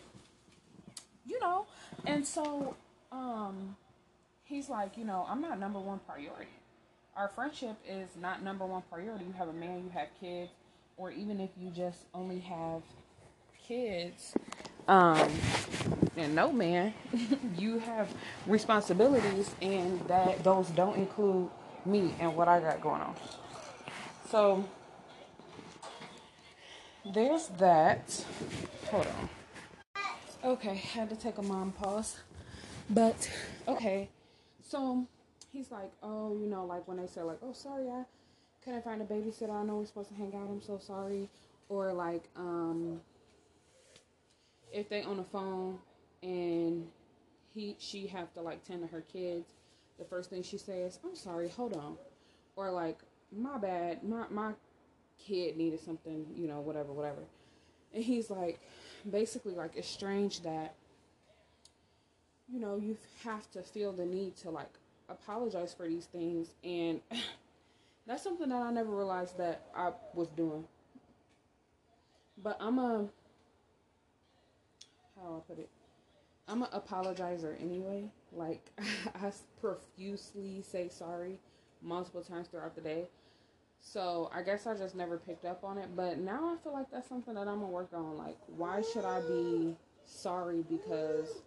you 1.30 1.40
know, 1.40 1.66
and 2.06 2.26
so 2.26 2.76
um, 3.12 3.76
he's 4.44 4.70
like, 4.70 4.98
you 4.98 5.06
know, 5.06 5.26
I'm 5.30 5.42
not 5.42 5.60
number 5.60 5.80
one 5.80 6.00
priority. 6.08 6.52
Our 7.16 7.28
friendship 7.30 7.78
is 7.88 8.10
not 8.20 8.44
number 8.44 8.66
one 8.66 8.82
priority. 8.90 9.26
You 9.26 9.34
have 9.34 9.48
a 9.48 9.54
man, 9.54 9.84
you 9.84 9.92
have 9.94 10.08
kids, 10.20 10.52
or 10.98 11.12
even 11.12 11.40
if 11.40 11.50
you 11.60 11.70
just 11.70 12.06
only 12.14 12.40
have 12.40 12.82
kids, 13.68 14.34
um, 14.90 15.32
and 16.18 16.34
no 16.34 16.52
man, 16.52 16.94
you 17.58 17.78
have 17.80 18.12
responsibilities, 18.48 19.54
and 19.62 20.02
that 20.08 20.44
those 20.44 20.68
don't 20.72 20.98
include 20.98 21.50
me 21.86 22.16
and 22.20 22.36
what 22.36 22.48
I 22.48 22.60
got 22.60 22.82
going 22.82 23.02
on. 23.02 23.16
So 24.30 24.66
there's 27.06 27.48
that. 27.60 28.26
Hold 28.88 29.06
on. 29.06 29.30
Okay, 30.44 30.76
had 30.76 31.10
to 31.12 31.16
take 31.16 31.38
a 31.38 31.44
mom 31.44 31.72
pause. 31.72 32.18
But 32.90 33.30
okay, 33.68 34.10
so 34.68 35.06
he's 35.52 35.70
like, 35.70 35.92
oh, 36.02 36.36
you 36.36 36.48
know, 36.48 36.66
like 36.66 36.88
when 36.88 36.98
they 36.98 37.06
say 37.06 37.22
like, 37.22 37.38
oh, 37.44 37.54
sorry, 37.54 37.90
I 37.90 38.06
couldn't 38.64 38.84
find 38.84 39.04
a 39.04 39.06
babysitter. 39.06 39.52
I 39.52 39.64
know 39.64 39.78
we're 39.78 39.86
supposed 39.86 40.10
to 40.10 40.16
hang 40.16 40.34
out. 40.36 40.50
I'm 40.50 40.62
so 40.62 40.80
sorry. 40.80 41.30
Or 41.70 41.94
like, 41.94 42.24
um, 42.36 43.02
if 44.72 44.90
they 44.90 45.04
on 45.04 45.18
the 45.18 45.24
phone 45.24 45.80
and 46.22 46.88
he 47.54 47.76
she 47.80 48.08
have 48.08 48.34
to 48.34 48.42
like 48.42 48.64
tend 48.64 48.82
to 48.82 48.88
her 48.88 49.02
kids, 49.02 49.54
the 49.98 50.06
first 50.06 50.30
thing 50.30 50.44
she 50.44 50.58
says, 50.58 51.00
I'm 51.04 51.16
sorry, 51.16 51.50
hold 51.50 51.76
on. 51.76 51.98
Or 52.56 52.72
like, 52.72 53.00
my 53.36 53.58
bad, 53.58 54.04
my 54.04 54.26
my 54.30 54.54
kid 55.18 55.58
needed 55.58 55.80
something, 55.80 56.26
you 56.36 56.48
know, 56.48 56.60
whatever, 56.62 56.92
whatever. 56.94 57.22
And 57.94 58.04
he's 58.04 58.30
like, 58.30 58.60
basically 59.10 59.54
like 59.54 59.72
it's 59.76 59.88
strange 59.88 60.42
that 60.42 60.76
you 62.52 62.60
know, 62.60 62.78
you 62.78 62.98
have 63.24 63.50
to 63.52 63.62
feel 63.62 63.92
the 63.92 64.06
need 64.06 64.36
to 64.38 64.50
like 64.50 64.74
apologize 65.08 65.74
for 65.74 65.88
these 65.88 66.06
things. 66.06 66.50
And 66.64 67.02
that's 68.08 68.24
something 68.24 68.50
that 68.50 68.62
I 68.62 68.72
never 68.72 68.92
realized 68.96 69.38
that 69.38 69.62
I 69.76 69.92
was 70.14 70.28
doing. 70.30 70.66
But 72.42 72.58
I'm 72.60 72.80
a, 72.80 73.08
how 75.24 75.36
I 75.36 75.40
put 75.48 75.60
it? 75.60 75.70
I'm 76.48 76.64
an 76.64 76.70
apologizer 76.74 77.62
anyway. 77.62 78.06
Like, 78.32 78.72
I 79.16 79.32
profusely 79.60 80.62
say 80.62 80.90
sorry 80.90 81.40
multiple 81.82 82.22
times 82.22 82.48
throughout 82.48 82.76
the 82.76 82.82
day. 82.82 83.08
So 83.80 84.30
I 84.34 84.42
guess 84.42 84.68
I 84.68 84.76
just 84.76 84.96
never 84.96 85.18
picked 85.18 85.46
up 85.46 85.64
on 85.64 85.78
it. 85.78 85.90
But 85.96 86.20
now 86.20 86.54
I 86.54 86.64
feel 86.64 86.74
like 86.74 86.92
that's 86.92 87.08
something 87.08 87.34
that 87.36 87.48
I'm 87.48 87.62
to 87.62 87.66
work 87.66 87.92
on. 87.94 88.18
Like, 88.18 88.38
why 88.48 88.82
should 88.82 89.06
I 89.06 89.22
be 89.22 89.76
sorry 90.06 90.64
because 90.70 91.44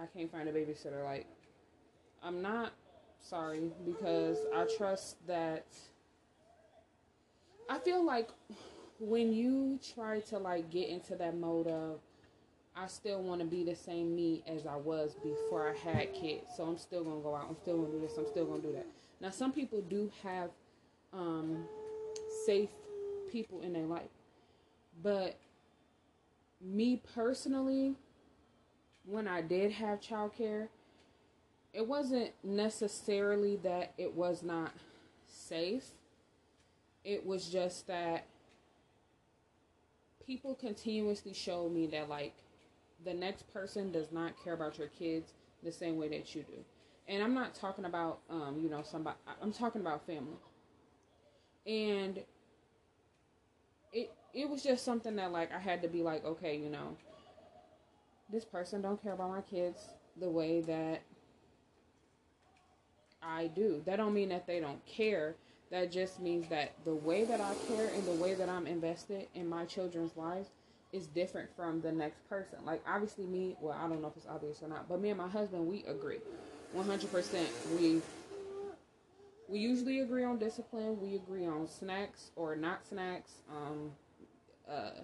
I 0.00 0.06
can't 0.06 0.30
find 0.30 0.48
a 0.48 0.52
babysitter. 0.52 1.04
Like, 1.04 1.26
I'm 2.22 2.40
not 2.40 2.72
sorry 3.20 3.70
because 3.84 4.38
I 4.54 4.66
trust 4.78 5.26
that. 5.26 5.66
I 7.68 7.78
feel 7.78 8.04
like 8.04 8.30
when 9.02 9.32
you 9.32 9.80
try 9.94 10.20
to 10.20 10.38
like 10.38 10.70
get 10.70 10.88
into 10.88 11.16
that 11.16 11.36
mode 11.36 11.66
of 11.66 11.98
I 12.74 12.86
still 12.86 13.20
want 13.20 13.40
to 13.40 13.46
be 13.46 13.64
the 13.64 13.74
same 13.74 14.14
me 14.14 14.42
as 14.46 14.64
I 14.64 14.76
was 14.76 15.14
before 15.22 15.68
I 15.68 15.76
had 15.76 16.14
kids. 16.14 16.46
So 16.56 16.62
I'm 16.62 16.78
still 16.78 17.04
gonna 17.04 17.20
go 17.20 17.34
out. 17.34 17.46
I'm 17.48 17.56
still 17.56 17.78
gonna 17.78 17.92
do 17.92 18.00
this. 18.00 18.16
I'm 18.16 18.26
still 18.26 18.46
gonna 18.46 18.62
do 18.62 18.72
that. 18.72 18.86
Now 19.20 19.30
some 19.30 19.52
people 19.52 19.82
do 19.82 20.10
have 20.22 20.50
um, 21.12 21.64
safe 22.46 22.70
people 23.30 23.60
in 23.60 23.72
their 23.72 23.84
life, 23.84 24.08
but 25.02 25.36
me 26.60 27.02
personally, 27.14 27.96
when 29.04 29.26
I 29.26 29.42
did 29.42 29.72
have 29.72 30.00
childcare, 30.00 30.68
it 31.74 31.86
wasn't 31.86 32.30
necessarily 32.44 33.56
that 33.56 33.94
it 33.98 34.14
was 34.14 34.42
not 34.42 34.70
safe. 35.26 35.86
It 37.04 37.26
was 37.26 37.48
just 37.48 37.88
that 37.88 38.26
people 40.26 40.54
continuously 40.54 41.32
show 41.34 41.68
me 41.68 41.86
that 41.88 42.08
like 42.08 42.34
the 43.04 43.14
next 43.14 43.52
person 43.52 43.92
does 43.92 44.12
not 44.12 44.32
care 44.42 44.54
about 44.54 44.78
your 44.78 44.88
kids 44.88 45.32
the 45.62 45.72
same 45.72 45.96
way 45.96 46.08
that 46.08 46.34
you 46.34 46.42
do. 46.42 46.64
And 47.08 47.22
I'm 47.22 47.34
not 47.34 47.54
talking 47.54 47.84
about 47.84 48.20
um, 48.30 48.58
you 48.62 48.70
know, 48.70 48.82
somebody 48.82 49.16
I'm 49.40 49.52
talking 49.52 49.80
about 49.80 50.06
family. 50.06 50.36
And 51.66 52.20
it 53.92 54.12
it 54.34 54.48
was 54.48 54.62
just 54.62 54.84
something 54.84 55.16
that 55.16 55.32
like 55.32 55.52
I 55.52 55.58
had 55.58 55.82
to 55.82 55.88
be 55.88 56.02
like, 56.02 56.24
okay, 56.24 56.56
you 56.56 56.70
know, 56.70 56.96
this 58.30 58.44
person 58.44 58.82
don't 58.82 59.02
care 59.02 59.12
about 59.12 59.30
my 59.30 59.42
kids 59.42 59.88
the 60.18 60.28
way 60.28 60.60
that 60.62 61.02
I 63.22 63.48
do. 63.48 63.82
That 63.86 63.96
don't 63.96 64.14
mean 64.14 64.30
that 64.30 64.46
they 64.46 64.60
don't 64.60 64.84
care. 64.86 65.36
That 65.72 65.90
just 65.90 66.20
means 66.20 66.46
that 66.50 66.72
the 66.84 66.94
way 66.94 67.24
that 67.24 67.40
I 67.40 67.54
care 67.66 67.88
and 67.88 68.04
the 68.06 68.22
way 68.22 68.34
that 68.34 68.50
I'm 68.50 68.66
invested 68.66 69.26
in 69.34 69.48
my 69.48 69.64
children's 69.64 70.14
lives 70.18 70.50
is 70.92 71.06
different 71.06 71.48
from 71.56 71.80
the 71.80 71.90
next 71.90 72.28
person. 72.28 72.58
Like 72.66 72.82
obviously 72.86 73.24
me, 73.24 73.56
well, 73.58 73.74
I 73.82 73.88
don't 73.88 74.02
know 74.02 74.08
if 74.08 74.16
it's 74.18 74.26
obvious 74.26 74.62
or 74.62 74.68
not, 74.68 74.86
but 74.86 75.00
me 75.00 75.08
and 75.08 75.16
my 75.18 75.28
husband, 75.28 75.66
we 75.66 75.82
agree. 75.84 76.18
100% 76.74 77.48
we 77.80 78.02
we 79.48 79.60
usually 79.60 80.00
agree 80.00 80.24
on 80.24 80.36
discipline. 80.38 81.00
We 81.00 81.14
agree 81.16 81.46
on 81.46 81.66
snacks 81.66 82.32
or 82.36 82.54
not 82.54 82.86
snacks, 82.86 83.32
um 83.50 83.92
uh 84.70 85.00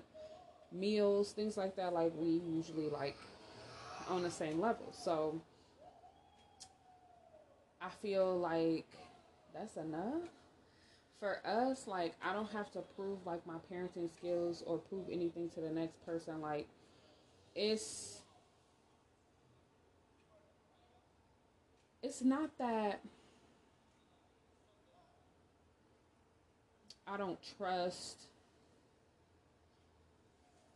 meals, 0.70 1.32
things 1.32 1.56
like 1.56 1.76
that 1.76 1.94
like 1.94 2.12
we 2.14 2.42
usually 2.46 2.90
like 2.90 3.16
on 4.10 4.22
the 4.22 4.30
same 4.30 4.60
level. 4.60 4.92
So 4.92 5.40
I 7.80 7.88
feel 8.02 8.36
like 8.36 8.84
that's 9.54 9.78
enough 9.78 10.28
for 11.20 11.40
us. 11.44 11.86
Like 11.86 12.14
I 12.22 12.32
don't 12.32 12.50
have 12.52 12.70
to 12.72 12.80
prove 12.96 13.18
like 13.26 13.46
my 13.46 13.56
parenting 13.72 14.12
skills 14.12 14.62
or 14.66 14.78
prove 14.78 15.06
anything 15.10 15.48
to 15.50 15.60
the 15.60 15.70
next 15.70 16.04
person. 16.04 16.40
Like 16.40 16.68
it's 17.54 18.22
it's 22.02 22.22
not 22.22 22.50
that 22.58 23.00
I 27.06 27.16
don't 27.16 27.38
trust 27.56 28.28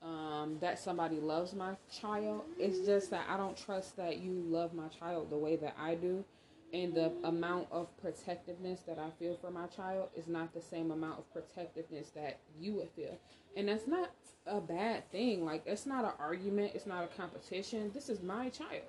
um, 0.03 0.57
that 0.61 0.79
somebody 0.79 1.21
loves 1.21 1.55
my 1.55 1.77
child. 2.01 2.43
It's 2.59 2.85
just 2.87 3.11
that 3.11 3.27
I 3.29 3.37
don't 3.37 3.57
trust 3.57 3.97
that 3.97 4.19
you 4.19 4.33
love 4.49 4.75
my 4.75 4.89
child 4.89 5.31
the 5.31 5.37
way 5.37 5.57
that 5.57 5.77
I 5.79 5.95
do. 5.95 6.25
And 6.73 6.95
the 6.95 7.13
amount 7.25 7.69
of 7.71 7.89
protectiveness 8.01 8.81
that 8.87 8.99
I 8.99 9.11
feel 9.19 9.37
for 9.37 9.51
my 9.51 9.67
child 9.67 10.09
is 10.17 10.27
not 10.27 10.55
the 10.55 10.61
same 10.61 10.91
amount 10.91 11.19
of 11.19 11.31
protectiveness 11.33 12.11
that 12.11 12.39
you 12.59 12.75
would 12.77 12.89
feel. 12.97 13.19
And 13.57 13.69
that's 13.69 13.87
not 13.87 14.11
a 14.47 14.61
bad 14.61 15.11
thing. 15.11 15.45
Like, 15.45 15.65
it's 15.67 15.85
not 15.85 16.05
an 16.05 16.13
argument, 16.19 16.73
it's 16.75 16.87
not 16.87 17.05
a 17.05 17.09
competition. 17.09 17.91
This 17.93 18.09
is 18.09 18.23
my 18.23 18.49
child. 18.49 18.87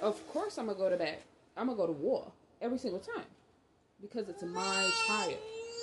Of 0.00 0.26
course, 0.28 0.58
I'm 0.58 0.68
to 0.68 0.74
go 0.74 0.88
to 0.88 0.96
bed. 0.96 1.18
I'm 1.56 1.68
to 1.68 1.74
go 1.74 1.86
to 1.86 1.92
war 1.92 2.30
every 2.62 2.78
single 2.78 3.00
time 3.00 3.26
because 4.00 4.28
it's 4.28 4.42
my 4.42 4.90
child. 5.06 5.36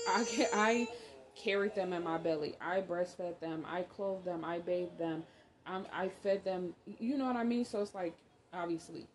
I, 0.07 0.47
I 0.53 0.87
carried 1.35 1.75
them 1.75 1.91
in 1.91 2.03
my 2.03 2.17
belly. 2.17 2.55
I 2.61 2.81
breastfed 2.81 3.39
them. 3.41 3.65
I 3.67 3.81
clothed 3.83 4.25
them. 4.25 4.45
I 4.45 4.59
bathed 4.59 4.97
them. 4.97 5.23
I'm, 5.67 5.85
I 5.91 6.09
fed 6.23 6.45
them. 6.45 6.73
You 6.85 7.17
know 7.17 7.25
what 7.25 7.35
I 7.35 7.43
mean? 7.43 7.65
So 7.65 7.81
it's 7.81 7.93
like, 7.93 8.15
obviously, 8.53 9.07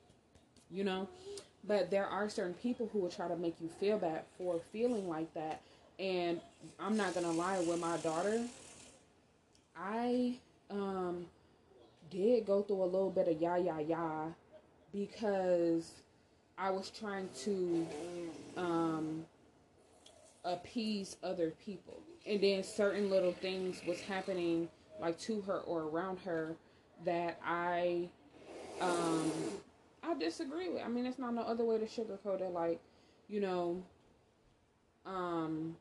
you 0.70 0.84
know? 0.84 1.08
But 1.66 1.90
there 1.90 2.06
are 2.06 2.28
certain 2.28 2.54
people 2.54 2.88
who 2.92 3.00
will 3.00 3.10
try 3.10 3.28
to 3.28 3.36
make 3.36 3.56
you 3.60 3.68
feel 3.68 3.98
bad 3.98 4.22
for 4.38 4.60
feeling 4.72 5.08
like 5.08 5.32
that. 5.34 5.60
And 5.98 6.40
I'm 6.78 6.96
not 6.96 7.12
to 7.14 7.20
lie, 7.20 7.58
with 7.60 7.78
my 7.78 7.98
daughter, 7.98 8.42
I 9.76 10.38
um, 10.70 11.26
did 12.10 12.46
go 12.46 12.62
through 12.62 12.82
a 12.82 12.86
little 12.86 13.10
bit 13.10 13.28
of 13.28 13.40
yah, 13.40 13.56
yah, 13.56 13.78
yah 13.78 14.26
because 14.92 15.92
I 16.58 16.70
was 16.70 16.90
trying 16.90 17.28
to 17.44 17.86
um, 18.56 19.24
appease 20.44 21.16
other 21.22 21.52
people 21.64 22.00
and 22.26 22.40
then 22.40 22.62
certain 22.62 23.10
little 23.10 23.32
things 23.32 23.80
was 23.86 24.00
happening 24.00 24.68
like 25.00 25.18
to 25.18 25.40
her 25.42 25.60
or 25.60 25.82
around 25.82 26.18
her 26.18 26.54
that 27.04 27.38
i 27.44 28.08
um 28.80 29.30
i 30.02 30.14
disagree 30.14 30.68
with 30.68 30.82
i 30.82 30.88
mean 30.88 31.06
it's 31.06 31.18
not 31.18 31.34
no 31.34 31.42
other 31.42 31.64
way 31.64 31.78
to 31.78 31.86
sugarcoat 31.86 32.40
it 32.40 32.52
like 32.52 32.80
you 33.28 33.40
know 33.40 33.82
um 35.06 35.76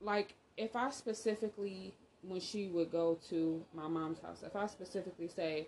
like 0.00 0.34
if 0.56 0.76
i 0.76 0.90
specifically 0.90 1.94
when 2.22 2.40
she 2.40 2.68
would 2.68 2.90
go 2.90 3.18
to 3.28 3.64
my 3.74 3.88
mom's 3.88 4.20
house 4.20 4.42
if 4.44 4.54
i 4.54 4.66
specifically 4.66 5.28
say 5.28 5.66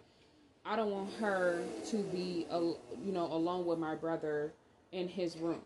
i 0.64 0.76
don't 0.76 0.90
want 0.90 1.12
her 1.14 1.62
to 1.86 1.96
be 2.04 2.46
a, 2.50 2.60
you 2.60 3.12
know 3.12 3.26
alone 3.32 3.66
with 3.66 3.78
my 3.78 3.94
brother 3.94 4.52
in 4.92 5.08
his 5.08 5.36
room 5.36 5.60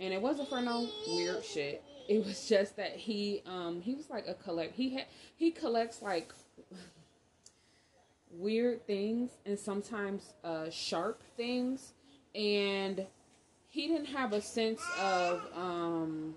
and 0.00 0.14
it 0.14 0.20
wasn't 0.20 0.48
for 0.48 0.60
no 0.60 0.88
weird 1.08 1.44
shit. 1.44 1.84
It 2.08 2.24
was 2.24 2.48
just 2.48 2.76
that 2.76 2.96
he 2.96 3.42
um 3.46 3.80
he 3.82 3.94
was 3.94 4.10
like 4.10 4.26
a 4.26 4.34
collect 4.34 4.74
he 4.74 4.94
had 4.94 5.04
he 5.36 5.52
collects 5.52 6.02
like 6.02 6.32
weird 8.32 8.86
things 8.86 9.30
and 9.44 9.58
sometimes 9.58 10.34
uh 10.44 10.70
sharp 10.70 11.22
things 11.36 11.94
and 12.34 13.06
he 13.68 13.88
didn't 13.88 14.06
have 14.06 14.32
a 14.32 14.40
sense 14.40 14.80
of 15.00 15.42
um 15.56 16.34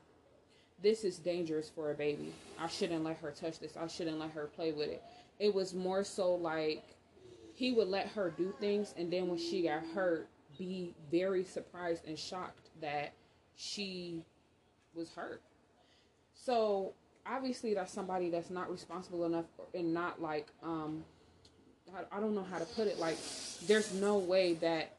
this 0.84 1.06
is 1.06 1.18
dangerous 1.18 1.70
for 1.70 1.92
a 1.92 1.94
baby. 1.96 2.34
I 2.60 2.68
shouldn't 2.68 3.06
let 3.06 3.18
her 3.18 3.32
touch 3.32 3.58
this. 3.60 3.78
I 3.78 3.88
shouldn't 3.88 4.20
let 4.20 4.32
her 4.32 4.48
play 4.48 4.74
with 4.74 4.90
it. 4.90 5.02
It 5.40 5.54
was 5.54 5.74
more 5.74 6.04
so 6.04 6.36
like 6.36 6.84
he 7.56 7.72
would 7.72 7.88
let 7.88 8.08
her 8.10 8.30
do 8.30 8.54
things 8.60 8.94
and 8.98 9.12
then 9.12 9.30
when 9.30 9.40
she 9.40 9.64
got 9.64 9.82
hurt 9.96 10.28
be 10.58 10.94
very 11.10 11.46
surprised 11.46 12.06
and 12.06 12.20
shocked 12.20 12.70
that 12.82 13.14
she 13.56 14.24
was 14.94 15.10
hurt. 15.12 15.42
So 16.34 16.94
obviously 17.26 17.74
that's 17.74 17.94
somebody 17.94 18.30
that's 18.30 18.50
not 18.50 18.70
responsible 18.70 19.24
enough 19.24 19.46
and 19.74 19.94
not 19.94 20.22
like 20.22 20.48
um 20.62 21.06
I, 21.96 22.18
I 22.18 22.20
don't 22.20 22.36
know 22.36 22.44
how 22.44 22.60
to 22.60 22.66
put 22.66 22.88
it 22.88 23.00
like 23.00 23.18
there's 23.68 23.94
no 23.94 24.18
way 24.18 24.54
that 24.56 24.94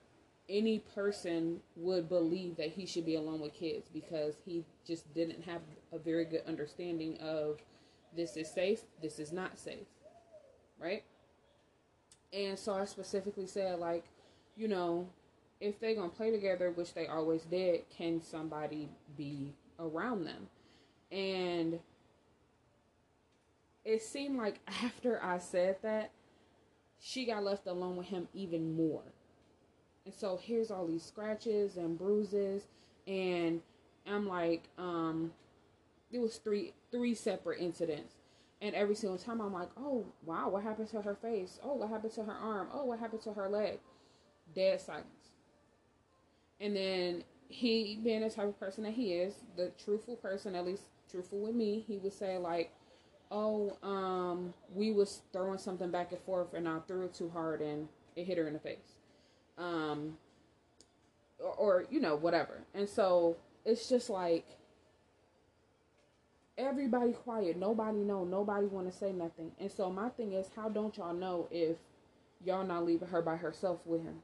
any 0.48 0.80
person 0.94 1.60
would 1.76 2.08
believe 2.08 2.56
that 2.56 2.68
he 2.68 2.86
should 2.86 3.06
be 3.06 3.14
alone 3.16 3.40
with 3.40 3.54
kids 3.54 3.88
because 3.92 4.34
he 4.44 4.64
just 4.86 5.12
didn't 5.14 5.42
have 5.44 5.62
a 5.92 5.98
very 5.98 6.24
good 6.24 6.42
understanding 6.46 7.16
of 7.18 7.58
this 8.16 8.36
is 8.36 8.50
safe, 8.50 8.80
this 9.02 9.18
is 9.18 9.32
not 9.32 9.58
safe. 9.58 9.86
Right? 10.78 11.02
And 12.32 12.58
so 12.58 12.74
I 12.74 12.84
specifically 12.84 13.46
said 13.46 13.78
like, 13.78 14.04
you 14.56 14.68
know, 14.68 15.08
if 15.60 15.80
they're 15.80 15.94
gonna 15.94 16.08
play 16.08 16.30
together, 16.30 16.70
which 16.70 16.94
they 16.94 17.06
always 17.06 17.42
did, 17.42 17.88
can 17.88 18.20
somebody 18.20 18.88
be 19.16 19.54
around 19.78 20.24
them? 20.26 20.48
And 21.10 21.80
it 23.84 24.02
seemed 24.02 24.36
like 24.36 24.60
after 24.82 25.22
I 25.22 25.38
said 25.38 25.76
that, 25.82 26.10
she 27.06 27.26
got 27.26 27.44
left 27.44 27.66
alone 27.66 27.96
with 27.96 28.06
him 28.06 28.26
even 28.32 28.74
more. 28.74 29.02
And 30.06 30.14
so 30.14 30.40
here's 30.42 30.70
all 30.70 30.86
these 30.86 31.02
scratches 31.02 31.76
and 31.76 31.98
bruises 31.98 32.62
and 33.06 33.60
I'm 34.06 34.26
like, 34.26 34.62
um, 34.78 35.32
it 36.10 36.18
was 36.18 36.36
three 36.38 36.72
three 36.90 37.14
separate 37.14 37.60
incidents. 37.60 38.14
And 38.62 38.74
every 38.74 38.94
single 38.94 39.18
time 39.18 39.42
I'm 39.42 39.52
like, 39.52 39.68
oh 39.76 40.06
wow, 40.24 40.48
what 40.48 40.62
happened 40.62 40.88
to 40.90 41.02
her 41.02 41.14
face? 41.14 41.58
Oh, 41.62 41.74
what 41.74 41.90
happened 41.90 42.14
to 42.14 42.24
her 42.24 42.32
arm? 42.32 42.68
Oh, 42.72 42.86
what 42.86 42.98
happened 42.98 43.22
to 43.22 43.34
her 43.34 43.50
leg? 43.50 43.80
Dead 44.54 44.80
silence. 44.80 45.06
And 46.58 46.74
then 46.74 47.24
he, 47.48 48.00
being 48.02 48.22
the 48.22 48.30
type 48.30 48.48
of 48.48 48.58
person 48.58 48.84
that 48.84 48.94
he 48.94 49.12
is, 49.12 49.34
the 49.56 49.72
truthful 49.84 50.16
person, 50.16 50.54
at 50.54 50.64
least 50.64 50.84
truthful 51.10 51.40
with 51.40 51.54
me, 51.54 51.84
he 51.86 51.98
would 51.98 52.14
say 52.14 52.38
like, 52.38 52.72
"Oh, 53.30 53.76
um, 53.82 54.54
we 54.74 54.92
was 54.92 55.22
throwing 55.32 55.58
something 55.58 55.90
back 55.90 56.12
and 56.12 56.20
forth, 56.22 56.54
and 56.54 56.68
I 56.68 56.78
threw 56.86 57.04
it 57.04 57.14
too 57.14 57.30
hard, 57.30 57.60
and 57.60 57.88
it 58.16 58.24
hit 58.24 58.38
her 58.38 58.46
in 58.46 58.54
the 58.54 58.58
face." 58.58 58.98
Um, 59.58 60.18
or, 61.38 61.54
or 61.54 61.84
you 61.90 62.00
know, 62.00 62.16
whatever. 62.16 62.62
And 62.74 62.88
so 62.88 63.36
it's 63.64 63.88
just 63.88 64.10
like 64.10 64.44
everybody 66.56 67.10
quiet 67.10 67.56
nobody 67.56 67.98
know 67.98 68.24
nobody 68.24 68.66
want 68.66 68.88
to 68.88 68.96
say 68.96 69.10
nothing 69.10 69.50
and 69.58 69.68
so 69.72 69.90
my 69.90 70.08
thing 70.10 70.32
is 70.34 70.46
how 70.54 70.68
don't 70.68 70.96
y'all 70.96 71.12
know 71.12 71.48
if 71.50 71.76
y'all 72.44 72.64
not 72.64 72.86
leaving 72.86 73.08
her 73.08 73.20
by 73.20 73.34
herself 73.34 73.84
with 73.84 74.00
him 74.04 74.22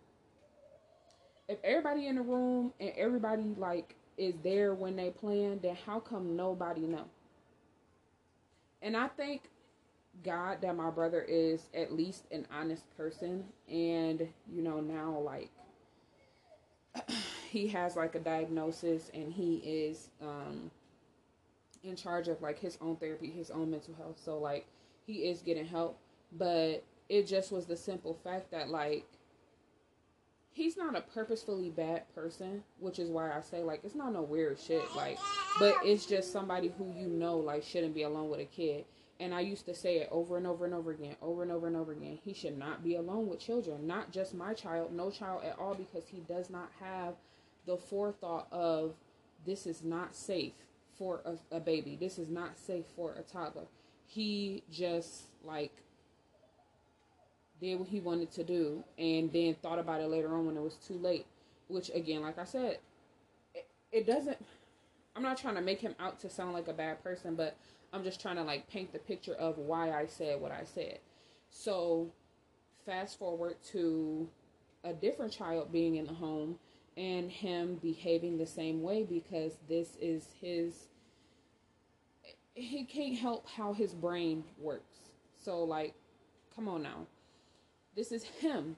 if 1.50 1.58
everybody 1.64 2.06
in 2.06 2.14
the 2.14 2.22
room 2.22 2.72
and 2.78 2.92
everybody 2.96 3.42
like 3.56 3.96
is 4.16 4.34
there 4.44 4.74
when 4.74 4.96
they 4.96 5.10
plan, 5.10 5.58
then 5.62 5.76
how 5.86 5.98
come 5.98 6.36
nobody 6.36 6.82
know? 6.82 7.06
And 8.82 8.96
I 8.96 9.08
thank 9.08 9.42
God 10.24 10.60
that 10.62 10.76
my 10.76 10.90
brother 10.90 11.22
is 11.22 11.68
at 11.74 11.92
least 11.92 12.24
an 12.30 12.46
honest 12.52 12.84
person 12.96 13.44
and 13.68 14.28
you 14.52 14.62
know 14.62 14.80
now 14.80 15.18
like 15.18 15.50
he 17.50 17.68
has 17.68 17.96
like 17.96 18.14
a 18.16 18.18
diagnosis 18.18 19.10
and 19.14 19.32
he 19.32 19.56
is 19.64 20.08
um 20.20 20.70
in 21.82 21.96
charge 21.96 22.28
of 22.28 22.42
like 22.42 22.58
his 22.58 22.76
own 22.80 22.96
therapy, 22.96 23.30
his 23.30 23.50
own 23.50 23.70
mental 23.70 23.94
health. 23.94 24.20
So 24.22 24.38
like 24.38 24.66
he 25.06 25.28
is 25.28 25.40
getting 25.40 25.64
help, 25.66 25.98
but 26.32 26.82
it 27.08 27.26
just 27.26 27.52
was 27.52 27.66
the 27.66 27.76
simple 27.76 28.18
fact 28.22 28.50
that 28.50 28.68
like 28.68 29.06
he's 30.52 30.76
not 30.76 30.96
a 30.96 31.00
purposefully 31.00 31.70
bad 31.70 32.02
person, 32.14 32.62
which 32.78 32.98
is 32.98 33.08
why 33.08 33.36
I 33.36 33.40
say 33.40 33.62
like 33.62 33.80
it's 33.84 33.94
not 33.94 34.12
no 34.12 34.22
weird 34.22 34.58
shit, 34.58 34.84
like 34.94 35.18
but 35.58 35.74
it's 35.84 36.06
just 36.06 36.32
somebody 36.32 36.72
who 36.76 36.92
you 36.96 37.08
know 37.08 37.36
like 37.36 37.62
shouldn't 37.62 37.94
be 37.94 38.02
alone 38.02 38.28
with 38.28 38.40
a 38.40 38.44
kid. 38.44 38.84
And 39.18 39.34
I 39.34 39.40
used 39.40 39.66
to 39.66 39.74
say 39.74 39.98
it 39.98 40.08
over 40.10 40.38
and 40.38 40.46
over 40.46 40.64
and 40.64 40.72
over 40.72 40.92
again, 40.92 41.14
over 41.20 41.42
and 41.42 41.52
over 41.52 41.66
and 41.66 41.76
over 41.76 41.92
again. 41.92 42.18
He 42.24 42.32
should 42.32 42.56
not 42.56 42.82
be 42.82 42.96
alone 42.96 43.28
with 43.28 43.38
children, 43.38 43.86
not 43.86 44.12
just 44.12 44.32
my 44.32 44.54
child, 44.54 44.94
no 44.94 45.10
child 45.10 45.42
at 45.44 45.58
all, 45.58 45.74
because 45.74 46.08
he 46.08 46.20
does 46.20 46.48
not 46.48 46.70
have 46.80 47.16
the 47.66 47.76
forethought 47.76 48.48
of 48.50 48.94
this 49.44 49.66
is 49.66 49.82
not 49.82 50.14
safe 50.14 50.54
for 50.96 51.20
a, 51.26 51.56
a 51.56 51.60
baby. 51.60 51.98
This 52.00 52.18
is 52.18 52.30
not 52.30 52.58
safe 52.58 52.86
for 52.96 53.12
a 53.12 53.22
toddler. 53.22 53.66
He 54.06 54.62
just 54.70 55.24
like 55.44 55.72
did 57.60 57.78
what 57.78 57.88
he 57.88 58.00
wanted 58.00 58.30
to 58.32 58.44
do 58.44 58.82
and 58.98 59.32
then 59.32 59.54
thought 59.62 59.78
about 59.78 60.00
it 60.00 60.08
later 60.08 60.34
on 60.34 60.46
when 60.46 60.56
it 60.56 60.62
was 60.62 60.74
too 60.76 60.94
late. 60.94 61.26
Which 61.68 61.90
again, 61.94 62.22
like 62.22 62.38
I 62.38 62.44
said, 62.44 62.78
it, 63.54 63.66
it 63.92 64.06
doesn't 64.06 64.38
I'm 65.16 65.22
not 65.22 65.38
trying 65.38 65.56
to 65.56 65.60
make 65.60 65.80
him 65.80 65.94
out 65.98 66.20
to 66.20 66.30
sound 66.30 66.52
like 66.52 66.68
a 66.68 66.72
bad 66.72 67.02
person, 67.02 67.34
but 67.34 67.56
I'm 67.92 68.04
just 68.04 68.20
trying 68.20 68.36
to 68.36 68.42
like 68.42 68.68
paint 68.68 68.92
the 68.92 68.98
picture 68.98 69.34
of 69.34 69.58
why 69.58 69.90
I 69.92 70.06
said 70.06 70.40
what 70.40 70.52
I 70.52 70.62
said. 70.64 70.98
So 71.50 72.10
fast 72.86 73.18
forward 73.18 73.56
to 73.72 74.28
a 74.84 74.92
different 74.92 75.32
child 75.32 75.72
being 75.72 75.96
in 75.96 76.06
the 76.06 76.14
home 76.14 76.58
and 76.96 77.30
him 77.30 77.76
behaving 77.82 78.38
the 78.38 78.46
same 78.46 78.82
way 78.82 79.04
because 79.04 79.58
this 79.68 79.96
is 80.00 80.28
his 80.40 80.88
he 82.54 82.84
can't 82.84 83.16
help 83.16 83.48
how 83.48 83.72
his 83.72 83.94
brain 83.94 84.44
works. 84.58 85.10
So 85.38 85.64
like 85.64 85.94
come 86.54 86.68
on 86.68 86.82
now. 86.82 87.06
This 87.96 88.12
is 88.12 88.24
him. 88.24 88.76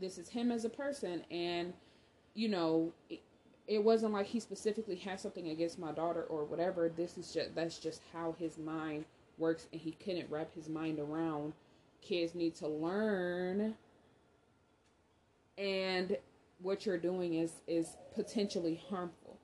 This 0.00 0.18
is 0.18 0.28
him 0.28 0.50
as 0.50 0.64
a 0.64 0.70
person 0.70 1.24
and 1.30 1.72
you 2.34 2.48
know 2.48 2.92
it, 3.08 3.20
it 3.66 3.82
wasn't 3.82 4.12
like 4.12 4.26
he 4.26 4.40
specifically 4.40 4.96
had 4.96 5.20
something 5.20 5.48
against 5.48 5.78
my 5.78 5.92
daughter 5.92 6.24
or 6.24 6.44
whatever. 6.44 6.88
This 6.88 7.18
is 7.18 7.32
just 7.32 7.54
that's 7.54 7.78
just 7.78 8.02
how 8.12 8.34
his 8.38 8.58
mind 8.58 9.04
works 9.38 9.66
and 9.72 9.80
he 9.80 9.92
couldn't 9.92 10.30
wrap 10.30 10.54
his 10.54 10.68
mind 10.68 10.98
around 10.98 11.52
kids 12.02 12.34
need 12.34 12.54
to 12.56 12.66
learn 12.66 13.74
and 15.58 16.16
what 16.62 16.86
you're 16.86 16.98
doing 16.98 17.34
is 17.34 17.52
is 17.66 17.96
potentially 18.14 18.80
harmful. 18.88 19.38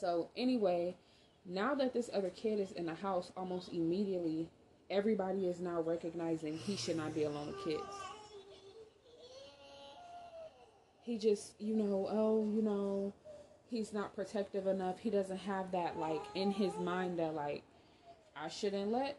So 0.00 0.28
anyway, 0.36 0.96
now 1.44 1.74
that 1.74 1.92
this 1.92 2.10
other 2.12 2.30
kid 2.30 2.60
is 2.60 2.72
in 2.72 2.86
the 2.86 2.94
house 2.94 3.32
almost 3.36 3.72
immediately 3.72 4.48
everybody 4.90 5.46
is 5.46 5.60
now 5.60 5.80
recognizing 5.80 6.56
he 6.56 6.76
should 6.76 6.96
not 6.96 7.14
be 7.14 7.24
alone 7.24 7.48
with 7.48 7.64
kids. 7.64 7.82
He 11.02 11.18
just, 11.18 11.52
you 11.60 11.76
know, 11.76 12.08
oh, 12.10 12.50
you 12.54 12.62
know, 12.62 13.12
he's 13.68 13.92
not 13.92 14.14
protective 14.14 14.66
enough. 14.66 14.98
He 14.98 15.10
doesn't 15.10 15.38
have 15.38 15.70
that 15.72 15.98
like 15.98 16.22
in 16.34 16.50
his 16.50 16.72
mind 16.78 17.18
that 17.18 17.34
like 17.34 17.62
I 18.36 18.48
shouldn't 18.48 18.90
let 18.90 19.18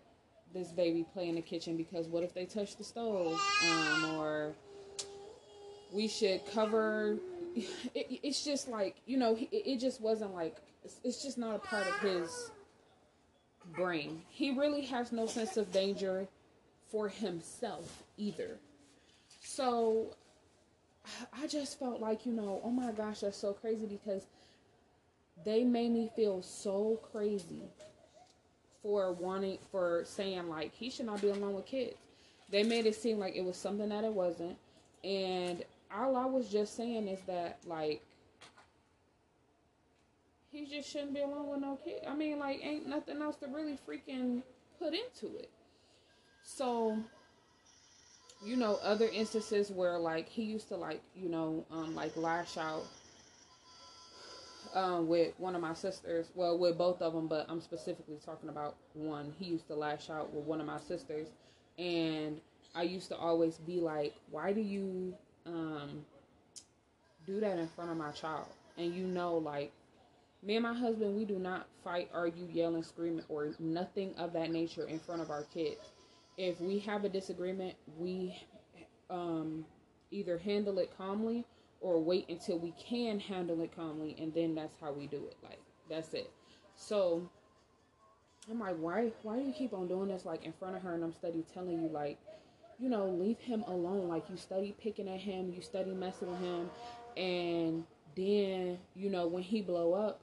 this 0.54 0.70
baby 0.70 1.06
play 1.14 1.30
in 1.30 1.36
the 1.36 1.42
kitchen 1.42 1.78
because 1.78 2.08
what 2.08 2.24
if 2.24 2.34
they 2.34 2.46
touch 2.46 2.78
the 2.78 2.84
stove 2.84 3.40
um, 3.70 4.16
or 4.18 4.54
we 5.92 6.08
should 6.08 6.42
cover 6.54 7.18
it, 7.56 8.20
it's 8.24 8.44
just 8.44 8.68
like 8.68 8.96
you 9.06 9.18
know 9.18 9.36
it, 9.36 9.50
it 9.52 9.80
just 9.80 10.00
wasn't 10.02 10.34
like 10.34 10.58
it's, 10.84 11.00
it's 11.04 11.22
just 11.22 11.38
not 11.38 11.56
a 11.56 11.60
part 11.60 11.86
of 11.88 12.00
his 12.00 12.52
brain 13.76 14.22
he 14.30 14.52
really 14.52 14.82
has 14.82 15.12
no 15.12 15.26
sense 15.26 15.58
of 15.58 15.72
danger 15.72 16.28
for 16.92 17.10
himself 17.10 18.04
either 18.18 18.58
so 19.42 20.16
i 21.34 21.48
just 21.48 21.78
felt 21.80 22.00
like 22.00 22.26
you 22.26 22.32
know 22.32 22.62
oh 22.64 22.72
my 22.72 22.92
gosh 22.92 23.20
that's 23.20 23.38
so 23.38 23.54
crazy 23.54 23.86
because 23.86 24.26
they 25.44 25.64
made 25.64 25.92
me 25.92 26.10
feel 26.16 26.42
so 26.42 27.00
crazy 27.12 27.64
for 28.82 29.12
wanting 29.14 29.58
for 29.72 30.04
saying 30.06 30.48
like 30.48 30.72
he 30.74 30.90
should 30.90 31.08
not 31.08 31.20
be 31.20 31.30
alone 31.30 31.56
with 31.56 31.66
kids. 31.66 31.96
They 32.52 32.64
made 32.64 32.86
it 32.86 32.96
seem 32.96 33.18
like 33.18 33.36
it 33.36 33.44
was 33.44 33.58
something 33.58 33.90
that 33.90 34.04
it 34.04 34.14
wasn't. 34.14 34.58
And 35.04 35.64
all 35.94 36.16
I 36.16 36.26
was 36.26 36.50
just 36.50 36.78
saying 36.78 37.08
is 37.08 37.20
that 37.28 37.58
like 37.66 38.02
he 40.56 40.66
just 40.66 40.90
shouldn't 40.90 41.14
be 41.14 41.20
alone 41.20 41.50
with 41.50 41.60
no 41.60 41.78
kid. 41.84 42.02
I 42.08 42.16
mean, 42.16 42.40
like 42.40 42.64
ain't 42.64 42.88
nothing 42.88 43.22
else 43.22 43.36
to 43.38 43.48
really 43.48 43.78
freaking 43.88 44.42
put 44.80 44.94
into 44.94 45.38
it. 45.38 45.50
So, 46.44 46.98
you 48.44 48.56
know, 48.56 48.80
other 48.82 49.10
instances 49.12 49.70
where 49.70 49.98
like 49.98 50.30
he 50.30 50.44
used 50.44 50.70
to 50.70 50.78
like, 50.78 51.02
you 51.14 51.28
know, 51.28 51.66
um 51.72 51.94
like 51.94 52.16
lash 52.16 52.58
out 52.58 52.86
um, 54.74 55.08
with 55.08 55.34
one 55.40 55.56
of 55.56 55.62
my 55.62 55.74
sisters. 55.74 56.28
Well, 56.36 56.58
with 56.58 56.78
both 56.78 57.02
of 57.02 57.14
them, 57.14 57.28
but 57.28 57.46
I'm 57.50 57.62
specifically 57.62 58.18
talking 58.26 58.50
about 58.50 58.76
one. 58.94 59.34
He 59.38 59.46
used 59.46 59.68
to 59.68 59.76
lash 59.76 60.10
out 60.10 60.34
with 60.34 60.46
one 60.46 60.62
of 60.62 60.68
my 60.68 60.80
sisters, 60.80 61.28
and 61.78 62.40
I 62.74 62.84
used 62.84 63.10
to 63.10 63.18
always 63.18 63.58
be 63.58 63.80
like, 63.82 64.16
"Why 64.32 64.54
do 64.54 64.62
you 64.62 65.16
um, 65.46 66.06
do 67.26 67.40
that 67.42 67.58
in 67.58 67.68
front 67.70 67.92
of 67.92 67.98
my 67.98 68.12
child?" 68.12 68.48
And 68.78 68.94
you 68.94 69.06
know, 69.08 69.38
like 69.38 69.72
me 70.46 70.56
and 70.56 70.64
my 70.64 70.74
husband, 70.74 71.16
we 71.16 71.26
do 71.26 71.40
not 71.40 71.68
fight, 71.84 72.10
argue, 72.14 72.48
yell, 72.52 72.76
and 72.76 72.86
scream, 72.86 73.22
or 73.30 73.54
nothing 73.60 74.14
of 74.16 74.32
that 74.34 74.52
nature 74.52 74.88
in 74.88 75.00
front 75.00 75.22
of 75.22 75.32
our 75.32 75.44
kids. 75.44 75.92
If 76.38 76.62
we 76.62 76.80
have 76.80 77.04
a 77.04 77.10
disagreement, 77.10 77.76
we 77.98 78.38
um, 79.10 79.66
either 80.12 80.38
handle 80.38 80.78
it 80.80 80.92
calmly 80.98 81.46
or 81.82 82.00
wait 82.00 82.30
until 82.30 82.60
we 82.60 82.74
can 82.74 83.20
handle 83.20 83.62
it 83.62 83.76
calmly 83.76 84.16
and 84.20 84.34
then 84.34 84.56
that's 84.56 84.76
how 84.80 84.92
we 84.92 85.08
do 85.08 85.18
it. 85.18 85.38
Like 85.44 85.60
that's 85.90 86.14
it. 86.14 86.32
So 86.76 87.30
i'm 88.50 88.60
like 88.60 88.76
why 88.78 89.12
why 89.24 89.38
do 89.38 89.42
you 89.42 89.54
keep 89.54 89.74
on 89.74 89.88
doing 89.88 90.08
this 90.08 90.24
like 90.24 90.46
in 90.46 90.54
front 90.54 90.76
of 90.76 90.82
her 90.84 90.94
and 90.94 91.04
i'm 91.04 91.12
steady 91.12 91.44
telling 91.52 91.82
you 91.82 91.90
like 91.90 92.20
you 92.80 92.90
know 92.90 93.08
leave 93.08 93.40
him 93.40 93.64
alone. 93.68 94.08
Like 94.08 94.30
you 94.30 94.38
study 94.38 94.76
picking 94.82 95.08
at 95.08 95.20
him 95.20 95.52
you 95.56 95.62
study 95.62 95.92
messing 95.92 96.30
with 96.30 96.40
him 96.40 96.70
and 97.18 97.84
then 98.16 98.78
you 98.96 99.10
know 99.10 99.28
when 99.28 99.44
he 99.44 99.62
blow 99.62 99.94
up 99.94 100.20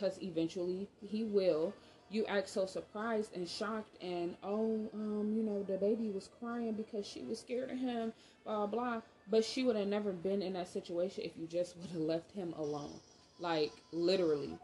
because 0.00 0.18
eventually 0.22 0.88
he 1.06 1.24
will. 1.24 1.72
You 2.10 2.26
act 2.26 2.48
so 2.48 2.66
surprised 2.66 3.36
and 3.36 3.48
shocked 3.48 4.02
and 4.02 4.34
oh 4.42 4.88
um 4.94 5.32
you 5.36 5.44
know 5.44 5.62
the 5.62 5.76
baby 5.76 6.10
was 6.10 6.28
crying 6.40 6.72
because 6.72 7.06
she 7.06 7.22
was 7.22 7.38
scared 7.38 7.70
of 7.70 7.78
him 7.78 8.12
blah 8.44 8.66
blah. 8.66 9.02
But 9.30 9.44
she 9.44 9.62
would 9.62 9.76
have 9.76 9.86
never 9.86 10.12
been 10.12 10.42
in 10.42 10.54
that 10.54 10.68
situation 10.68 11.24
if 11.24 11.32
you 11.36 11.46
just 11.46 11.76
would 11.76 11.90
have 11.90 12.00
left 12.00 12.32
him 12.32 12.52
alone. 12.58 12.92
Like 13.38 13.72
literally. 13.92 14.58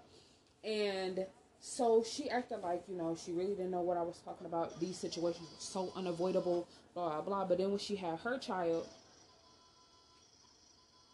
And 0.64 1.24
so 1.60 2.02
she 2.02 2.28
acted 2.28 2.62
like 2.62 2.82
you 2.88 2.96
know 2.96 3.16
she 3.16 3.32
really 3.32 3.54
didn't 3.54 3.70
know 3.70 3.80
what 3.82 3.96
i 3.96 4.02
was 4.02 4.18
talking 4.24 4.46
about. 4.46 4.80
These 4.80 4.96
situations 4.96 5.48
were 5.48 5.60
so 5.60 5.92
unavoidable 5.94 6.66
blah 6.94 7.10
blah 7.10 7.22
blah. 7.22 7.44
But 7.44 7.58
then 7.58 7.70
when 7.70 7.78
she 7.78 7.94
had 7.94 8.18
her 8.20 8.38
child 8.38 8.88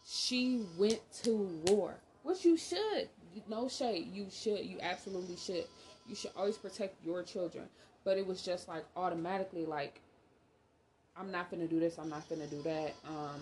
she 0.05 0.65
went 0.79 1.01
to 1.23 1.33
war 1.67 1.95
which 2.25 2.45
you 2.45 2.57
should 2.57 3.09
no 3.49 3.69
shade 3.69 4.09
you 4.13 4.27
should 4.31 4.65
you 4.65 4.79
absolutely 4.81 5.37
should 5.37 5.65
you 6.09 6.15
should 6.15 6.31
always 6.37 6.57
protect 6.57 7.05
your 7.05 7.23
children. 7.23 7.65
But 8.05 8.19
it 8.19 8.27
was 8.27 8.43
just 8.43 8.69
like 8.69 8.85
automatically 8.97 9.65
like 9.65 10.01
I'm 11.17 11.31
not 11.31 11.51
gonna 11.51 11.69
do 11.69 11.79
this, 11.79 11.99
I'm 11.99 12.09
not 12.09 12.29
gonna 12.29 12.47
do 12.47 12.63
that. 12.63 12.95
Um 13.07 13.41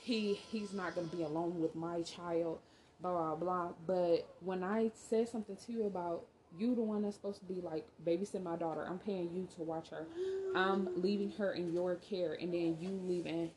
he 0.00 0.34
he's 0.34 0.72
not 0.72 0.94
gonna 0.94 1.08
be 1.08 1.22
alone 1.22 1.60
with 1.60 1.74
my 1.74 2.02
child, 2.02 2.58
blah 3.00 3.12
blah 3.12 3.34
blah. 3.36 3.68
But 3.86 4.28
when 4.40 4.62
I 4.62 4.90
said 4.94 5.28
something 5.28 5.56
to 5.66 5.72
you 5.72 5.86
about 5.86 6.24
you 6.58 6.74
the 6.74 6.82
one 6.82 7.02
that's 7.02 7.16
supposed 7.16 7.40
to 7.40 7.46
be 7.46 7.60
like 7.60 7.86
babysitting 8.06 8.42
my 8.42 8.56
daughter, 8.56 8.86
I'm 8.88 8.98
paying 8.98 9.30
you 9.34 9.48
to 9.56 9.62
watch 9.62 9.88
her. 9.90 10.06
I'm 10.54 10.88
leaving 11.00 11.32
her 11.32 11.52
in 11.52 11.72
your 11.72 11.96
care 11.96 12.34
and 12.40 12.52
then 12.52 12.76
you 12.80 13.00
leaving 13.06 13.50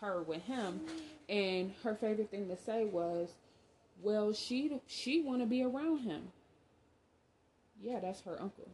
her 0.00 0.22
with 0.22 0.42
him. 0.42 0.80
And 1.28 1.72
her 1.84 1.94
favorite 1.94 2.30
thing 2.30 2.48
to 2.48 2.56
say 2.56 2.84
was, 2.84 3.30
Well, 4.02 4.32
she 4.32 4.80
she 4.86 5.22
wanna 5.22 5.46
be 5.46 5.62
around 5.62 5.98
him 6.00 6.32
yeah, 7.82 7.98
that's 8.00 8.20
her 8.22 8.40
uncle. 8.40 8.68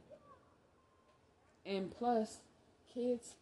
And 1.64 1.90
plus, 1.90 2.38
kids, 2.92 3.34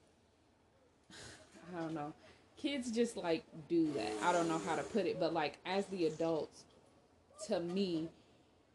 I 1.12 1.80
don't 1.80 1.94
know. 1.94 2.12
Kids 2.56 2.90
just 2.90 3.16
like 3.16 3.44
do 3.68 3.92
that. 3.92 4.12
I 4.22 4.32
don't 4.32 4.48
know 4.48 4.58
how 4.58 4.76
to 4.76 4.82
put 4.82 5.06
it, 5.06 5.20
but 5.20 5.34
like 5.34 5.58
as 5.66 5.86
the 5.86 6.06
adults, 6.06 6.64
to 7.48 7.60
me, 7.60 8.08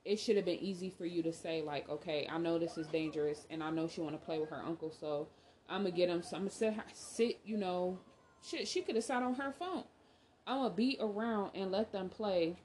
it 0.06 0.20
should 0.20 0.36
have 0.36 0.46
been 0.46 0.60
easy 0.60 0.90
for 0.90 1.06
you 1.06 1.24
to 1.24 1.34
say 1.34 1.62
like, 1.62 1.90
okay, 1.90 2.28
I 2.30 2.38
know 2.38 2.60
this 2.60 2.78
is 2.78 2.88
dangerous, 2.88 3.46
and 3.50 3.64
I 3.64 3.72
know 3.72 3.88
she 3.88 4.02
want 4.02 4.20
to 4.20 4.26
play 4.26 4.40
with 4.40 4.50
her 4.50 4.62
uncle, 4.64 4.92
so 4.92 5.28
I'm 5.70 5.84
gonna 5.84 5.96
get 5.96 6.10
him. 6.10 6.22
So 6.22 6.36
I'm 6.36 6.44
gonna 6.44 6.52
sit, 6.52 6.74
sit, 6.94 7.40
you 7.46 7.58
know, 7.58 7.98
shit. 8.46 8.68
She 8.68 8.82
could 8.82 8.96
have 8.96 9.04
sat 9.04 9.24
on 9.24 9.36
her 9.36 9.54
phone. 9.58 9.84
I'm 10.46 10.58
gonna 10.58 10.74
be 10.74 10.98
around 11.00 11.52
and 11.56 11.72
let 11.72 11.92
them 11.92 12.10
play 12.10 12.58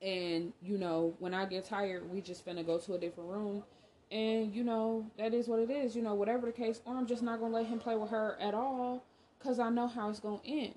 and 0.00 0.52
you 0.62 0.78
know 0.78 1.14
when 1.18 1.34
i 1.34 1.44
get 1.44 1.64
tired 1.64 2.08
we 2.10 2.20
just 2.20 2.46
finna 2.46 2.64
go 2.64 2.78
to 2.78 2.94
a 2.94 2.98
different 2.98 3.30
room. 3.30 3.62
And 4.10 4.54
you 4.54 4.64
know 4.64 5.04
that 5.18 5.34
is 5.34 5.48
what 5.48 5.58
it 5.58 5.70
is. 5.70 5.94
You 5.94 6.00
know 6.00 6.14
whatever 6.14 6.46
the 6.46 6.52
case 6.52 6.80
or 6.86 6.94
i'm 6.94 7.06
just 7.06 7.22
not 7.22 7.40
gonna 7.40 7.54
let 7.54 7.66
him 7.66 7.78
play 7.78 7.96
with 7.96 8.10
her 8.10 8.36
at 8.40 8.54
all 8.54 9.04
because 9.38 9.58
i 9.58 9.68
know 9.68 9.86
how 9.86 10.08
it's 10.08 10.20
gonna 10.20 10.40
end. 10.46 10.74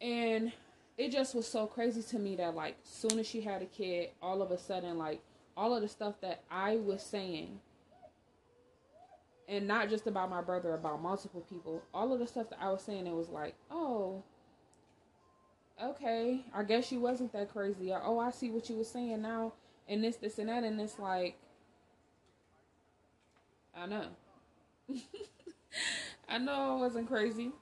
And 0.00 0.52
it 1.00 1.12
just 1.12 1.34
was 1.34 1.46
so 1.46 1.66
crazy 1.66 2.02
to 2.02 2.18
me 2.18 2.36
that 2.36 2.54
like 2.54 2.76
soon 2.84 3.18
as 3.18 3.26
she 3.26 3.40
had 3.40 3.62
a 3.62 3.66
kid 3.66 4.10
all 4.22 4.42
of 4.42 4.50
a 4.50 4.58
sudden 4.58 4.98
like 4.98 5.22
all 5.56 5.74
of 5.74 5.80
the 5.80 5.88
stuff 5.88 6.14
that 6.20 6.42
i 6.50 6.76
was 6.76 7.02
saying 7.02 7.58
and 9.48 9.66
not 9.66 9.88
just 9.88 10.06
about 10.06 10.28
my 10.28 10.42
brother 10.42 10.74
about 10.74 11.00
multiple 11.00 11.40
people 11.48 11.82
all 11.94 12.12
of 12.12 12.18
the 12.18 12.26
stuff 12.26 12.50
that 12.50 12.58
i 12.60 12.70
was 12.70 12.82
saying 12.82 13.06
it 13.06 13.14
was 13.14 13.30
like 13.30 13.54
oh 13.70 14.22
okay, 15.82 16.44
I 16.54 16.62
guess 16.62 16.92
you 16.92 17.00
wasn't 17.00 17.32
that 17.32 17.52
crazy. 17.52 17.92
Or, 17.92 18.02
oh, 18.04 18.18
I 18.18 18.30
see 18.30 18.50
what 18.50 18.68
you 18.68 18.76
were 18.76 18.84
saying 18.84 19.22
now, 19.22 19.52
and 19.88 20.02
this, 20.02 20.16
this, 20.16 20.38
and 20.38 20.48
that, 20.48 20.64
and 20.64 20.80
it's 20.80 20.98
like, 20.98 21.36
I 23.76 23.86
know. 23.86 24.06
I 26.28 26.38
know 26.38 26.76
I 26.76 26.80
wasn't 26.80 27.08
crazy. 27.08 27.52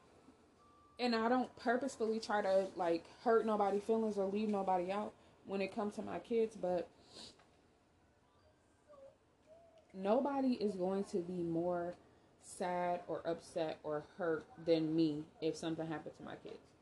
And 1.00 1.14
I 1.14 1.28
don't 1.28 1.54
purposefully 1.56 2.18
try 2.18 2.42
to 2.42 2.66
like 2.74 3.04
hurt 3.22 3.46
nobody's 3.46 3.82
feelings 3.84 4.16
or 4.16 4.26
leave 4.26 4.48
nobody 4.48 4.90
out 4.90 5.12
when 5.46 5.60
it 5.60 5.74
comes 5.74 5.94
to 5.94 6.02
my 6.02 6.18
kids, 6.18 6.56
but 6.60 6.88
nobody 9.94 10.54
is 10.54 10.74
going 10.74 11.04
to 11.04 11.18
be 11.18 11.42
more 11.42 11.94
sad 12.42 13.00
or 13.06 13.22
upset 13.24 13.78
or 13.84 14.04
hurt 14.16 14.44
than 14.66 14.94
me 14.94 15.22
if 15.40 15.56
something 15.56 15.86
happened 15.86 16.16
to 16.16 16.24
my 16.24 16.34
kids. 16.42 16.77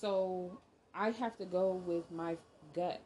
So 0.00 0.58
I 0.94 1.10
have 1.10 1.36
to 1.38 1.44
go 1.44 1.72
with 1.72 2.10
my 2.10 2.36
gut. 2.74 3.00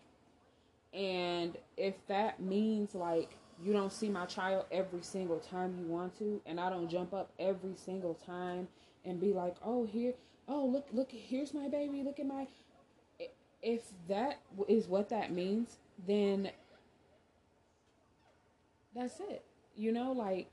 And 0.92 1.56
if 1.76 1.94
that 2.08 2.40
means 2.40 2.94
like 2.94 3.36
you 3.62 3.72
don't 3.72 3.92
see 3.92 4.08
my 4.08 4.26
child 4.26 4.66
every 4.70 5.02
single 5.02 5.38
time 5.38 5.76
you 5.78 5.86
want 5.86 6.18
to, 6.18 6.40
and 6.46 6.58
I 6.58 6.68
don't 6.68 6.88
jump 6.88 7.14
up 7.14 7.30
every 7.38 7.74
single 7.76 8.14
time 8.14 8.68
and 9.04 9.20
be 9.20 9.32
like, 9.32 9.56
oh, 9.64 9.86
here, 9.86 10.14
oh, 10.48 10.66
look, 10.66 10.86
look, 10.92 11.10
here's 11.10 11.54
my 11.54 11.68
baby, 11.68 12.02
look 12.02 12.18
at 12.18 12.26
my. 12.26 12.46
If 13.62 13.82
that 14.08 14.40
is 14.68 14.88
what 14.88 15.08
that 15.10 15.32
means, 15.32 15.78
then 16.06 16.50
that's 18.94 19.20
it. 19.20 19.44
You 19.76 19.92
know, 19.92 20.12
like, 20.12 20.48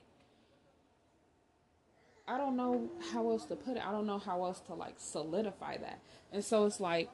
I 2.30 2.38
don't 2.38 2.55
know 2.55 2.88
how 3.11 3.32
else 3.32 3.45
to 3.45 3.55
put 3.55 3.75
it. 3.75 3.84
I 3.86 3.91
don't 3.91 4.05
know 4.05 4.19
how 4.19 4.45
else 4.45 4.59
to 4.67 4.75
like 4.75 4.93
solidify 4.97 5.77
that. 5.77 5.99
And 6.32 6.45
so 6.45 6.65
it's 6.67 6.80
like, 6.80 7.09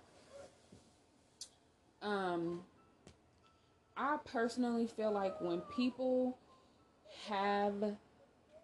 um, 2.02 2.64
I 3.96 4.18
personally 4.26 4.88
feel 4.88 5.12
like 5.12 5.40
when 5.40 5.62
people 5.74 6.38
have 7.30 7.96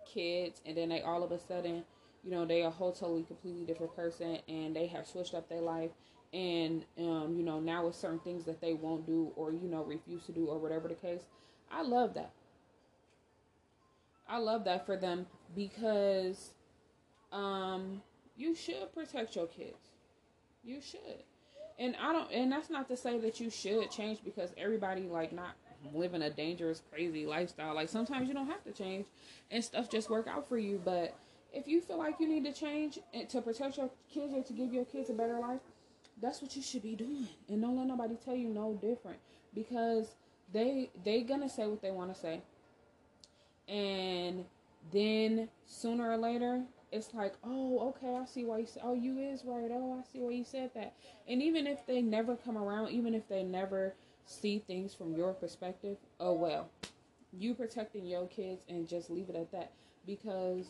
kids 0.06 0.62
and 0.66 0.76
then 0.76 0.90
they 0.90 1.02
all 1.02 1.24
of 1.24 1.32
a 1.32 1.40
sudden, 1.40 1.86
you 2.22 2.32
know, 2.32 2.46
they 2.46 2.64
are 2.64 2.68
a 2.68 2.72
whole 2.72 2.92
totally 2.92 3.24
completely 3.24 3.64
different 3.64 3.96
person 3.96 4.40
and 4.50 4.76
they 4.76 4.88
have 4.88 5.08
switched 5.08 5.34
up 5.34 5.48
their 5.48 5.62
life 5.62 5.92
and 6.34 6.84
um, 6.98 7.34
you 7.38 7.44
know, 7.44 7.62
now 7.62 7.86
with 7.86 7.96
certain 7.96 8.20
things 8.20 8.44
that 8.44 8.60
they 8.60 8.74
won't 8.74 9.06
do 9.06 9.32
or, 9.38 9.54
you 9.54 9.70
know, 9.70 9.84
refuse 9.86 10.26
to 10.26 10.34
do 10.34 10.48
or 10.48 10.60
whatever 10.60 10.90
the 10.90 10.96
case. 10.96 11.22
I 11.72 11.82
love 11.82 12.14
that. 12.16 12.32
I 14.32 14.38
love 14.38 14.64
that 14.64 14.86
for 14.86 14.98
them 14.98 15.28
because 15.56 16.52
um 17.32 18.02
you 18.38 18.56
should 18.56 18.94
protect 18.94 19.36
your 19.36 19.48
kids. 19.48 19.92
You 20.64 20.82
should 20.82 21.24
and 21.82 21.96
I 22.00 22.14
don't, 22.14 22.32
and 22.32 22.52
that's 22.52 22.70
not 22.70 22.88
to 22.90 22.96
say 22.96 23.18
that 23.20 23.40
you 23.40 23.50
should 23.50 23.90
change 23.90 24.20
because 24.24 24.52
everybody 24.56 25.02
like 25.02 25.34
not 25.34 25.56
living 25.94 26.22
a 26.22 26.30
dangerous, 26.30 26.84
crazy 26.92 27.26
lifestyle. 27.26 27.74
Like 27.74 27.90
sometimes 27.90 28.28
you 28.28 28.36
don't 28.36 28.48
have 28.48 28.64
to 28.66 28.72
change, 28.72 29.08
and 29.50 29.64
stuff 29.64 29.90
just 29.90 30.10
work 30.10 30.28
out 30.28 30.48
for 30.48 30.60
you. 30.60 30.80
But 30.86 31.16
if 31.52 31.68
you 31.68 31.82
feel 31.82 31.98
like 31.98 32.20
you 32.20 32.28
need 32.28 32.46
to 32.46 32.54
change 32.54 33.00
to 33.30 33.42
protect 33.42 33.78
your 33.78 33.90
kids 34.14 34.32
or 34.34 34.44
to 34.44 34.54
give 34.54 34.72
your 34.72 34.86
kids 34.86 35.10
a 35.10 35.14
better 35.14 35.40
life, 35.40 35.62
that's 36.22 36.40
what 36.40 36.56
you 36.56 36.62
should 36.62 36.84
be 36.84 36.96
doing. 36.96 37.28
And 37.50 37.62
don't 37.62 37.76
let 37.76 37.88
nobody 37.88 38.16
tell 38.24 38.36
you 38.36 38.50
no 38.50 38.78
different 38.80 39.18
because 39.56 40.14
they 40.54 40.92
they 41.04 41.22
gonna 41.22 41.50
say 41.50 41.66
what 41.66 41.82
they 41.82 41.92
want 41.92 42.14
to 42.14 42.20
say, 42.20 42.42
and 43.72 44.46
then 44.92 45.48
sooner 45.66 46.12
or 46.12 46.18
later 46.18 46.62
it's 46.92 47.14
like, 47.14 47.34
oh, 47.44 47.88
okay, 47.90 48.16
I 48.16 48.26
see 48.26 48.44
why 48.44 48.60
you 48.60 48.66
said, 48.66 48.84
oh, 48.86 48.94
you 48.94 49.18
is 49.18 49.44
right. 49.46 49.72
Oh, 49.72 49.98
I 50.00 50.04
see 50.12 50.20
why 50.20 50.32
you 50.32 50.44
said 50.44 50.72
that. 50.76 50.94
And 51.28 51.42
even 51.42 51.66
if 51.66 51.86
they 51.88 52.02
never 52.02 52.36
come 52.36 52.58
around, 52.58 52.90
even 52.92 53.16
if 53.16 53.28
they 53.30 53.44
never 53.44 53.96
see 54.26 54.60
things 54.60 54.94
from 54.94 55.16
your 55.16 55.34
perspective, 55.34 55.98
oh 56.20 56.34
well, 56.34 56.70
you 57.32 57.54
protecting 57.54 58.06
your 58.06 58.28
kids 58.28 58.62
and 58.68 58.88
just 58.88 59.10
leave 59.10 59.30
it 59.30 59.36
at 59.36 59.52
that 59.54 59.72
because 60.06 60.66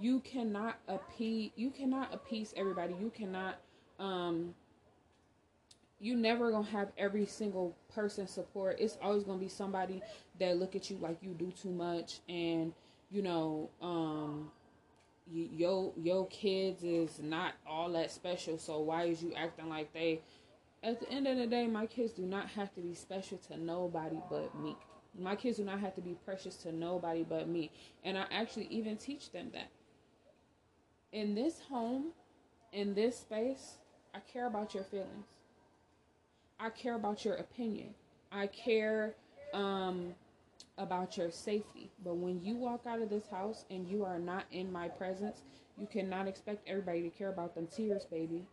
you 0.00 0.20
cannot 0.20 0.78
appease, 0.88 1.50
you 1.56 1.70
cannot 1.70 2.14
appease 2.14 2.54
everybody. 2.56 2.94
You 2.98 3.10
cannot, 3.10 3.58
um, 3.98 4.54
you 6.00 6.16
never 6.16 6.50
gonna 6.50 6.68
have 6.68 6.92
every 6.96 7.26
single 7.26 7.76
person 7.92 8.26
support. 8.26 8.76
It's 8.78 8.96
always 9.02 9.24
gonna 9.24 9.38
be 9.38 9.48
somebody 9.48 10.00
that 10.38 10.58
look 10.58 10.76
at 10.76 10.90
you 10.90 10.96
like 10.98 11.18
you 11.22 11.30
do 11.30 11.52
too 11.62 11.70
much 11.70 12.20
and 12.28 12.72
you 13.10 13.22
know, 13.22 13.70
um, 13.80 14.50
your 15.30 15.92
your 15.96 16.26
kids 16.28 16.82
is 16.82 17.18
not 17.20 17.54
all 17.66 17.92
that 17.92 18.10
special. 18.10 18.58
So 18.58 18.80
why 18.80 19.04
is 19.04 19.22
you 19.22 19.32
acting 19.36 19.68
like 19.68 19.92
they? 19.92 20.20
At 20.82 21.00
the 21.00 21.10
end 21.10 21.26
of 21.26 21.36
the 21.36 21.46
day, 21.46 21.66
my 21.66 21.86
kids 21.86 22.12
do 22.12 22.22
not 22.22 22.48
have 22.50 22.72
to 22.74 22.80
be 22.80 22.94
special 22.94 23.38
to 23.48 23.56
nobody 23.58 24.20
but 24.30 24.54
me. 24.58 24.76
My 25.18 25.34
kids 25.34 25.56
do 25.56 25.64
not 25.64 25.80
have 25.80 25.94
to 25.96 26.00
be 26.00 26.16
precious 26.24 26.54
to 26.58 26.72
nobody 26.72 27.24
but 27.28 27.48
me. 27.48 27.72
And 28.04 28.16
I 28.16 28.26
actually 28.30 28.68
even 28.70 28.96
teach 28.96 29.32
them 29.32 29.50
that. 29.54 29.68
In 31.12 31.34
this 31.34 31.60
home, 31.68 32.12
in 32.72 32.94
this 32.94 33.18
space, 33.18 33.78
I 34.14 34.20
care 34.32 34.46
about 34.46 34.74
your 34.74 34.84
feelings. 34.84 35.26
I 36.60 36.70
care 36.70 36.94
about 36.94 37.24
your 37.24 37.34
opinion. 37.34 37.94
I 38.30 38.46
care 38.46 39.14
um 39.52 40.14
about 40.78 41.16
your 41.16 41.30
safety. 41.30 41.90
But 42.04 42.16
when 42.16 42.42
you 42.42 42.56
walk 42.56 42.82
out 42.86 43.02
of 43.02 43.10
this 43.10 43.26
house 43.28 43.64
and 43.70 43.86
you 43.88 44.04
are 44.04 44.18
not 44.18 44.44
in 44.50 44.72
my 44.72 44.88
presence, 44.88 45.42
you 45.78 45.86
cannot 45.86 46.26
expect 46.26 46.66
everybody 46.66 47.02
to 47.02 47.10
care 47.10 47.28
about 47.28 47.54
them 47.54 47.66
tears, 47.66 48.06
baby. 48.10 48.46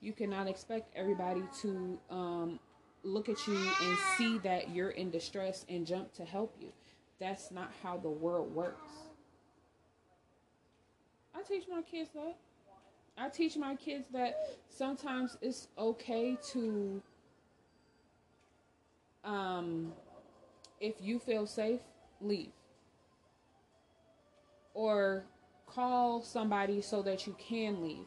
You 0.00 0.12
cannot 0.12 0.48
expect 0.48 0.90
everybody 0.96 1.42
to 1.62 1.98
um, 2.10 2.60
look 3.02 3.28
at 3.28 3.46
you 3.46 3.56
and 3.56 3.98
see 4.16 4.38
that 4.38 4.70
you're 4.70 4.90
in 4.90 5.10
distress 5.10 5.64
and 5.68 5.86
jump 5.86 6.12
to 6.14 6.24
help 6.24 6.54
you. 6.60 6.68
That's 7.20 7.50
not 7.50 7.72
how 7.82 7.98
the 7.98 8.10
world 8.10 8.54
works. 8.54 8.90
I 11.34 11.42
teach 11.42 11.64
my 11.70 11.82
kids 11.82 12.10
that. 12.14 12.36
I 13.16 13.28
teach 13.28 13.56
my 13.56 13.76
kids 13.76 14.06
that 14.12 14.56
sometimes 14.68 15.36
it's 15.40 15.68
okay 15.78 16.36
to 16.52 17.02
um 19.24 19.92
if 20.82 20.96
you 21.00 21.18
feel 21.20 21.46
safe, 21.46 21.80
leave. 22.20 22.50
Or 24.74 25.24
call 25.64 26.22
somebody 26.22 26.82
so 26.82 27.00
that 27.02 27.26
you 27.26 27.36
can 27.38 27.82
leave. 27.82 28.06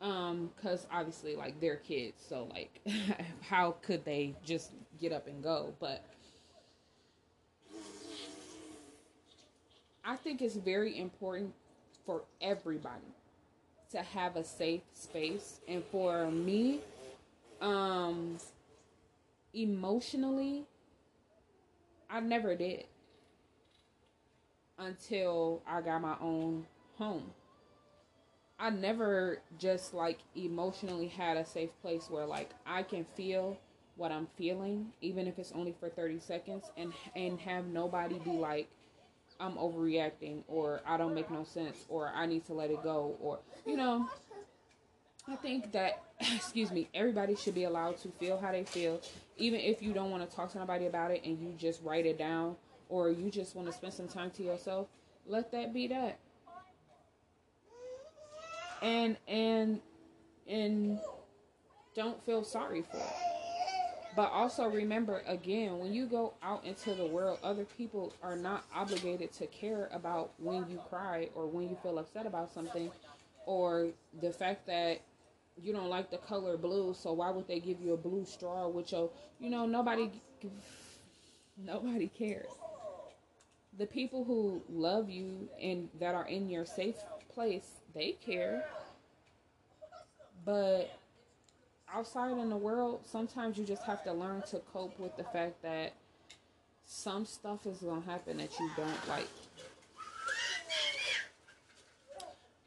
Um, 0.00 0.50
cause 0.62 0.86
obviously 0.92 1.34
like 1.34 1.60
they're 1.60 1.76
kids, 1.76 2.22
so 2.28 2.48
like 2.52 2.80
how 3.40 3.76
could 3.82 4.04
they 4.04 4.34
just 4.44 4.72
get 5.00 5.12
up 5.12 5.26
and 5.26 5.42
go? 5.42 5.74
But 5.80 6.04
I 10.04 10.16
think 10.16 10.40
it's 10.40 10.54
very 10.54 10.98
important 10.98 11.52
for 12.06 12.22
everybody 12.40 13.12
to 13.90 13.98
have 13.98 14.36
a 14.36 14.44
safe 14.44 14.82
space 14.94 15.60
and 15.66 15.82
for 15.90 16.30
me 16.30 16.80
um 17.60 18.38
emotionally 19.52 20.64
I 22.10 22.20
never 22.20 22.54
did 22.54 22.84
until 24.78 25.62
I 25.66 25.80
got 25.80 26.00
my 26.00 26.16
own 26.20 26.66
home. 26.96 27.30
I 28.58 28.70
never 28.70 29.40
just 29.58 29.94
like 29.94 30.18
emotionally 30.34 31.08
had 31.08 31.36
a 31.36 31.44
safe 31.44 31.70
place 31.80 32.08
where 32.10 32.26
like 32.26 32.50
I 32.66 32.82
can 32.82 33.04
feel 33.16 33.58
what 33.96 34.12
I'm 34.12 34.28
feeling, 34.36 34.86
even 35.00 35.26
if 35.26 35.38
it's 35.38 35.52
only 35.52 35.74
for 35.78 35.88
30 35.88 36.20
seconds, 36.20 36.70
and 36.76 36.92
and 37.14 37.38
have 37.40 37.66
nobody 37.66 38.18
be 38.20 38.30
like, 38.30 38.68
I'm 39.40 39.54
overreacting, 39.54 40.42
or 40.48 40.80
I 40.86 40.96
don't 40.96 41.14
make 41.14 41.30
no 41.30 41.44
sense, 41.44 41.84
or 41.88 42.08
I 42.14 42.26
need 42.26 42.46
to 42.46 42.54
let 42.54 42.70
it 42.70 42.82
go, 42.82 43.16
or 43.20 43.40
you 43.66 43.76
know. 43.76 44.08
I 45.30 45.36
think 45.36 45.72
that, 45.72 46.02
excuse 46.20 46.70
me, 46.70 46.88
everybody 46.94 47.36
should 47.36 47.54
be 47.54 47.64
allowed 47.64 47.98
to 47.98 48.08
feel 48.08 48.38
how 48.38 48.52
they 48.52 48.64
feel, 48.64 49.00
even 49.36 49.60
if 49.60 49.82
you 49.82 49.92
don't 49.92 50.10
want 50.10 50.28
to 50.28 50.34
talk 50.34 50.52
to 50.52 50.58
nobody 50.58 50.86
about 50.86 51.10
it 51.10 51.22
and 51.24 51.38
you 51.38 51.54
just 51.58 51.82
write 51.82 52.06
it 52.06 52.18
down 52.18 52.56
or 52.88 53.10
you 53.10 53.30
just 53.30 53.54
want 53.54 53.68
to 53.68 53.74
spend 53.74 53.92
some 53.92 54.08
time 54.08 54.30
to 54.32 54.42
yourself. 54.42 54.88
Let 55.26 55.52
that 55.52 55.74
be 55.74 55.88
that. 55.88 56.18
And 58.80 59.16
and 59.26 59.80
and 60.46 60.98
don't 61.94 62.24
feel 62.24 62.44
sorry 62.44 62.82
for 62.82 62.96
it. 62.96 63.12
But 64.16 64.30
also 64.30 64.68
remember 64.68 65.22
again, 65.26 65.78
when 65.78 65.92
you 65.92 66.06
go 66.06 66.34
out 66.42 66.64
into 66.64 66.94
the 66.94 67.04
world, 67.04 67.38
other 67.42 67.64
people 67.64 68.14
are 68.22 68.36
not 68.36 68.64
obligated 68.74 69.32
to 69.34 69.46
care 69.48 69.90
about 69.92 70.30
when 70.38 70.68
you 70.70 70.80
cry 70.88 71.28
or 71.34 71.46
when 71.46 71.68
you 71.68 71.76
feel 71.82 71.98
upset 71.98 72.24
about 72.24 72.52
something 72.52 72.90
or 73.46 73.88
the 74.20 74.32
fact 74.32 74.66
that 74.66 75.00
you 75.62 75.72
don't 75.72 75.88
like 75.88 76.10
the 76.10 76.18
color 76.18 76.56
blue, 76.56 76.94
so 76.94 77.12
why 77.12 77.30
would 77.30 77.48
they 77.48 77.60
give 77.60 77.80
you 77.80 77.92
a 77.92 77.96
blue 77.96 78.24
straw 78.24 78.68
with 78.68 78.92
your, 78.92 79.10
you 79.40 79.50
know, 79.50 79.66
nobody, 79.66 80.10
nobody 81.56 82.08
cares. 82.08 82.48
The 83.78 83.86
people 83.86 84.24
who 84.24 84.62
love 84.68 85.08
you 85.08 85.48
and 85.60 85.88
that 86.00 86.14
are 86.14 86.26
in 86.26 86.50
your 86.50 86.66
safe 86.66 86.96
place, 87.32 87.68
they 87.94 88.16
care. 88.24 88.64
But 90.44 90.90
outside 91.92 92.32
in 92.32 92.50
the 92.50 92.56
world, 92.56 93.00
sometimes 93.04 93.58
you 93.58 93.64
just 93.64 93.82
have 93.84 94.02
to 94.04 94.12
learn 94.12 94.42
to 94.50 94.60
cope 94.72 94.98
with 94.98 95.16
the 95.16 95.24
fact 95.24 95.62
that 95.62 95.92
some 96.84 97.26
stuff 97.26 97.66
is 97.66 97.78
going 97.78 98.02
to 98.02 98.08
happen 98.08 98.38
that 98.38 98.58
you 98.58 98.70
don't 98.76 99.08
like. 99.08 99.28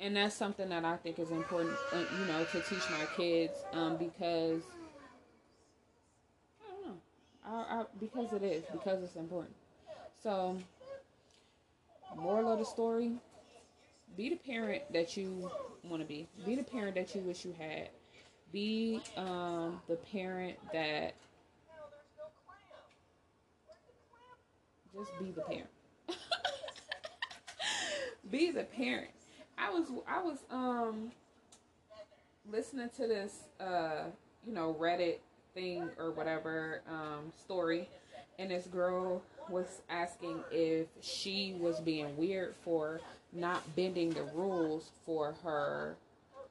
And 0.02 0.16
that's 0.16 0.36
something 0.36 0.70
that 0.70 0.84
I 0.84 0.98
think 0.98 1.20
is 1.20 1.30
important, 1.30 1.78
uh, 1.94 1.98
you 2.20 2.26
know, 2.26 2.44
to 2.44 2.60
teach 2.62 2.90
my 2.90 3.06
kids 3.16 3.54
um, 3.74 3.98
because 3.98 4.64
I 6.60 6.72
don't 6.74 6.88
know, 6.88 6.98
I, 7.46 7.82
I, 7.82 7.84
because 8.00 8.34
it 8.34 8.42
is, 8.42 8.64
because 8.72 9.04
it's 9.04 9.16
important. 9.16 9.54
So, 10.24 10.58
moral 12.18 12.52
of 12.52 12.58
the 12.60 12.66
story 12.66 13.12
be 14.18 14.30
the 14.30 14.36
parent 14.36 14.84
that 14.92 15.16
you 15.16 15.50
want 15.84 16.02
to 16.02 16.08
be, 16.08 16.28
be 16.46 16.56
the 16.56 16.64
parent 16.64 16.96
that 16.96 17.14
you 17.16 17.22
wish 17.22 17.46
you 17.46 17.56
had, 17.58 17.90
be 18.52 19.02
um, 19.16 19.82
the 19.88 19.96
parent 19.96 20.58
that 20.74 21.14
just 24.94 25.12
be 25.20 25.32
the 25.32 25.42
parent. 25.42 25.70
be 28.32 28.52
the 28.52 28.64
parent. 28.64 29.12
I 29.62 29.70
was 29.70 29.86
I 30.08 30.22
was 30.24 30.40
um 30.50 31.12
listening 32.52 32.90
to 32.98 33.08
this 33.08 33.44
uh 33.60 34.06
you 34.46 34.54
know 34.54 34.76
Reddit 34.80 35.20
thing 35.54 35.90
or 36.00 36.12
whatever 36.12 36.82
um 36.90 37.32
story 37.38 37.88
and 38.40 38.50
this 38.50 38.66
girl 38.68 39.22
was 39.50 39.82
asking 39.90 40.40
if 40.52 40.88
she 41.02 41.56
was 41.60 41.80
being 41.80 42.18
weird 42.18 42.56
for 42.64 43.00
not 43.34 43.64
bending 43.76 44.10
the 44.12 44.24
rules 44.34 44.90
for 45.06 45.36
her 45.44 45.96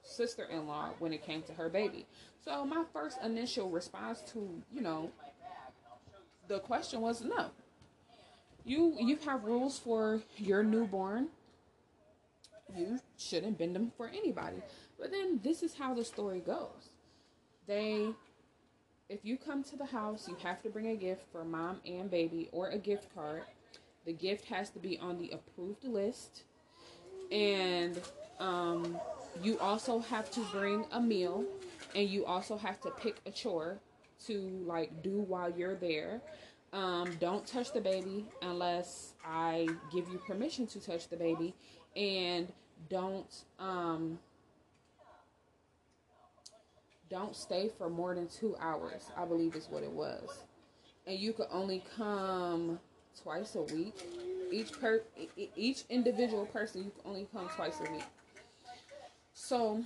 sister-in-law 0.03 0.91
when 0.99 1.13
it 1.13 1.25
came 1.25 1.43
to 1.43 1.53
her 1.55 1.69
baby. 1.69 2.07
So 2.45 2.65
my 2.65 2.85
first 2.93 3.19
initial 3.23 3.69
response 3.71 4.21
to, 4.33 4.49
you 4.73 4.81
know, 4.81 5.11
the 6.49 6.59
question 6.61 7.01
was 7.01 7.23
no. 7.23 7.51
You 8.65 8.95
you 8.99 9.17
have 9.25 9.45
rules 9.45 9.79
for 9.79 10.21
your 10.37 10.63
newborn. 10.63 11.29
You 12.77 12.99
shouldn't 13.17 13.59
bend 13.59 13.75
them 13.75 13.93
for 13.97 14.09
anybody. 14.09 14.63
But 14.99 15.11
then 15.11 15.41
this 15.43 15.63
is 15.63 15.75
how 15.75 15.95
the 15.95 16.05
story 16.05 16.41
goes. 16.41 16.91
They 17.67 18.11
if 19.09 19.25
you 19.25 19.37
come 19.37 19.65
to 19.65 19.77
the 19.77 19.87
house, 19.87 20.29
you 20.29 20.37
have 20.45 20.63
to 20.63 20.69
bring 20.69 20.87
a 20.87 20.95
gift 20.95 21.23
for 21.33 21.45
mom 21.45 21.81
and 21.85 22.09
baby 22.09 22.49
or 22.53 22.69
a 22.69 22.79
gift 22.79 23.13
card. 23.13 23.43
The 24.07 24.13
gift 24.13 24.45
has 24.47 24.71
to 24.71 24.79
be 24.79 24.99
on 24.99 25.19
the 25.19 25.33
approved 25.33 25.85
list. 25.85 26.45
And 27.33 28.01
um, 28.39 28.99
you 29.43 29.59
also 29.59 29.99
have 29.99 30.31
to 30.31 30.41
bring 30.53 30.85
a 30.93 31.01
meal 31.01 31.45
and 31.95 32.09
you 32.09 32.25
also 32.25 32.57
have 32.57 32.81
to 32.83 32.91
pick 32.91 33.21
a 33.27 33.31
chore 33.33 33.81
to 34.27 34.63
like 34.65 35.03
do 35.03 35.21
while 35.21 35.51
you're 35.51 35.75
there. 35.75 36.21
Um, 36.73 37.17
don't 37.19 37.45
touch 37.45 37.73
the 37.73 37.81
baby 37.81 38.27
unless 38.43 39.15
I 39.27 39.69
give 39.93 40.09
you 40.09 40.19
permission 40.19 40.69
to 40.69 40.81
touch 40.81 41.09
the 41.09 41.17
baby, 41.17 41.55
and 41.97 42.53
don't 42.89 43.45
um, 43.59 44.19
don't 47.09 47.35
stay 47.35 47.71
for 47.77 47.91
more 47.91 48.15
than 48.15 48.29
two 48.29 48.57
hours. 48.61 49.11
I 49.17 49.25
believe 49.25 49.55
is 49.55 49.69
what 49.69 49.83
it 49.83 49.91
was, 49.91 50.45
and 51.07 51.19
you 51.19 51.33
could 51.33 51.49
only 51.51 51.83
come 51.97 52.79
twice 53.23 53.55
a 53.55 53.63
week. 53.63 53.95
Each 54.53 54.73
per 54.73 55.03
each 55.57 55.85
individual 55.91 56.47
person, 56.47 56.85
you 56.85 56.91
can 56.91 57.11
only 57.11 57.29
come 57.33 57.49
twice 57.55 57.79
a 57.81 57.93
week. 57.93 58.05
So, 59.33 59.83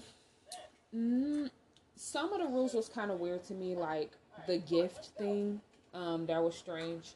mm, 0.94 1.50
some 1.96 2.32
of 2.32 2.40
the 2.40 2.46
rules 2.46 2.74
was 2.74 2.88
kind 2.88 3.10
of 3.10 3.20
weird 3.20 3.44
to 3.46 3.54
me, 3.54 3.74
like 3.74 4.10
the 4.46 4.58
gift 4.58 5.10
thing 5.18 5.60
um, 5.92 6.26
that 6.26 6.42
was 6.42 6.56
strange. 6.56 7.12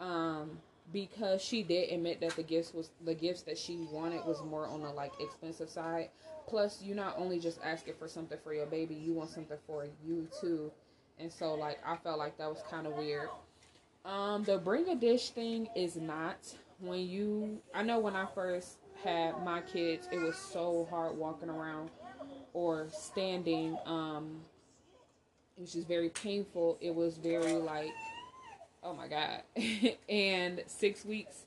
Um, 0.00 0.58
because 0.92 1.42
she 1.42 1.62
did 1.62 1.90
admit 1.90 2.20
that 2.20 2.36
the 2.36 2.42
gifts 2.42 2.72
was 2.74 2.90
the 3.04 3.14
gifts 3.14 3.42
that 3.42 3.58
she 3.58 3.76
wanted 3.90 4.24
was 4.26 4.42
more 4.42 4.66
on 4.66 4.82
the 4.82 4.90
like 4.90 5.12
expensive 5.20 5.70
side. 5.70 6.10
Plus, 6.46 6.82
you 6.82 6.94
not 6.94 7.14
only 7.18 7.38
just 7.38 7.60
asking 7.64 7.94
for 7.98 8.08
something 8.08 8.38
for 8.42 8.52
your 8.52 8.66
baby, 8.66 8.94
you 8.94 9.12
want 9.12 9.30
something 9.30 9.58
for 9.66 9.86
you 10.04 10.28
too. 10.40 10.70
And 11.18 11.32
so 11.32 11.54
like 11.54 11.78
I 11.86 11.96
felt 11.96 12.18
like 12.18 12.36
that 12.38 12.48
was 12.48 12.62
kind 12.70 12.86
of 12.86 12.94
weird. 12.94 13.28
Um, 14.04 14.44
the 14.44 14.58
bring 14.58 14.88
a 14.88 14.96
dish 14.96 15.30
thing 15.30 15.68
is 15.76 15.96
not 15.96 16.38
when 16.80 17.00
you 17.00 17.60
I 17.74 17.82
know 17.82 17.98
when 17.98 18.16
I 18.16 18.26
first 18.34 18.78
had 19.04 19.42
my 19.44 19.60
kids, 19.62 20.08
it 20.12 20.18
was 20.18 20.36
so 20.36 20.86
hard 20.90 21.16
walking 21.16 21.48
around 21.48 21.90
or 22.54 22.88
standing 22.90 23.76
um 23.86 24.40
it 25.56 25.60
was 25.60 25.72
just 25.74 25.88
very 25.88 26.08
painful. 26.08 26.78
It 26.80 26.94
was 26.94 27.18
very 27.18 27.52
like, 27.52 27.92
oh 28.82 28.94
my 28.94 29.08
god. 29.08 29.42
and 30.08 30.62
six 30.66 31.04
weeks 31.04 31.44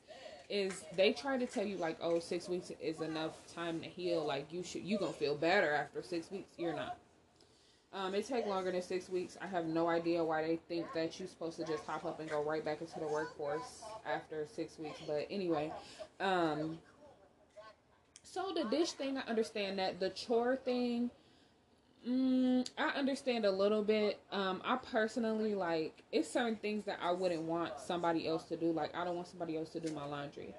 is 0.48 0.84
they 0.96 1.12
try 1.12 1.36
to 1.36 1.46
tell 1.46 1.64
you 1.64 1.76
like, 1.76 1.98
oh, 2.00 2.20
six 2.20 2.48
weeks 2.48 2.70
is 2.80 3.00
enough 3.00 3.32
time 3.54 3.80
to 3.80 3.86
heal. 3.86 4.24
Like 4.24 4.52
you 4.52 4.62
should 4.62 4.82
you 4.82 4.98
gonna 4.98 5.12
feel 5.12 5.34
better 5.34 5.72
after 5.72 6.02
six 6.02 6.30
weeks. 6.30 6.48
You're 6.58 6.76
not. 6.76 6.98
Um, 7.92 8.14
it 8.14 8.26
take 8.26 8.46
longer 8.46 8.70
than 8.70 8.82
six 8.82 9.08
weeks. 9.08 9.38
I 9.40 9.46
have 9.46 9.64
no 9.64 9.88
idea 9.88 10.22
why 10.22 10.42
they 10.42 10.56
think 10.68 10.86
that 10.94 11.18
you're 11.18 11.28
supposed 11.28 11.56
to 11.58 11.64
just 11.64 11.84
hop 11.86 12.04
up 12.04 12.20
and 12.20 12.28
go 12.28 12.42
right 12.42 12.62
back 12.62 12.80
into 12.82 13.00
the 13.00 13.06
workforce 13.06 13.82
after 14.04 14.46
six 14.54 14.78
weeks. 14.78 14.98
But 15.06 15.26
anyway, 15.30 15.72
um, 16.20 16.78
so 18.22 18.52
the 18.54 18.64
dish 18.64 18.92
thing, 18.92 19.16
I 19.16 19.22
understand 19.22 19.78
that. 19.78 19.98
The 19.98 20.10
chore 20.10 20.56
thing, 20.56 21.10
Mm, 22.06 22.68
I 22.78 22.90
understand 22.90 23.44
a 23.44 23.50
little 23.50 23.82
bit. 23.82 24.20
Um, 24.30 24.62
I 24.64 24.76
personally 24.76 25.54
like 25.54 26.04
it's 26.12 26.30
certain 26.30 26.56
things 26.56 26.84
that 26.84 26.98
I 27.02 27.10
wouldn't 27.10 27.42
want 27.42 27.80
somebody 27.84 28.28
else 28.28 28.44
to 28.44 28.56
do. 28.56 28.70
Like 28.70 28.94
I 28.96 29.04
don't 29.04 29.16
want 29.16 29.26
somebody 29.26 29.56
else 29.56 29.70
to 29.70 29.80
do 29.80 29.92
my 29.92 30.04
laundry. 30.04 30.54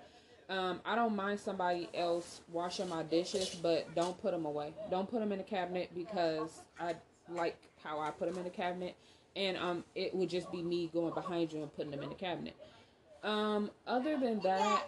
Um, 0.50 0.82
I 0.86 0.96
don't 0.96 1.16
mind 1.16 1.40
somebody 1.40 1.90
else 1.94 2.42
washing 2.52 2.90
my 2.90 3.04
dishes, 3.04 3.56
but 3.62 3.94
don't 3.96 4.20
put 4.22 4.32
them 4.32 4.46
away. 4.46 4.74
Don't 4.90 5.10
put 5.10 5.20
them 5.20 5.32
in 5.32 5.38
the 5.38 5.44
cabinet 5.44 5.90
because 5.96 6.62
I 6.80 6.96
like 7.30 7.58
how 7.84 8.00
I 8.00 8.12
put 8.12 8.30
them 8.30 8.38
in 8.38 8.44
the 8.44 8.50
cabinet, 8.50 8.96
and 9.36 9.58
um, 9.58 9.84
it 9.96 10.14
would 10.16 10.30
just 10.30 10.52
be 10.52 10.62
me 10.62 10.90
going 10.94 11.14
behind 11.14 11.52
you 11.52 11.62
and 11.62 11.74
putting 11.76 11.92
them 11.92 12.02
in 12.02 12.10
the 12.10 12.16
cabinet. 12.16 12.56
Um, 13.24 13.72
other 13.86 14.18
than 14.18 14.40
that, 14.42 14.84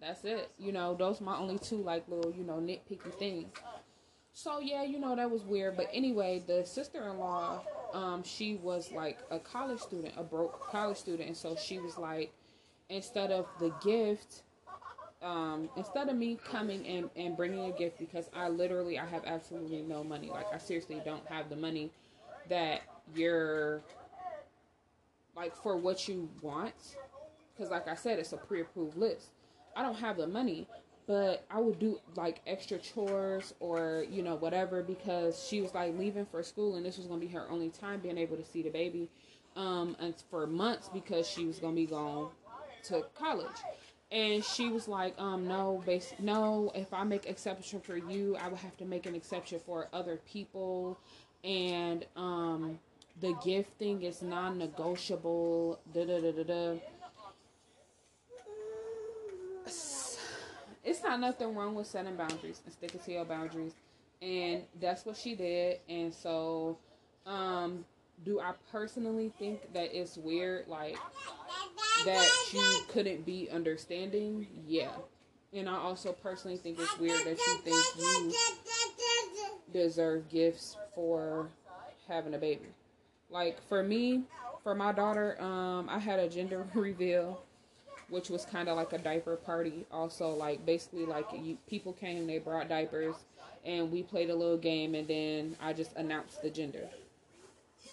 that's 0.00 0.24
it. 0.24 0.50
You 0.58 0.72
know, 0.72 0.94
those 0.94 1.20
are 1.20 1.24
my 1.24 1.36
only 1.36 1.58
two 1.58 1.82
like 1.82 2.08
little, 2.08 2.32
you 2.32 2.44
know, 2.44 2.54
nitpicky 2.54 3.12
things. 3.18 3.52
So 4.32 4.60
yeah, 4.60 4.84
you 4.84 5.00
know, 5.00 5.16
that 5.16 5.30
was 5.30 5.42
weird. 5.42 5.76
But 5.76 5.88
anyway, 5.92 6.42
the 6.46 6.64
sister 6.64 7.08
in 7.08 7.18
law, 7.18 7.60
um, 7.92 8.22
she 8.22 8.56
was 8.56 8.92
like 8.92 9.18
a 9.30 9.38
college 9.38 9.80
student, 9.80 10.14
a 10.16 10.22
broke 10.22 10.60
college 10.70 10.96
student, 10.96 11.28
and 11.28 11.36
so 11.36 11.56
she 11.56 11.78
was 11.78 11.98
like, 11.98 12.32
instead 12.88 13.32
of 13.32 13.46
the 13.58 13.72
gift, 13.82 14.42
um, 15.22 15.68
instead 15.76 16.08
of 16.08 16.16
me 16.16 16.38
coming 16.48 16.86
and, 16.86 17.10
and 17.16 17.36
bringing 17.36 17.64
a 17.64 17.76
gift 17.76 17.98
because 17.98 18.30
I 18.32 18.48
literally 18.48 18.98
I 18.98 19.06
have 19.06 19.24
absolutely 19.24 19.82
no 19.82 20.04
money. 20.04 20.30
Like 20.30 20.46
I 20.52 20.58
seriously 20.58 21.02
don't 21.04 21.26
have 21.26 21.50
the 21.50 21.56
money 21.56 21.90
that 22.48 22.82
you're 23.14 23.82
like 25.34 25.56
for 25.56 25.76
what 25.76 26.06
you 26.08 26.28
want. 26.42 26.96
Because 27.56 27.70
like 27.72 27.88
I 27.88 27.96
said, 27.96 28.20
it's 28.20 28.32
a 28.32 28.36
pre-approved 28.36 28.96
list. 28.96 29.30
I 29.78 29.82
don't 29.82 29.94
have 29.94 30.16
the 30.16 30.26
money, 30.26 30.66
but 31.06 31.44
I 31.48 31.60
would 31.60 31.78
do 31.78 32.00
like 32.16 32.42
extra 32.48 32.78
chores 32.78 33.54
or 33.60 34.04
you 34.10 34.24
know 34.24 34.34
whatever 34.34 34.82
because 34.82 35.46
she 35.46 35.60
was 35.60 35.72
like 35.72 35.96
leaving 35.96 36.26
for 36.26 36.42
school 36.42 36.74
and 36.74 36.84
this 36.84 36.98
was 36.98 37.06
gonna 37.06 37.20
be 37.20 37.28
her 37.28 37.48
only 37.48 37.68
time 37.68 38.00
being 38.00 38.18
able 38.18 38.36
to 38.36 38.44
see 38.44 38.60
the 38.60 38.70
baby, 38.70 39.08
um, 39.54 39.96
and 40.00 40.14
for 40.30 40.48
months 40.48 40.90
because 40.92 41.28
she 41.28 41.46
was 41.46 41.60
gonna 41.60 41.76
be 41.76 41.86
going 41.86 42.26
to 42.84 43.04
college. 43.14 43.46
And 44.10 44.42
she 44.44 44.68
was 44.68 44.88
like, 44.88 45.14
um, 45.20 45.46
no, 45.46 45.82
base, 45.86 46.14
no. 46.18 46.72
If 46.74 46.92
I 46.94 47.04
make 47.04 47.26
exception 47.26 47.80
for 47.80 47.96
you, 47.96 48.36
I 48.40 48.48
would 48.48 48.58
have 48.58 48.76
to 48.78 48.84
make 48.84 49.06
an 49.06 49.14
exception 49.14 49.60
for 49.64 49.88
other 49.92 50.18
people, 50.26 50.98
and 51.44 52.04
um, 52.16 52.80
the 53.20 53.34
gift 53.44 53.70
thing 53.78 54.02
is 54.02 54.22
non-negotiable. 54.22 55.78
Da 55.94 56.04
da 56.04 56.20
da 56.20 56.32
da 56.32 56.42
da 56.42 56.74
it's 60.88 61.02
not 61.02 61.20
nothing 61.20 61.54
wrong 61.54 61.74
with 61.74 61.86
setting 61.86 62.16
boundaries 62.16 62.62
and 62.64 62.72
sticking 62.72 63.00
to 63.00 63.12
your 63.12 63.24
boundaries. 63.24 63.74
And 64.22 64.62
that's 64.80 65.04
what 65.04 65.16
she 65.16 65.34
did. 65.34 65.80
And 65.88 66.12
so, 66.12 66.78
um, 67.26 67.84
do 68.24 68.40
I 68.40 68.52
personally 68.72 69.32
think 69.38 69.72
that 69.74 69.96
it's 69.96 70.16
weird, 70.16 70.66
like 70.66 70.96
that 72.04 72.28
you 72.52 72.80
couldn't 72.88 73.24
be 73.26 73.48
understanding? 73.50 74.46
Yeah. 74.66 74.90
And 75.52 75.68
I 75.68 75.76
also 75.76 76.12
personally 76.12 76.56
think 76.56 76.78
it's 76.80 76.98
weird 76.98 77.24
that 77.24 77.38
you 77.38 77.58
think 77.58 77.76
you 77.98 78.32
deserve 79.72 80.28
gifts 80.28 80.76
for 80.94 81.48
having 82.08 82.34
a 82.34 82.38
baby. 82.38 82.66
Like 83.30 83.62
for 83.68 83.82
me, 83.82 84.24
for 84.62 84.74
my 84.74 84.92
daughter, 84.92 85.40
um, 85.40 85.88
I 85.88 85.98
had 85.98 86.18
a 86.18 86.28
gender 86.28 86.66
reveal 86.74 87.42
which 88.08 88.30
was 88.30 88.44
kind 88.44 88.68
of 88.68 88.76
like 88.76 88.92
a 88.92 88.98
diaper 88.98 89.36
party. 89.36 89.86
Also, 89.90 90.30
like 90.30 90.64
basically 90.64 91.04
like 91.04 91.26
you, 91.32 91.58
people 91.68 91.92
came, 91.92 92.26
they 92.26 92.38
brought 92.38 92.68
diapers, 92.68 93.14
and 93.64 93.90
we 93.90 94.02
played 94.02 94.30
a 94.30 94.34
little 94.34 94.56
game, 94.56 94.94
and 94.94 95.06
then 95.06 95.56
I 95.60 95.72
just 95.72 95.94
announced 95.96 96.42
the 96.42 96.50
gender. 96.50 96.88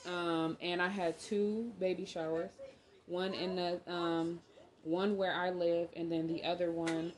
Um, 0.08 0.58
and 0.62 0.82
I 0.82 0.88
had 0.88 1.20
two 1.20 1.72
baby 1.80 2.06
showers, 2.06 2.52
one 3.08 3.34
in 3.34 3.56
the 3.56 3.80
um, 3.92 4.40
one 4.84 5.18
where 5.18 5.34
I 5.34 5.50
live, 5.50 5.90
and 5.96 6.12
then 6.12 6.28
the 6.28 6.44
other 6.44 6.72
one 6.72 7.12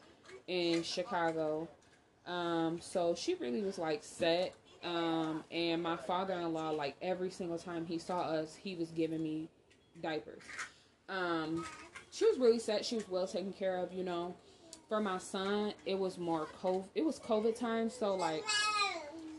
in 0.48 0.84
Chicago. 0.84 1.68
Um, 2.26 2.80
so 2.82 3.16
she 3.16 3.36
really 3.36 3.62
was 3.62 3.78
like 3.78 4.04
set. 4.04 4.54
Um, 4.84 5.44
and 5.52 5.82
my 5.82 5.98
father-in-law, 5.98 6.72
like 6.72 6.96
every 7.02 7.32
single 7.32 7.58
time 7.58 7.86
he 7.86 7.98
saw 7.98 8.22
us, 8.22 8.56
he 8.56 8.76
was 8.76 8.90
giving 8.92 9.22
me 9.22 9.50
diapers. 10.02 10.44
Um, 11.10 11.66
she 12.12 12.26
was 12.26 12.38
really 12.38 12.60
set. 12.60 12.86
She 12.86 12.96
was 12.96 13.08
well 13.10 13.28
taken 13.28 13.54
care 13.54 13.78
of, 13.78 13.94
you 13.94 14.04
know. 14.04 14.36
For 14.90 15.02
my 15.02 15.18
son, 15.18 15.74
it 15.86 16.00
was 16.00 16.18
more 16.18 16.48
COVID. 16.62 16.86
It 16.96 17.06
was 17.06 17.20
COVID 17.20 17.58
time, 17.58 17.90
so 17.90 18.16
like 18.16 18.44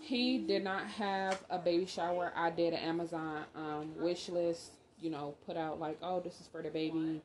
he 0.01 0.39
did 0.39 0.65
not 0.65 0.87
have 0.87 1.43
a 1.51 1.59
baby 1.59 1.87
shower. 1.87 2.33
I 2.37 2.51
did 2.51 2.73
an 2.73 2.81
Amazon 2.81 3.45
um, 3.55 3.91
wish 3.97 4.29
list, 4.29 4.73
you 5.01 5.11
know, 5.11 5.35
put 5.47 5.57
out 5.57 5.81
like, 5.81 5.99
oh, 6.03 6.21
this 6.21 6.41
is 6.41 6.49
for 6.51 6.63
the 6.63 6.71
baby, 6.71 7.23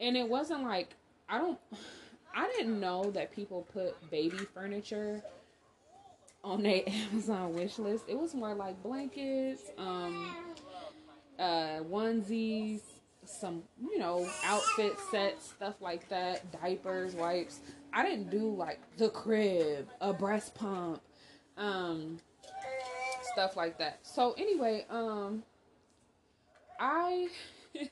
and 0.00 0.16
it 0.16 0.28
wasn't 0.28 0.62
like 0.62 0.94
I 1.28 1.38
don't. 1.38 1.58
I 2.34 2.46
didn't 2.56 2.78
know 2.78 3.10
that 3.10 3.32
people 3.34 3.66
put 3.72 4.10
baby 4.10 4.38
furniture 4.54 5.22
on 6.44 6.62
their 6.62 6.82
Amazon 6.86 7.54
wish 7.54 7.78
list. 7.78 8.04
It 8.08 8.18
was 8.18 8.34
more 8.34 8.54
like 8.54 8.82
blankets, 8.82 9.62
um, 9.78 10.34
uh, 11.38 11.80
onesies, 11.90 12.80
some, 13.30 13.62
you 13.80 13.98
know, 13.98 14.28
outfit 14.44 14.98
sets, 15.10 15.50
stuff 15.50 15.80
like 15.80 16.08
that, 16.08 16.50
diapers, 16.60 17.14
wipes. 17.14 17.60
I 17.92 18.04
didn't 18.04 18.30
do 18.30 18.54
like 18.54 18.80
the 18.96 19.08
crib, 19.08 19.88
a 20.00 20.12
breast 20.12 20.54
pump, 20.54 21.00
um, 21.56 22.18
stuff 23.32 23.56
like 23.56 23.78
that. 23.78 24.00
So 24.02 24.34
anyway, 24.38 24.84
um, 24.90 25.42
I. 26.78 27.28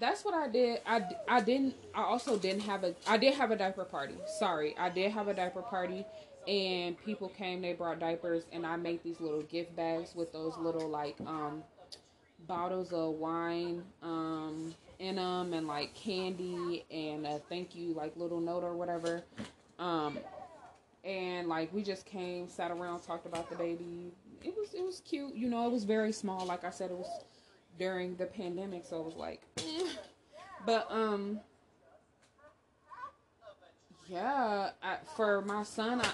that's 0.00 0.24
what 0.24 0.34
I 0.34 0.48
did. 0.48 0.80
I, 0.86 1.02
I 1.28 1.40
didn't. 1.40 1.74
I 1.94 2.02
also 2.02 2.38
didn't 2.38 2.62
have 2.62 2.84
a. 2.84 2.94
I 3.06 3.16
did 3.16 3.34
have 3.34 3.50
a 3.50 3.56
diaper 3.56 3.84
party. 3.84 4.16
Sorry, 4.38 4.74
I 4.78 4.88
did 4.88 5.12
have 5.12 5.28
a 5.28 5.34
diaper 5.34 5.62
party, 5.62 6.04
and 6.48 7.02
people 7.04 7.28
came. 7.28 7.62
They 7.62 7.72
brought 7.72 8.00
diapers, 8.00 8.44
and 8.52 8.66
I 8.66 8.76
made 8.76 9.02
these 9.02 9.20
little 9.20 9.42
gift 9.42 9.74
bags 9.76 10.14
with 10.14 10.32
those 10.32 10.56
little 10.58 10.88
like 10.88 11.16
um 11.26 11.62
bottles 12.46 12.92
of 12.92 13.14
wine 13.14 13.82
um 14.02 14.74
in 14.98 15.16
them 15.16 15.52
and 15.52 15.66
like 15.66 15.94
candy 15.94 16.84
and 16.90 17.26
a 17.26 17.38
thank 17.48 17.74
you 17.74 17.92
like 17.94 18.16
little 18.16 18.40
note 18.40 18.64
or 18.64 18.74
whatever. 18.74 19.22
Um 19.78 20.18
and 21.04 21.48
like 21.48 21.72
we 21.72 21.82
just 21.82 22.06
came 22.06 22.48
sat 22.48 22.70
around 22.70 23.00
talked 23.00 23.26
about 23.26 23.50
the 23.50 23.56
baby. 23.56 24.12
It 24.42 24.54
was 24.56 24.74
it 24.74 24.84
was 24.84 25.00
cute. 25.04 25.34
You 25.34 25.48
know 25.48 25.66
it 25.66 25.72
was 25.72 25.84
very 25.84 26.12
small. 26.12 26.46
Like 26.46 26.64
i 26.64 26.70
said 26.70 26.90
it 26.90 26.96
was 26.96 27.24
during 27.78 28.16
the 28.16 28.26
pandemic 28.26 28.84
so 28.84 29.00
it 29.00 29.04
was 29.04 29.16
like 29.16 29.42
eh. 29.58 29.86
but 30.64 30.86
um 30.90 31.40
yeah 34.06 34.70
I, 34.82 34.96
for 35.16 35.42
my 35.42 35.62
son 35.62 36.00
I, 36.00 36.10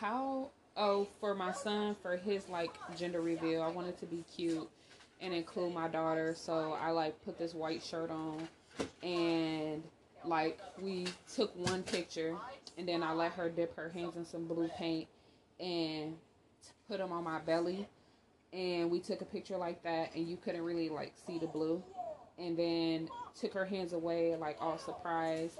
how 0.00 0.48
oh 0.76 1.06
for 1.20 1.34
my 1.34 1.52
son 1.52 1.96
for 2.02 2.16
his 2.16 2.48
like 2.48 2.72
gender 2.96 3.20
reveal 3.20 3.62
i 3.62 3.68
wanted 3.68 3.98
to 4.00 4.06
be 4.06 4.24
cute 4.34 4.68
and 5.20 5.34
include 5.34 5.74
my 5.74 5.88
daughter. 5.88 6.34
So 6.36 6.76
I 6.80 6.90
like 6.90 7.22
put 7.24 7.38
this 7.38 7.54
white 7.54 7.82
shirt 7.82 8.10
on. 8.10 8.48
And 9.02 9.82
like 10.24 10.58
we 10.80 11.06
took 11.34 11.54
one 11.56 11.82
picture 11.82 12.36
and 12.78 12.86
then 12.88 13.02
I 13.02 13.12
let 13.12 13.32
her 13.32 13.48
dip 13.48 13.74
her 13.76 13.90
hands 13.90 14.16
in 14.16 14.24
some 14.24 14.46
blue 14.46 14.68
paint 14.76 15.08
and 15.58 16.16
put 16.88 16.98
them 16.98 17.12
on 17.12 17.24
my 17.24 17.40
belly. 17.40 17.86
And 18.52 18.90
we 18.90 19.00
took 19.00 19.20
a 19.20 19.24
picture 19.24 19.56
like 19.56 19.82
that 19.84 20.14
and 20.14 20.26
you 20.26 20.36
couldn't 20.36 20.62
really 20.62 20.88
like 20.88 21.12
see 21.26 21.38
the 21.38 21.46
blue. 21.46 21.82
And 22.38 22.56
then 22.56 23.08
took 23.38 23.52
her 23.52 23.66
hands 23.66 23.92
away 23.92 24.34
like 24.36 24.56
all 24.60 24.78
surprised. 24.78 25.58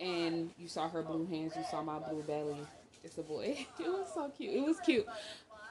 And 0.00 0.50
you 0.58 0.68
saw 0.68 0.88
her 0.88 1.02
blue 1.02 1.26
hands 1.26 1.52
you 1.56 1.64
saw 1.70 1.82
my 1.82 1.98
blue 1.98 2.22
belly. 2.22 2.58
It's 3.04 3.18
a 3.18 3.22
boy. 3.22 3.66
It 3.78 3.88
was 3.88 4.08
so 4.12 4.28
cute. 4.36 4.54
It 4.54 4.66
was 4.66 4.80
cute 4.80 5.06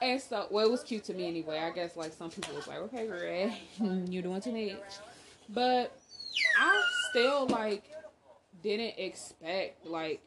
and 0.02 0.20
so, 0.20 0.46
well, 0.50 0.66
it 0.66 0.70
was 0.70 0.82
cute 0.82 1.04
to 1.04 1.14
me 1.14 1.26
anyway. 1.26 1.58
I 1.58 1.70
guess 1.70 1.96
like 1.96 2.12
some 2.12 2.30
people 2.30 2.54
was 2.54 2.66
like, 2.66 2.78
okay, 2.78 3.08
Ray, 3.08 3.58
you're 4.10 4.22
doing 4.22 4.40
too 4.40 4.52
much. 4.52 4.94
But 5.48 5.96
I 6.58 6.82
still 7.10 7.46
like 7.46 7.84
didn't 8.62 8.94
expect 8.98 9.86
like 9.86 10.20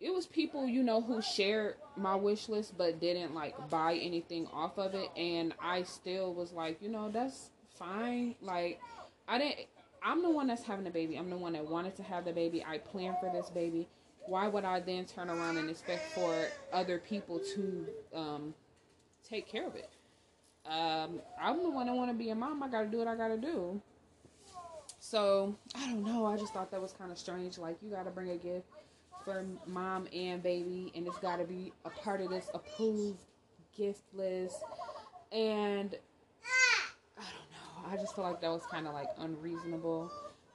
it 0.00 0.12
was 0.12 0.26
people 0.26 0.66
you 0.66 0.82
know 0.82 1.00
who 1.00 1.22
shared 1.22 1.76
my 1.96 2.14
wish 2.14 2.48
list 2.48 2.76
but 2.76 3.00
didn't 3.00 3.34
like 3.34 3.54
buy 3.70 3.94
anything 3.94 4.46
off 4.52 4.78
of 4.78 4.94
it. 4.94 5.10
And 5.16 5.54
i 5.60 5.82
still 5.84 6.34
was 6.34 6.52
like 6.52 6.82
you 6.82 6.88
know 6.88 7.10
that's 7.10 7.50
fine. 7.78 8.34
Like 8.42 8.80
i 9.28 9.38
didn't 9.38 9.66
i'm 10.04 10.22
the 10.22 10.30
one 10.30 10.46
that's 10.46 10.62
having 10.64 10.84
the 10.84 10.90
baby. 10.90 11.16
I'm 11.16 11.30
the 11.30 11.36
one 11.36 11.54
that 11.54 11.66
wanted 11.68 11.96
to 11.96 12.02
have 12.02 12.24
the 12.24 12.32
baby. 12.32 12.64
I 12.64 12.78
planned 12.78 13.16
for 13.20 13.30
this 13.32 13.50
baby 13.50 13.88
why 14.26 14.48
would 14.48 14.64
I 14.64 14.80
then 14.80 15.04
turn 15.04 15.30
around 15.30 15.58
and 15.58 15.68
expect 15.68 16.12
for 16.12 16.46
other 16.72 16.98
people 16.98 17.40
to 17.54 17.86
um, 18.14 18.54
take 19.28 19.48
care 19.48 19.66
of 19.66 19.74
it? 19.74 19.90
Um, 20.66 21.20
I'm 21.40 21.62
the 21.62 21.70
one 21.70 21.86
that 21.86 21.94
want 21.94 22.10
to 22.10 22.16
be 22.16 22.30
a 22.30 22.34
mom. 22.34 22.62
I 22.62 22.68
got 22.68 22.82
to 22.82 22.88
do 22.88 22.98
what 22.98 23.08
I 23.08 23.16
got 23.16 23.28
to 23.28 23.36
do. 23.36 23.80
So 25.00 25.56
I 25.74 25.86
don't 25.88 26.04
know. 26.04 26.26
I 26.26 26.36
just 26.36 26.52
thought 26.52 26.70
that 26.70 26.80
was 26.80 26.92
kind 26.92 27.10
of 27.10 27.18
strange. 27.18 27.58
Like 27.58 27.76
you 27.82 27.90
got 27.90 28.04
to 28.04 28.10
bring 28.10 28.30
a 28.30 28.36
gift 28.36 28.66
for 29.24 29.44
mom 29.66 30.06
and 30.14 30.42
baby, 30.42 30.92
and 30.94 31.06
it's 31.06 31.18
got 31.18 31.38
to 31.38 31.44
be 31.44 31.72
a 31.84 31.90
part 31.90 32.20
of 32.20 32.30
this 32.30 32.48
approved 32.54 33.18
gift 33.76 34.02
list. 34.14 34.62
And 35.32 35.96
I 37.18 37.22
don't 37.22 37.50
know. 37.50 37.92
I 37.92 37.96
just 37.96 38.14
feel 38.14 38.24
like 38.24 38.40
that 38.40 38.50
was 38.50 38.62
kind 38.70 38.86
of 38.86 38.94
like 38.94 39.08
unreasonable. 39.18 40.10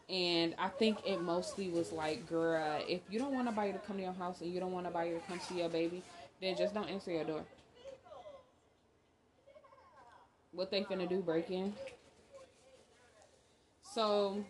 And 0.09 0.55
I 0.57 0.69
think 0.69 0.99
it 1.05 1.21
mostly 1.21 1.69
was 1.69 1.91
like, 1.91 2.27
girl, 2.29 2.81
if 2.87 3.01
you 3.09 3.19
don't 3.19 3.33
want 3.33 3.45
nobody 3.45 3.73
to 3.73 3.79
come 3.79 3.97
to 3.97 4.03
your 4.03 4.13
house 4.13 4.39
and 4.41 4.53
you 4.53 4.59
don't 4.59 4.71
want 4.71 4.85
nobody 4.85 5.11
to 5.11 5.19
come 5.27 5.39
see 5.39 5.59
your 5.59 5.69
baby, 5.69 6.01
then 6.41 6.55
just 6.55 6.73
don't 6.73 6.89
answer 6.89 7.11
your 7.11 7.25
door. 7.25 7.43
What 10.53 10.71
they 10.71 10.83
finna 10.83 11.09
do, 11.09 11.21
break 11.21 11.51
in? 11.51 11.73
So 13.81 14.43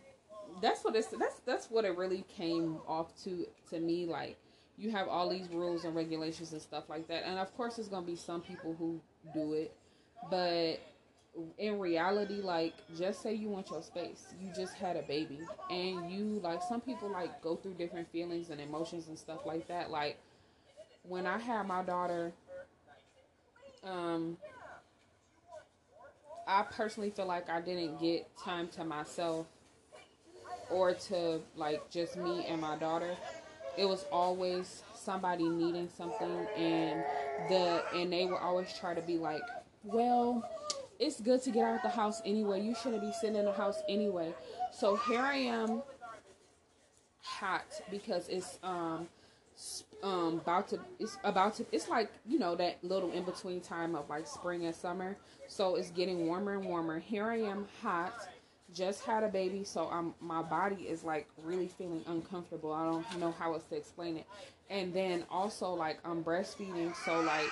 that's 0.61 0.83
what 0.83 0.95
it's 0.95 1.07
that's 1.07 1.39
that's 1.45 1.69
what 1.69 1.85
it 1.85 1.97
really 1.97 2.23
came 2.35 2.77
off 2.87 3.15
to 3.23 3.45
to 3.69 3.79
me. 3.79 4.05
Like 4.05 4.37
you 4.77 4.91
have 4.91 5.07
all 5.07 5.29
these 5.29 5.49
rules 5.49 5.85
and 5.85 5.95
regulations 5.95 6.53
and 6.53 6.61
stuff 6.61 6.85
like 6.89 7.07
that, 7.07 7.25
and 7.25 7.39
of 7.39 7.55
course, 7.57 7.77
there's 7.77 7.87
gonna 7.87 8.05
be 8.05 8.15
some 8.15 8.41
people 8.41 8.75
who 8.77 8.99
do 9.33 9.53
it, 9.53 9.73
but 10.29 10.79
in 11.57 11.79
reality, 11.79 12.41
like 12.41 12.73
just 12.97 13.21
say 13.21 13.33
you 13.33 13.49
want 13.49 13.69
your 13.69 13.81
space. 13.81 14.25
You 14.41 14.51
just 14.55 14.75
had 14.75 14.95
a 14.95 15.03
baby 15.03 15.39
and 15.69 16.11
you 16.11 16.39
like 16.43 16.61
some 16.63 16.81
people 16.81 17.09
like 17.09 17.41
go 17.41 17.55
through 17.55 17.75
different 17.75 18.11
feelings 18.11 18.49
and 18.49 18.59
emotions 18.61 19.07
and 19.07 19.17
stuff 19.17 19.45
like 19.45 19.67
that. 19.67 19.89
Like 19.91 20.17
when 21.03 21.27
I 21.27 21.37
had 21.39 21.67
my 21.67 21.83
daughter, 21.83 22.33
um 23.83 24.37
I 26.47 26.63
personally 26.63 27.09
feel 27.09 27.25
like 27.27 27.49
I 27.49 27.61
didn't 27.61 27.99
get 27.99 28.25
time 28.37 28.69
to 28.69 28.83
myself 28.83 29.47
or 30.69 30.93
to 30.93 31.39
like 31.55 31.89
just 31.89 32.17
me 32.17 32.45
and 32.47 32.61
my 32.61 32.75
daughter. 32.77 33.15
It 33.77 33.85
was 33.85 34.05
always 34.11 34.81
somebody 34.95 35.47
needing 35.47 35.89
something 35.95 36.47
and 36.57 37.03
the 37.49 37.83
and 37.93 38.11
they 38.11 38.25
would 38.25 38.39
always 38.39 38.73
try 38.77 38.93
to 38.93 39.01
be 39.01 39.17
like, 39.17 39.41
well, 39.83 40.43
it's 40.99 41.19
good 41.21 41.41
to 41.43 41.51
get 41.51 41.63
out 41.63 41.75
of 41.75 41.81
the 41.81 41.89
house 41.89 42.21
anyway. 42.25 42.61
You 42.61 42.75
shouldn't 42.75 43.01
be 43.01 43.11
sitting 43.11 43.35
in 43.35 43.45
the 43.45 43.51
house 43.51 43.81
anyway. 43.87 44.33
So 44.71 44.95
here 44.95 45.21
I 45.21 45.35
am 45.37 45.81
hot 47.21 47.65
because 47.91 48.27
it's 48.29 48.57
um 48.63 49.07
um 50.03 50.39
about 50.43 50.67
to 50.69 50.79
it's 50.99 51.17
about 51.23 51.55
to 51.55 51.65
it's 51.71 51.89
like 51.89 52.11
you 52.27 52.39
know 52.39 52.55
that 52.55 52.77
little 52.83 53.11
in 53.11 53.23
between 53.23 53.59
time 53.59 53.95
of 53.95 54.09
like 54.09 54.27
spring 54.27 54.65
and 54.65 54.75
summer. 54.75 55.17
So 55.47 55.75
it's 55.75 55.91
getting 55.91 56.27
warmer 56.27 56.55
and 56.55 56.65
warmer. 56.65 56.99
Here 56.99 57.25
i 57.25 57.37
am 57.37 57.67
hot. 57.81 58.13
Just 58.73 59.03
had 59.05 59.23
a 59.23 59.29
baby 59.29 59.63
so 59.63 59.89
i'm 59.91 60.13
my 60.19 60.41
body 60.41 60.83
is 60.83 61.03
like 61.03 61.27
really 61.43 61.67
feeling 61.67 62.03
uncomfortable. 62.07 62.71
I 62.73 62.85
don't 62.85 63.19
know 63.19 63.33
how 63.37 63.53
else 63.53 63.63
to 63.65 63.75
explain 63.75 64.17
it. 64.17 64.25
And 64.69 64.93
then 64.93 65.25
also 65.29 65.71
like 65.71 65.99
i'm 66.05 66.23
breastfeeding 66.23 66.95
so 67.05 67.21
like 67.21 67.49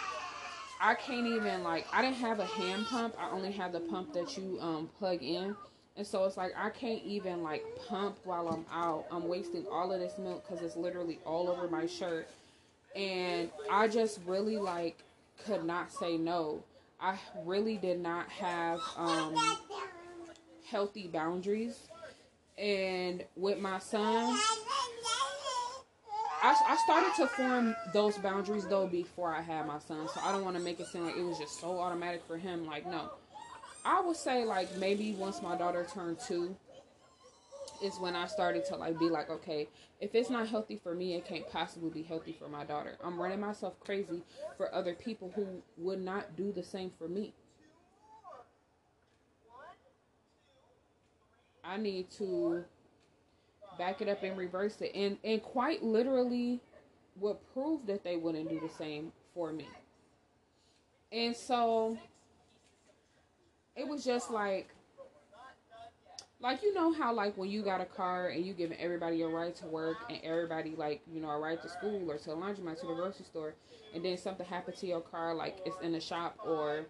I 0.79 0.95
can't 0.95 1.27
even 1.27 1.63
like 1.63 1.87
I 1.91 2.01
didn't 2.01 2.17
have 2.17 2.39
a 2.39 2.45
hand 2.45 2.87
pump. 2.87 3.15
I 3.19 3.31
only 3.31 3.51
have 3.53 3.73
the 3.73 3.81
pump 3.81 4.13
that 4.13 4.37
you 4.37 4.57
um 4.61 4.89
plug 4.99 5.23
in. 5.23 5.55
And 5.97 6.05
so 6.07 6.25
it's 6.25 6.37
like 6.37 6.53
I 6.57 6.69
can't 6.69 7.03
even 7.03 7.43
like 7.43 7.63
pump 7.87 8.19
while 8.23 8.49
I'm 8.49 8.65
out. 8.71 9.05
I'm 9.11 9.27
wasting 9.27 9.65
all 9.71 9.91
of 9.91 9.99
this 9.99 10.17
milk 10.17 10.47
cuz 10.47 10.61
it's 10.61 10.75
literally 10.75 11.19
all 11.25 11.49
over 11.49 11.67
my 11.67 11.87
shirt. 11.87 12.29
And 12.95 13.51
I 13.69 13.87
just 13.87 14.19
really 14.25 14.57
like 14.57 15.03
could 15.45 15.63
not 15.65 15.91
say 15.91 16.17
no. 16.17 16.63
I 16.99 17.19
really 17.45 17.77
did 17.77 17.99
not 17.99 18.29
have 18.29 18.81
um 18.97 19.35
healthy 20.69 21.07
boundaries 21.07 21.79
And 22.57 23.23
with 23.35 23.59
my 23.59 23.79
son, 23.79 24.37
I, 26.45 26.55
I 26.67 26.77
started 26.77 27.11
to 27.15 27.27
form 27.27 27.75
those 27.91 28.17
boundaries 28.19 28.67
though 28.67 28.87
before 28.87 29.33
I 29.33 29.41
had 29.41 29.65
my 29.65 29.79
son. 29.79 30.07
So 30.13 30.21
I 30.23 30.31
don't 30.31 30.43
want 30.43 30.55
to 30.55 30.61
make 30.61 30.79
it 30.79 30.87
seem 30.87 31.05
like 31.05 31.17
it 31.17 31.23
was 31.23 31.39
just 31.39 31.59
so 31.59 31.79
automatic 31.79 32.21
for 32.27 32.37
him. 32.37 32.67
Like, 32.67 32.85
no. 32.85 33.09
I 33.83 34.01
would 34.01 34.15
say, 34.15 34.45
like, 34.45 34.77
maybe 34.77 35.13
once 35.13 35.41
my 35.41 35.55
daughter 35.55 35.87
turned 35.91 36.19
two, 36.19 36.55
is 37.81 37.99
when 37.99 38.15
I 38.15 38.27
started 38.27 38.65
to 38.65 38.75
like 38.75 38.97
be 38.99 39.09
like, 39.09 39.29
okay, 39.29 39.67
if 39.99 40.15
it's 40.15 40.29
not 40.29 40.47
healthy 40.47 40.79
for 40.81 40.93
me, 40.93 41.15
it 41.15 41.25
can't 41.25 41.49
possibly 41.49 41.89
be 41.89 42.03
healthy 42.03 42.35
for 42.37 42.47
my 42.47 42.63
daughter. 42.63 42.95
I'm 43.03 43.19
running 43.19 43.39
myself 43.39 43.79
crazy 43.79 44.21
for 44.57 44.73
other 44.73 44.93
people 44.93 45.31
who 45.35 45.47
would 45.77 46.01
not 46.01 46.35
do 46.35 46.51
the 46.51 46.63
same 46.63 46.91
for 46.97 47.07
me. 47.07 47.33
I 51.63 51.77
need 51.77 52.11
to 52.11 52.63
back 53.77 54.01
it 54.01 54.09
up 54.09 54.23
and 54.23 54.37
reverse 54.37 54.81
it 54.81 54.91
and 54.95 55.17
and 55.23 55.41
quite 55.41 55.83
literally 55.83 56.61
would 57.17 57.37
prove 57.53 57.85
that 57.87 58.03
they 58.03 58.17
wouldn't 58.17 58.49
do 58.49 58.59
the 58.59 58.69
same 58.77 59.11
for 59.33 59.51
me. 59.51 59.67
And 61.11 61.35
so 61.35 61.97
it 63.75 63.87
was 63.87 64.03
just 64.03 64.31
like 64.31 64.69
like 66.41 66.61
you 66.61 66.73
know 66.73 66.91
how 66.91 67.13
like 67.13 67.37
when 67.37 67.49
you 67.49 67.61
got 67.61 67.81
a 67.81 67.85
car 67.85 68.29
and 68.29 68.45
you 68.45 68.53
giving 68.53 68.77
everybody 68.79 69.21
a 69.21 69.27
ride 69.27 69.55
to 69.55 69.65
work 69.67 69.97
and 70.09 70.19
everybody 70.23 70.75
like 70.77 71.01
you 71.11 71.21
know 71.21 71.29
a 71.29 71.39
ride 71.39 71.61
to 71.61 71.69
school 71.69 72.09
or 72.09 72.17
to 72.17 72.25
the 72.25 72.35
laundromat 72.35 72.79
to 72.79 72.85
the 72.87 72.93
grocery 72.93 73.25
store 73.25 73.55
and 73.93 74.03
then 74.03 74.17
something 74.17 74.45
happened 74.45 74.75
to 74.77 74.85
your 74.85 75.01
car 75.01 75.33
like 75.33 75.57
it's 75.65 75.77
in 75.81 75.93
the 75.93 75.99
shop 75.99 76.37
or 76.45 76.85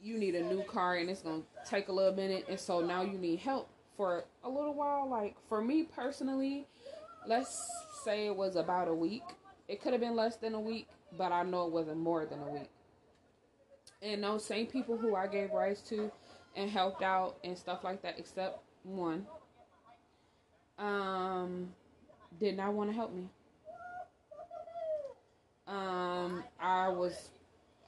you 0.00 0.18
need 0.18 0.34
a 0.34 0.42
new 0.42 0.62
car 0.64 0.96
and 0.96 1.08
it's 1.08 1.22
gonna 1.22 1.42
take 1.68 1.88
a 1.88 1.92
little 1.92 2.14
minute 2.14 2.44
and 2.48 2.58
so 2.58 2.80
now 2.80 3.02
you 3.02 3.18
need 3.18 3.38
help 3.38 3.70
for 3.98 4.24
a 4.44 4.48
little 4.48 4.72
while 4.72 5.06
like 5.10 5.36
for 5.46 5.60
me 5.60 5.82
personally 5.82 6.66
let's 7.26 7.70
say 8.02 8.26
it 8.26 8.34
was 8.34 8.56
about 8.56 8.88
a 8.88 8.94
week 8.94 9.24
it 9.68 9.82
could 9.82 9.92
have 9.92 10.00
been 10.00 10.16
less 10.16 10.36
than 10.36 10.54
a 10.54 10.60
week 10.60 10.88
but 11.18 11.32
i 11.32 11.42
know 11.42 11.66
it 11.66 11.72
wasn't 11.72 11.98
more 11.98 12.24
than 12.24 12.40
a 12.40 12.50
week 12.50 12.70
and 14.00 14.24
those 14.24 14.42
same 14.42 14.66
people 14.66 14.96
who 14.96 15.14
i 15.14 15.26
gave 15.26 15.50
rides 15.50 15.82
to 15.82 16.10
and 16.58 16.68
helped 16.68 17.02
out 17.02 17.36
and 17.44 17.56
stuff 17.56 17.84
like 17.84 18.02
that, 18.02 18.16
except 18.18 18.60
one. 18.82 19.26
Um, 20.78 21.68
did 22.38 22.56
not 22.56 22.74
want 22.74 22.90
to 22.90 22.96
help 22.96 23.14
me. 23.14 23.28
Um, 25.68 26.44
I 26.60 26.88
was 26.88 27.30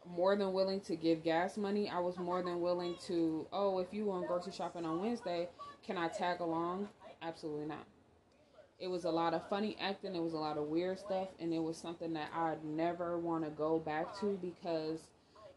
more 0.09 0.37
than 0.37 0.53
willing 0.53 0.81
to 0.82 0.97
give 0.97 1.24
gas 1.24 1.57
money. 1.57 1.91
I 1.91 1.99
was 1.99 2.19
more 2.19 2.43
than 2.43 2.61
willing 2.61 2.95
to, 3.07 3.47
oh, 3.53 3.78
if 3.81 3.89
you 3.93 4.07
want 4.07 4.27
grocery 4.28 4.53
shopping 4.53 4.85
on 4.85 5.01
Wednesday, 5.01 5.49
can 5.85 5.97
I 5.98 6.09
tag 6.09 6.40
along? 6.40 6.89
Absolutely 7.23 7.66
not. 7.66 7.86
It 8.78 8.89
was 8.89 9.05
a 9.05 9.11
lot 9.11 9.35
of 9.35 9.47
funny 9.48 9.77
acting, 9.81 10.16
it 10.16 10.23
was 10.23 10.32
a 10.32 10.39
lot 10.39 10.57
of 10.57 10.65
weird 10.65 10.98
stuff, 10.98 11.28
and 11.39 11.52
it 11.52 11.62
was 11.62 11.77
something 11.77 12.15
that 12.15 12.31
I'd 12.35 12.65
never 12.65 13.19
want 13.19 13.44
to 13.44 13.51
go 13.51 13.78
back 13.78 14.19
to 14.20 14.39
because 14.40 15.01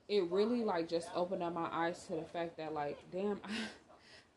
it 0.10 0.30
really 0.30 0.64
like 0.64 0.90
just 0.90 1.10
opened 1.16 1.44
up 1.44 1.54
my 1.54 1.70
eyes 1.72 2.04
to 2.08 2.16
the 2.16 2.24
fact 2.24 2.58
that 2.58 2.74
like 2.74 2.98
damn 3.12 3.40
I, 3.44 3.50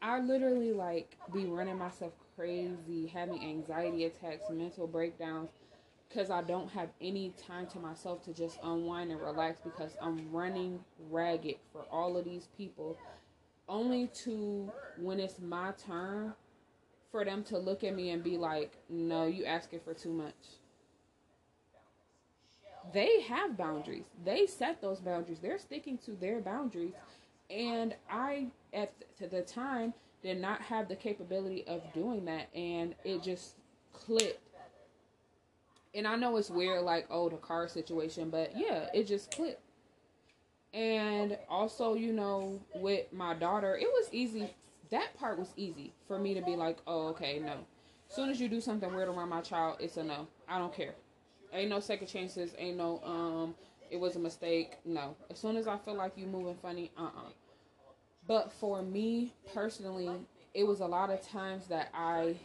I 0.16 0.20
literally 0.20 0.72
like 0.72 1.16
be 1.32 1.46
running 1.46 1.78
myself 1.78 2.12
crazy 2.36 3.06
having 3.12 3.42
anxiety 3.42 4.04
attacks 4.04 4.44
mental 4.50 4.86
breakdowns 4.86 5.50
because 6.08 6.30
i 6.30 6.42
don't 6.42 6.70
have 6.70 6.90
any 7.00 7.32
time 7.46 7.66
to 7.66 7.78
myself 7.78 8.22
to 8.24 8.32
just 8.32 8.58
unwind 8.62 9.10
and 9.10 9.20
relax 9.20 9.60
because 9.64 9.96
i'm 10.00 10.30
running 10.30 10.78
ragged 11.10 11.56
for 11.72 11.82
all 11.90 12.16
of 12.16 12.24
these 12.24 12.48
people 12.56 12.96
only 13.68 14.08
to 14.08 14.70
when 14.98 15.18
it's 15.20 15.40
my 15.40 15.72
turn 15.86 16.32
for 17.10 17.24
them 17.24 17.42
to 17.44 17.58
look 17.58 17.84
at 17.84 17.94
me 17.94 18.10
and 18.10 18.22
be 18.22 18.36
like 18.36 18.76
no 18.88 19.26
you 19.26 19.44
asking 19.44 19.80
for 19.80 19.94
too 19.94 20.12
much 20.12 20.34
they 22.92 23.20
have 23.22 23.56
boundaries. 23.56 24.04
They 24.24 24.46
set 24.46 24.80
those 24.80 25.00
boundaries. 25.00 25.38
They're 25.40 25.58
sticking 25.58 25.98
to 25.98 26.12
their 26.12 26.40
boundaries. 26.40 26.94
And 27.50 27.94
I, 28.10 28.48
at 28.72 28.92
the 29.18 29.42
time, 29.42 29.94
did 30.22 30.40
not 30.40 30.60
have 30.62 30.88
the 30.88 30.96
capability 30.96 31.64
of 31.66 31.82
doing 31.92 32.24
that. 32.26 32.48
And 32.54 32.94
it 33.04 33.22
just 33.22 33.54
clicked. 33.92 34.40
And 35.94 36.06
I 36.06 36.16
know 36.16 36.36
it's 36.36 36.50
weird, 36.50 36.82
like, 36.82 37.06
oh, 37.10 37.28
the 37.28 37.36
car 37.36 37.68
situation, 37.68 38.28
but 38.28 38.52
yeah, 38.56 38.86
it 38.92 39.06
just 39.06 39.30
clicked. 39.30 39.60
And 40.76 41.38
also, 41.48 41.94
you 41.94 42.12
know, 42.12 42.60
with 42.74 43.10
my 43.10 43.32
daughter, 43.32 43.78
it 43.78 43.88
was 43.88 44.10
easy. 44.12 44.50
That 44.90 45.16
part 45.18 45.38
was 45.38 45.54
easy 45.56 45.94
for 46.06 46.18
me 46.18 46.34
to 46.34 46.42
be 46.42 46.54
like, 46.54 46.76
oh, 46.86 47.08
okay, 47.08 47.38
no. 47.38 47.54
As 48.10 48.14
soon 48.14 48.28
as 48.28 48.38
you 48.38 48.46
do 48.46 48.60
something 48.60 48.94
weird 48.94 49.08
around 49.08 49.30
my 49.30 49.40
child, 49.40 49.78
it's 49.80 49.96
a 49.96 50.04
no. 50.04 50.28
I 50.46 50.58
don't 50.58 50.74
care. 50.74 50.94
Ain't 51.54 51.70
no 51.70 51.80
second 51.80 52.08
chances. 52.08 52.54
Ain't 52.58 52.76
no 52.76 53.00
um. 53.04 53.54
It 53.90 53.98
was 53.98 54.16
a 54.16 54.18
mistake. 54.18 54.74
No. 54.84 55.16
As 55.30 55.38
soon 55.38 55.56
as 55.56 55.66
I 55.66 55.78
feel 55.78 55.94
like 55.94 56.12
you 56.16 56.26
moving 56.26 56.56
funny, 56.60 56.92
uh 56.98 57.04
uh-uh. 57.04 57.26
uh 57.26 57.30
But 58.28 58.52
for 58.52 58.82
me 58.82 59.32
personally, 59.54 60.10
it 60.52 60.66
was 60.66 60.80
a 60.80 60.86
lot 60.86 61.08
of 61.08 61.26
times 61.26 61.68
that 61.68 61.88
I 61.94 62.36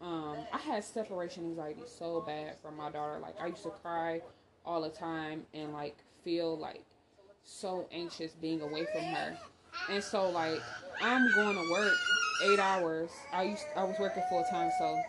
um 0.00 0.38
I 0.52 0.58
had 0.58 0.82
separation 0.82 1.44
anxiety 1.44 1.82
so 1.86 2.20
bad 2.26 2.58
from 2.60 2.76
my 2.76 2.90
daughter. 2.90 3.20
Like 3.20 3.40
I 3.40 3.46
used 3.46 3.62
to 3.62 3.70
cry 3.70 4.22
all 4.64 4.82
the 4.82 4.90
time 4.90 5.46
and 5.54 5.72
like 5.72 5.96
feel 6.24 6.58
like 6.58 6.82
so 7.46 7.88
anxious 7.90 8.32
being 8.32 8.60
away 8.60 8.86
from 8.92 9.02
her. 9.04 9.36
And 9.90 10.04
so 10.04 10.28
like 10.28 10.60
I'm 11.00 11.32
going 11.34 11.56
to 11.56 11.70
work 11.70 11.94
eight 12.44 12.58
hours. 12.58 13.10
I 13.32 13.44
used 13.44 13.64
I 13.74 13.84
was 13.84 13.98
working 13.98 14.22
full 14.28 14.44
time, 14.50 14.70
so 14.78 15.00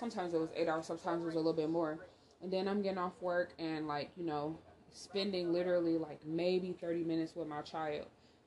sometimes 0.00 0.34
it 0.34 0.40
was 0.40 0.50
eight 0.56 0.68
hours, 0.68 0.86
sometimes 0.86 1.22
it 1.22 1.26
was 1.26 1.34
a 1.34 1.38
little 1.38 1.52
bit 1.52 1.70
more 1.70 1.98
and 2.44 2.52
then 2.52 2.68
I'm 2.68 2.82
getting 2.82 2.98
off 2.98 3.14
work 3.20 3.52
and 3.58 3.88
like 3.88 4.10
you 4.16 4.24
know 4.24 4.56
spending 4.92 5.52
literally 5.52 5.98
like 5.98 6.24
maybe 6.24 6.76
30 6.80 7.02
minutes 7.02 7.34
with 7.34 7.48
my 7.48 7.62
child 7.62 8.06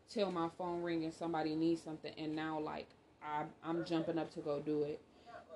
till 0.10 0.32
my 0.32 0.48
phone 0.58 0.82
ring 0.82 1.04
and 1.04 1.14
somebody 1.14 1.56
needs 1.56 1.82
something 1.82 2.14
and 2.18 2.34
now 2.34 2.60
like 2.60 2.88
I, 3.22 3.44
I'm 3.64 3.84
jumping 3.84 4.18
up 4.18 4.32
to 4.36 4.40
go 4.40 4.62
do 4.62 4.84
it 4.84 5.02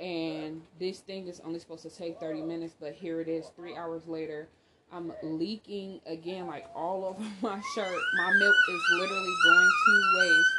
and 0.04 0.62
this 0.80 1.00
thing 1.00 1.28
is 1.28 1.40
only 1.46 1.60
supposed 1.60 1.84
to 1.84 1.90
take 1.90 2.20
30 2.20 2.42
minutes 2.42 2.76
but 2.78 2.94
here 2.94 3.22
it 3.22 3.30
is 3.30 3.46
three 3.56 3.78
hours 3.78 4.08
later 4.08 4.50
I'm 4.94 5.14
leaking 5.24 6.02
again 6.06 6.48
like 6.48 6.66
all 6.76 7.06
over 7.06 7.24
my 7.42 7.62
shirt 7.76 8.02
my 8.18 8.34
milk 8.38 8.56
is 8.70 8.82
literally 9.00 9.36
going 9.44 9.70
to 9.86 10.04
waste 10.18 10.56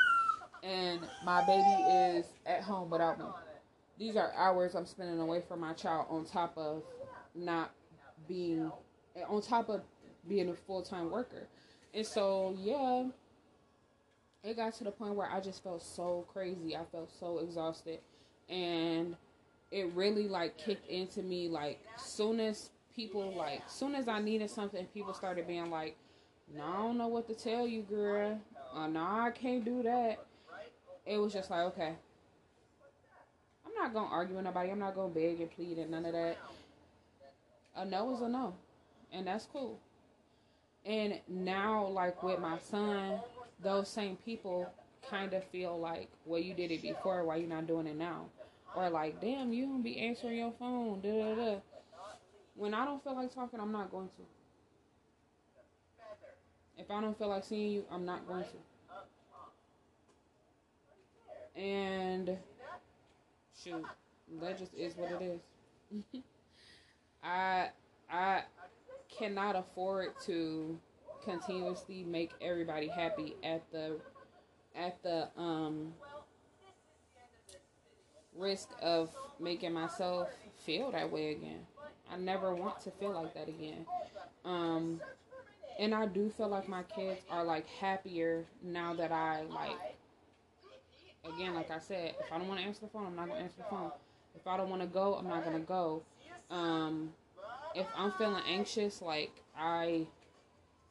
and 0.65 1.01
my 1.25 1.45
baby 1.45 2.19
is 2.19 2.27
at 2.47 2.63
home 2.63 2.89
without 2.91 3.19
me 3.19 3.27
these 3.99 4.17
are 4.17 4.33
hours 4.37 4.75
I'm 4.75 4.87
spending 4.87 5.21
away 5.21 5.43
from 5.47 5.61
my 5.61 5.73
child 5.75 6.07
on 6.11 6.25
top 6.25 6.57
of 6.57 6.83
not 7.35 7.73
being 8.29 8.71
on 9.29 9.43
top 9.43 9.69
of 9.69 9.83
being 10.29 10.49
a 10.49 10.55
full 10.55 10.83
time 10.83 11.11
worker. 11.11 11.47
And 11.95 12.07
so, 12.07 12.57
yeah, 12.59 13.05
it 14.43 14.57
got 14.57 14.75
to 14.75 14.85
the 14.85 14.91
point 14.91 15.15
where 15.15 15.31
I 15.31 15.41
just 15.41 15.63
felt 15.63 15.83
so 15.83 16.27
crazy. 16.33 16.77
I 16.77 16.85
felt 16.91 17.11
so 17.19 17.39
exhausted. 17.39 18.01
And 18.49 19.17
it 19.71 19.91
really 19.95 20.29
like 20.29 20.59
kicked 20.59 20.89
into 20.89 21.23
me 21.23 21.49
like 21.49 21.81
soon 21.97 22.41
as 22.41 22.71
people 22.95 23.35
like 23.37 23.63
soon 23.69 23.95
as 23.95 24.09
I 24.09 24.21
needed 24.21 24.51
something 24.51 24.87
people 24.87 25.15
started 25.15 25.47
being 25.47 25.71
like, 25.71 25.97
No, 26.55 26.63
I 26.65 26.77
don't 26.83 26.99
know 26.99 27.09
what 27.09 27.27
to 27.29 27.35
tell 27.35 27.67
you, 27.67 27.83
girl. 27.83 28.41
Uh, 28.75 28.87
no, 28.87 29.01
I 29.03 29.31
can't 29.35 29.65
do 29.65 29.83
that. 29.83 30.25
It 31.05 31.19
was 31.19 31.33
just 31.33 31.51
like, 31.51 31.61
okay. 31.61 31.95
I'm 33.67 33.75
not 33.75 33.93
gonna 33.93 34.11
argue 34.11 34.37
with 34.37 34.45
nobody. 34.45 34.71
I'm 34.71 34.79
not 34.79 34.95
gonna 34.95 35.13
beg 35.13 35.41
and 35.41 35.51
plead 35.51 35.79
and 35.79 35.91
none 35.91 36.05
of 36.05 36.13
that 36.13 36.39
a 37.77 37.85
no 37.85 38.15
is 38.15 38.21
a 38.21 38.29
no, 38.29 38.55
and 39.13 39.27
that's 39.27 39.47
cool. 39.47 39.79
And 40.85 41.21
now, 41.29 41.87
like 41.87 42.23
with 42.23 42.39
my 42.41 42.59
son, 42.59 43.21
those 43.63 43.89
same 43.89 44.17
people 44.17 44.71
kind 45.09 45.33
of 45.33 45.45
feel 45.45 45.79
like, 45.79 46.09
well, 46.27 46.41
you 46.41 46.55
did 46.55 46.71
it 46.71 46.83
before, 46.83 47.25
why 47.25 47.37
you 47.37 47.47
not 47.47 47.67
doing 47.67 47.87
it 47.87 47.97
now? 47.97 48.27
Or 48.75 48.89
like, 48.91 49.21
damn, 49.21 49.53
you 49.53 49.67
don't 49.67 49.83
be 49.83 49.99
answering 49.99 50.39
your 50.39 50.53
phone, 50.59 51.01
da 51.01 51.11
da 51.11 51.35
da. 51.35 51.55
When 52.55 52.75
I 52.75 52.85
don't 52.85 53.03
feel 53.03 53.15
like 53.15 53.35
talking, 53.35 53.61
I'm 53.61 53.73
not 53.73 53.91
going 53.91 54.09
to. 54.09 54.23
If 56.79 56.91
I 56.91 57.01
don't 57.01 57.19
feel 57.19 57.29
like 57.29 57.45
seeing 57.45 57.73
you, 57.73 57.85
I'm 57.91 58.05
not 58.05 58.27
going 58.27 58.45
to. 58.45 58.51
And 61.61 62.37
shoot, 63.63 63.85
that 64.41 64.59
just 64.59 64.75
is 64.75 64.97
what 64.97 65.13
it 65.13 65.23
is. 65.23 65.41
I 67.23 67.69
I 68.11 68.43
cannot 69.09 69.57
afford 69.57 70.09
to 70.27 70.79
continuously 71.25 72.03
make 72.03 72.33
everybody 72.41 72.89
happy 72.89 73.37
at 73.45 73.63
the 73.71 74.01
at 74.75 75.03
the 75.03 75.29
um 75.37 75.93
risk 78.35 78.71
of 78.81 79.15
making 79.39 79.73
myself 79.73 80.29
feel 80.65 80.91
that 80.91 81.11
way 81.11 81.33
again. 81.33 81.67
I 82.13 82.17
never 82.19 82.55
want 82.55 82.81
to 82.83 82.91
feel 82.91 83.13
like 83.13 83.35
that 83.35 83.49
again. 83.49 83.87
Um 84.45 85.01
and 85.79 85.95
I 85.95 86.07
do 86.07 86.31
feel 86.31 86.49
like 86.49 86.69
my 86.69 86.83
kids 86.83 87.21
are 87.31 87.45
like 87.45 87.67
happier 87.67 88.45
now 88.63 88.95
that 88.95 89.11
I 89.13 89.43
like 89.43 89.79
again, 91.25 91.55
like 91.55 91.71
I 91.71 91.79
said, 91.79 92.15
if 92.21 92.33
I 92.33 92.39
don't 92.39 92.49
want 92.49 92.61
to 92.61 92.67
answer 92.67 92.81
the 92.83 92.89
phone, 92.89 93.07
I'm 93.07 93.17
not 93.17 93.29
gonna 93.29 93.41
answer 93.41 93.59
the 93.59 93.65
phone. 93.65 93.91
If 94.35 94.47
I 94.47 94.57
don't 94.57 94.71
want 94.71 94.83
to 94.83 94.89
go, 94.89 95.15
I'm 95.15 95.29
not 95.29 95.45
gonna 95.45 95.61
go. 95.61 96.03
Um, 96.51 97.13
if 97.75 97.87
I'm 97.97 98.13
feeling 98.13 98.43
anxious, 98.47 99.01
like 99.01 99.33
I, 99.57 100.07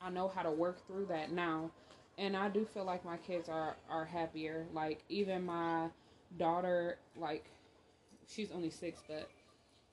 I 0.01 0.09
know 0.09 0.27
how 0.27 0.43
to 0.43 0.51
work 0.51 0.85
through 0.87 1.05
that 1.07 1.31
now, 1.31 1.71
and 2.17 2.35
I 2.35 2.49
do 2.49 2.65
feel 2.65 2.85
like 2.85 3.03
my 3.05 3.17
kids 3.17 3.49
are 3.49 3.75
are 3.89 4.05
happier. 4.05 4.65
Like 4.73 5.03
even 5.09 5.45
my 5.45 5.87
daughter, 6.37 6.97
like 7.17 7.45
she's 8.27 8.51
only 8.51 8.69
six, 8.69 9.01
but 9.07 9.29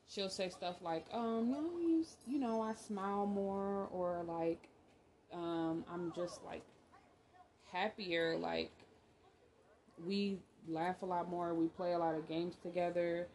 she'll 0.08 0.30
say 0.30 0.48
stuff 0.48 0.76
like, 0.82 1.06
um, 1.12 1.50
no, 1.50 1.78
you, 1.80 2.04
you 2.26 2.38
know, 2.38 2.60
I 2.62 2.74
smile 2.74 3.26
more, 3.26 3.88
or 3.92 4.24
like, 4.26 4.68
um, 5.32 5.84
I'm 5.92 6.12
just 6.16 6.44
like 6.44 6.62
happier. 7.70 8.36
Like 8.36 8.72
we 10.06 10.38
laugh 10.68 11.02
a 11.02 11.06
lot 11.06 11.28
more. 11.28 11.54
We 11.54 11.66
play 11.68 11.92
a 11.92 11.98
lot 11.98 12.14
of 12.14 12.28
games 12.28 12.56
together. 12.62 13.26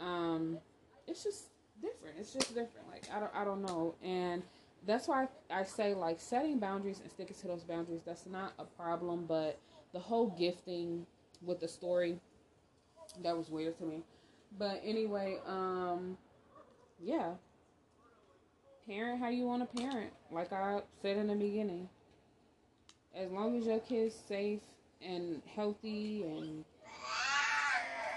Um, 0.00 0.58
it's 1.06 1.24
just 1.24 1.46
different. 1.80 2.16
It's 2.18 2.32
just 2.32 2.48
different. 2.48 2.88
Like 2.90 3.04
I 3.14 3.20
don't, 3.20 3.34
I 3.34 3.44
don't 3.44 3.62
know, 3.62 3.94
and 4.02 4.42
that's 4.86 5.08
why 5.08 5.26
I, 5.50 5.60
I 5.60 5.64
say 5.64 5.94
like 5.94 6.20
setting 6.20 6.58
boundaries 6.58 7.00
and 7.00 7.10
sticking 7.10 7.36
to 7.40 7.46
those 7.48 7.64
boundaries. 7.64 8.02
That's 8.04 8.26
not 8.26 8.52
a 8.58 8.64
problem, 8.64 9.24
but 9.26 9.58
the 9.92 9.98
whole 9.98 10.28
gifting 10.38 11.06
with 11.42 11.60
the 11.60 11.68
story 11.68 12.18
that 13.22 13.36
was 13.36 13.50
weird 13.50 13.76
to 13.78 13.84
me. 13.84 14.02
But 14.56 14.80
anyway, 14.84 15.38
um, 15.46 16.16
yeah. 17.02 17.32
Parent 18.86 19.20
how 19.20 19.28
you 19.28 19.44
want 19.44 19.68
to 19.70 19.82
parent. 19.82 20.12
Like 20.30 20.52
I 20.52 20.80
said 21.02 21.18
in 21.18 21.26
the 21.26 21.34
beginning. 21.34 21.88
As 23.14 23.30
long 23.30 23.58
as 23.58 23.66
your 23.66 23.80
kid's 23.80 24.14
safe 24.14 24.60
and 25.02 25.42
healthy 25.54 26.22
and 26.24 26.64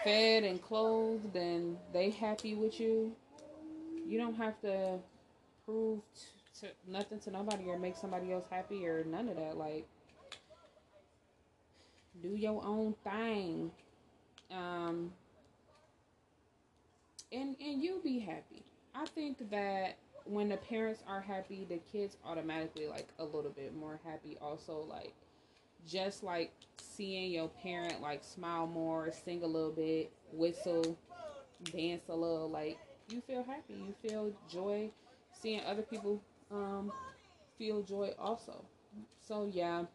fed 0.03 0.43
and 0.43 0.61
clothed 0.61 1.35
and 1.35 1.77
they 1.93 2.11
happy 2.11 2.55
with 2.55 2.79
you, 2.79 3.15
you 4.07 4.17
don't 4.17 4.35
have 4.35 4.59
to 4.61 4.99
prove 5.65 5.99
to, 6.59 6.67
to 6.67 6.73
nothing 6.87 7.19
to 7.19 7.31
nobody 7.31 7.65
or 7.67 7.77
make 7.77 7.95
somebody 7.95 8.31
else 8.31 8.45
happy 8.49 8.85
or 8.85 9.03
none 9.03 9.29
of 9.29 9.35
that. 9.37 9.57
Like, 9.57 9.87
do 12.21 12.29
your 12.29 12.63
own 12.63 12.95
thing. 13.03 13.71
Um, 14.51 15.11
and 17.31 17.55
and 17.59 17.81
you'll 17.81 18.01
be 18.01 18.19
happy. 18.19 18.63
I 18.93 19.05
think 19.05 19.49
that 19.51 19.97
when 20.25 20.49
the 20.49 20.57
parents 20.57 21.03
are 21.07 21.21
happy, 21.21 21.65
the 21.67 21.79
kids 21.91 22.17
automatically 22.25 22.87
like 22.87 23.07
a 23.19 23.23
little 23.23 23.51
bit 23.51 23.75
more 23.75 23.99
happy. 24.05 24.37
Also, 24.41 24.85
like 24.89 25.13
just 25.87 26.23
like 26.23 26.51
seeing 26.77 27.31
your 27.31 27.47
parent 27.47 28.01
like 28.01 28.23
smile 28.23 28.67
more, 28.67 29.11
sing 29.11 29.43
a 29.43 29.47
little 29.47 29.71
bit, 29.71 30.11
whistle, 30.33 30.97
dance 31.71 32.03
a 32.09 32.15
little, 32.15 32.49
like 32.49 32.77
you 33.09 33.21
feel 33.21 33.43
happy. 33.43 33.73
You 33.73 33.93
feel 34.07 34.31
joy. 34.49 34.89
Seeing 35.33 35.61
other 35.65 35.81
people 35.81 36.21
um, 36.51 36.91
feel 37.57 37.81
joy 37.81 38.13
also. 38.19 38.63
So 39.27 39.49
yeah. 39.51 39.85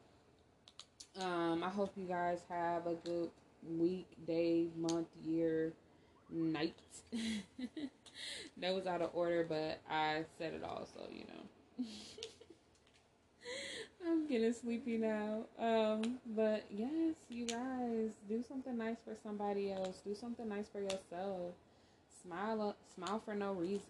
Um, 1.21 1.65
I 1.65 1.71
hope 1.71 1.93
you 1.97 2.05
guys 2.05 2.41
have 2.51 2.87
a 2.87 2.95
good 2.95 3.31
week, 3.67 4.07
day, 4.27 4.67
month, 4.77 5.09
year, 5.25 5.73
night. 6.31 6.75
that 8.59 8.75
was 8.75 8.87
out 8.87 9.03
of 9.03 9.11
order, 9.15 9.45
but 9.49 9.81
I 9.91 10.25
said 10.39 10.55
it 10.55 10.65
all, 10.65 10.87
so 10.95 11.03
you 11.11 11.25
know. 11.25 11.85
I'm 14.07 14.27
getting 14.29 14.53
sleepy 14.53 14.99
now. 14.99 15.45
Um, 15.59 16.19
but 16.35 16.65
yes, 16.71 17.15
you 17.29 17.47
guys, 17.47 18.11
do 18.29 18.45
something 18.47 18.77
nice 18.79 18.97
for 19.05 19.17
somebody 19.23 19.73
else. 19.73 20.01
Do 20.05 20.15
something 20.15 20.49
nice 20.49 20.67
for 20.69 20.81
yourself. 20.81 21.55
Smile 22.23 22.63
up, 22.63 22.77
smile 22.95 23.21
for 23.25 23.35
no 23.35 23.53
reason. 23.53 23.87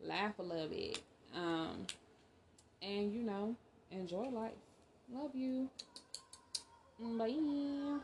Laugh 0.00 0.38
a 0.38 0.42
little 0.42 0.68
bit. 0.68 1.00
Um, 1.34 1.86
and 2.80 3.12
you 3.12 3.22
know, 3.22 3.56
enjoy 3.90 4.28
life. 4.28 4.52
Love 5.12 5.34
you. 5.34 5.68
Bye. 7.00 7.98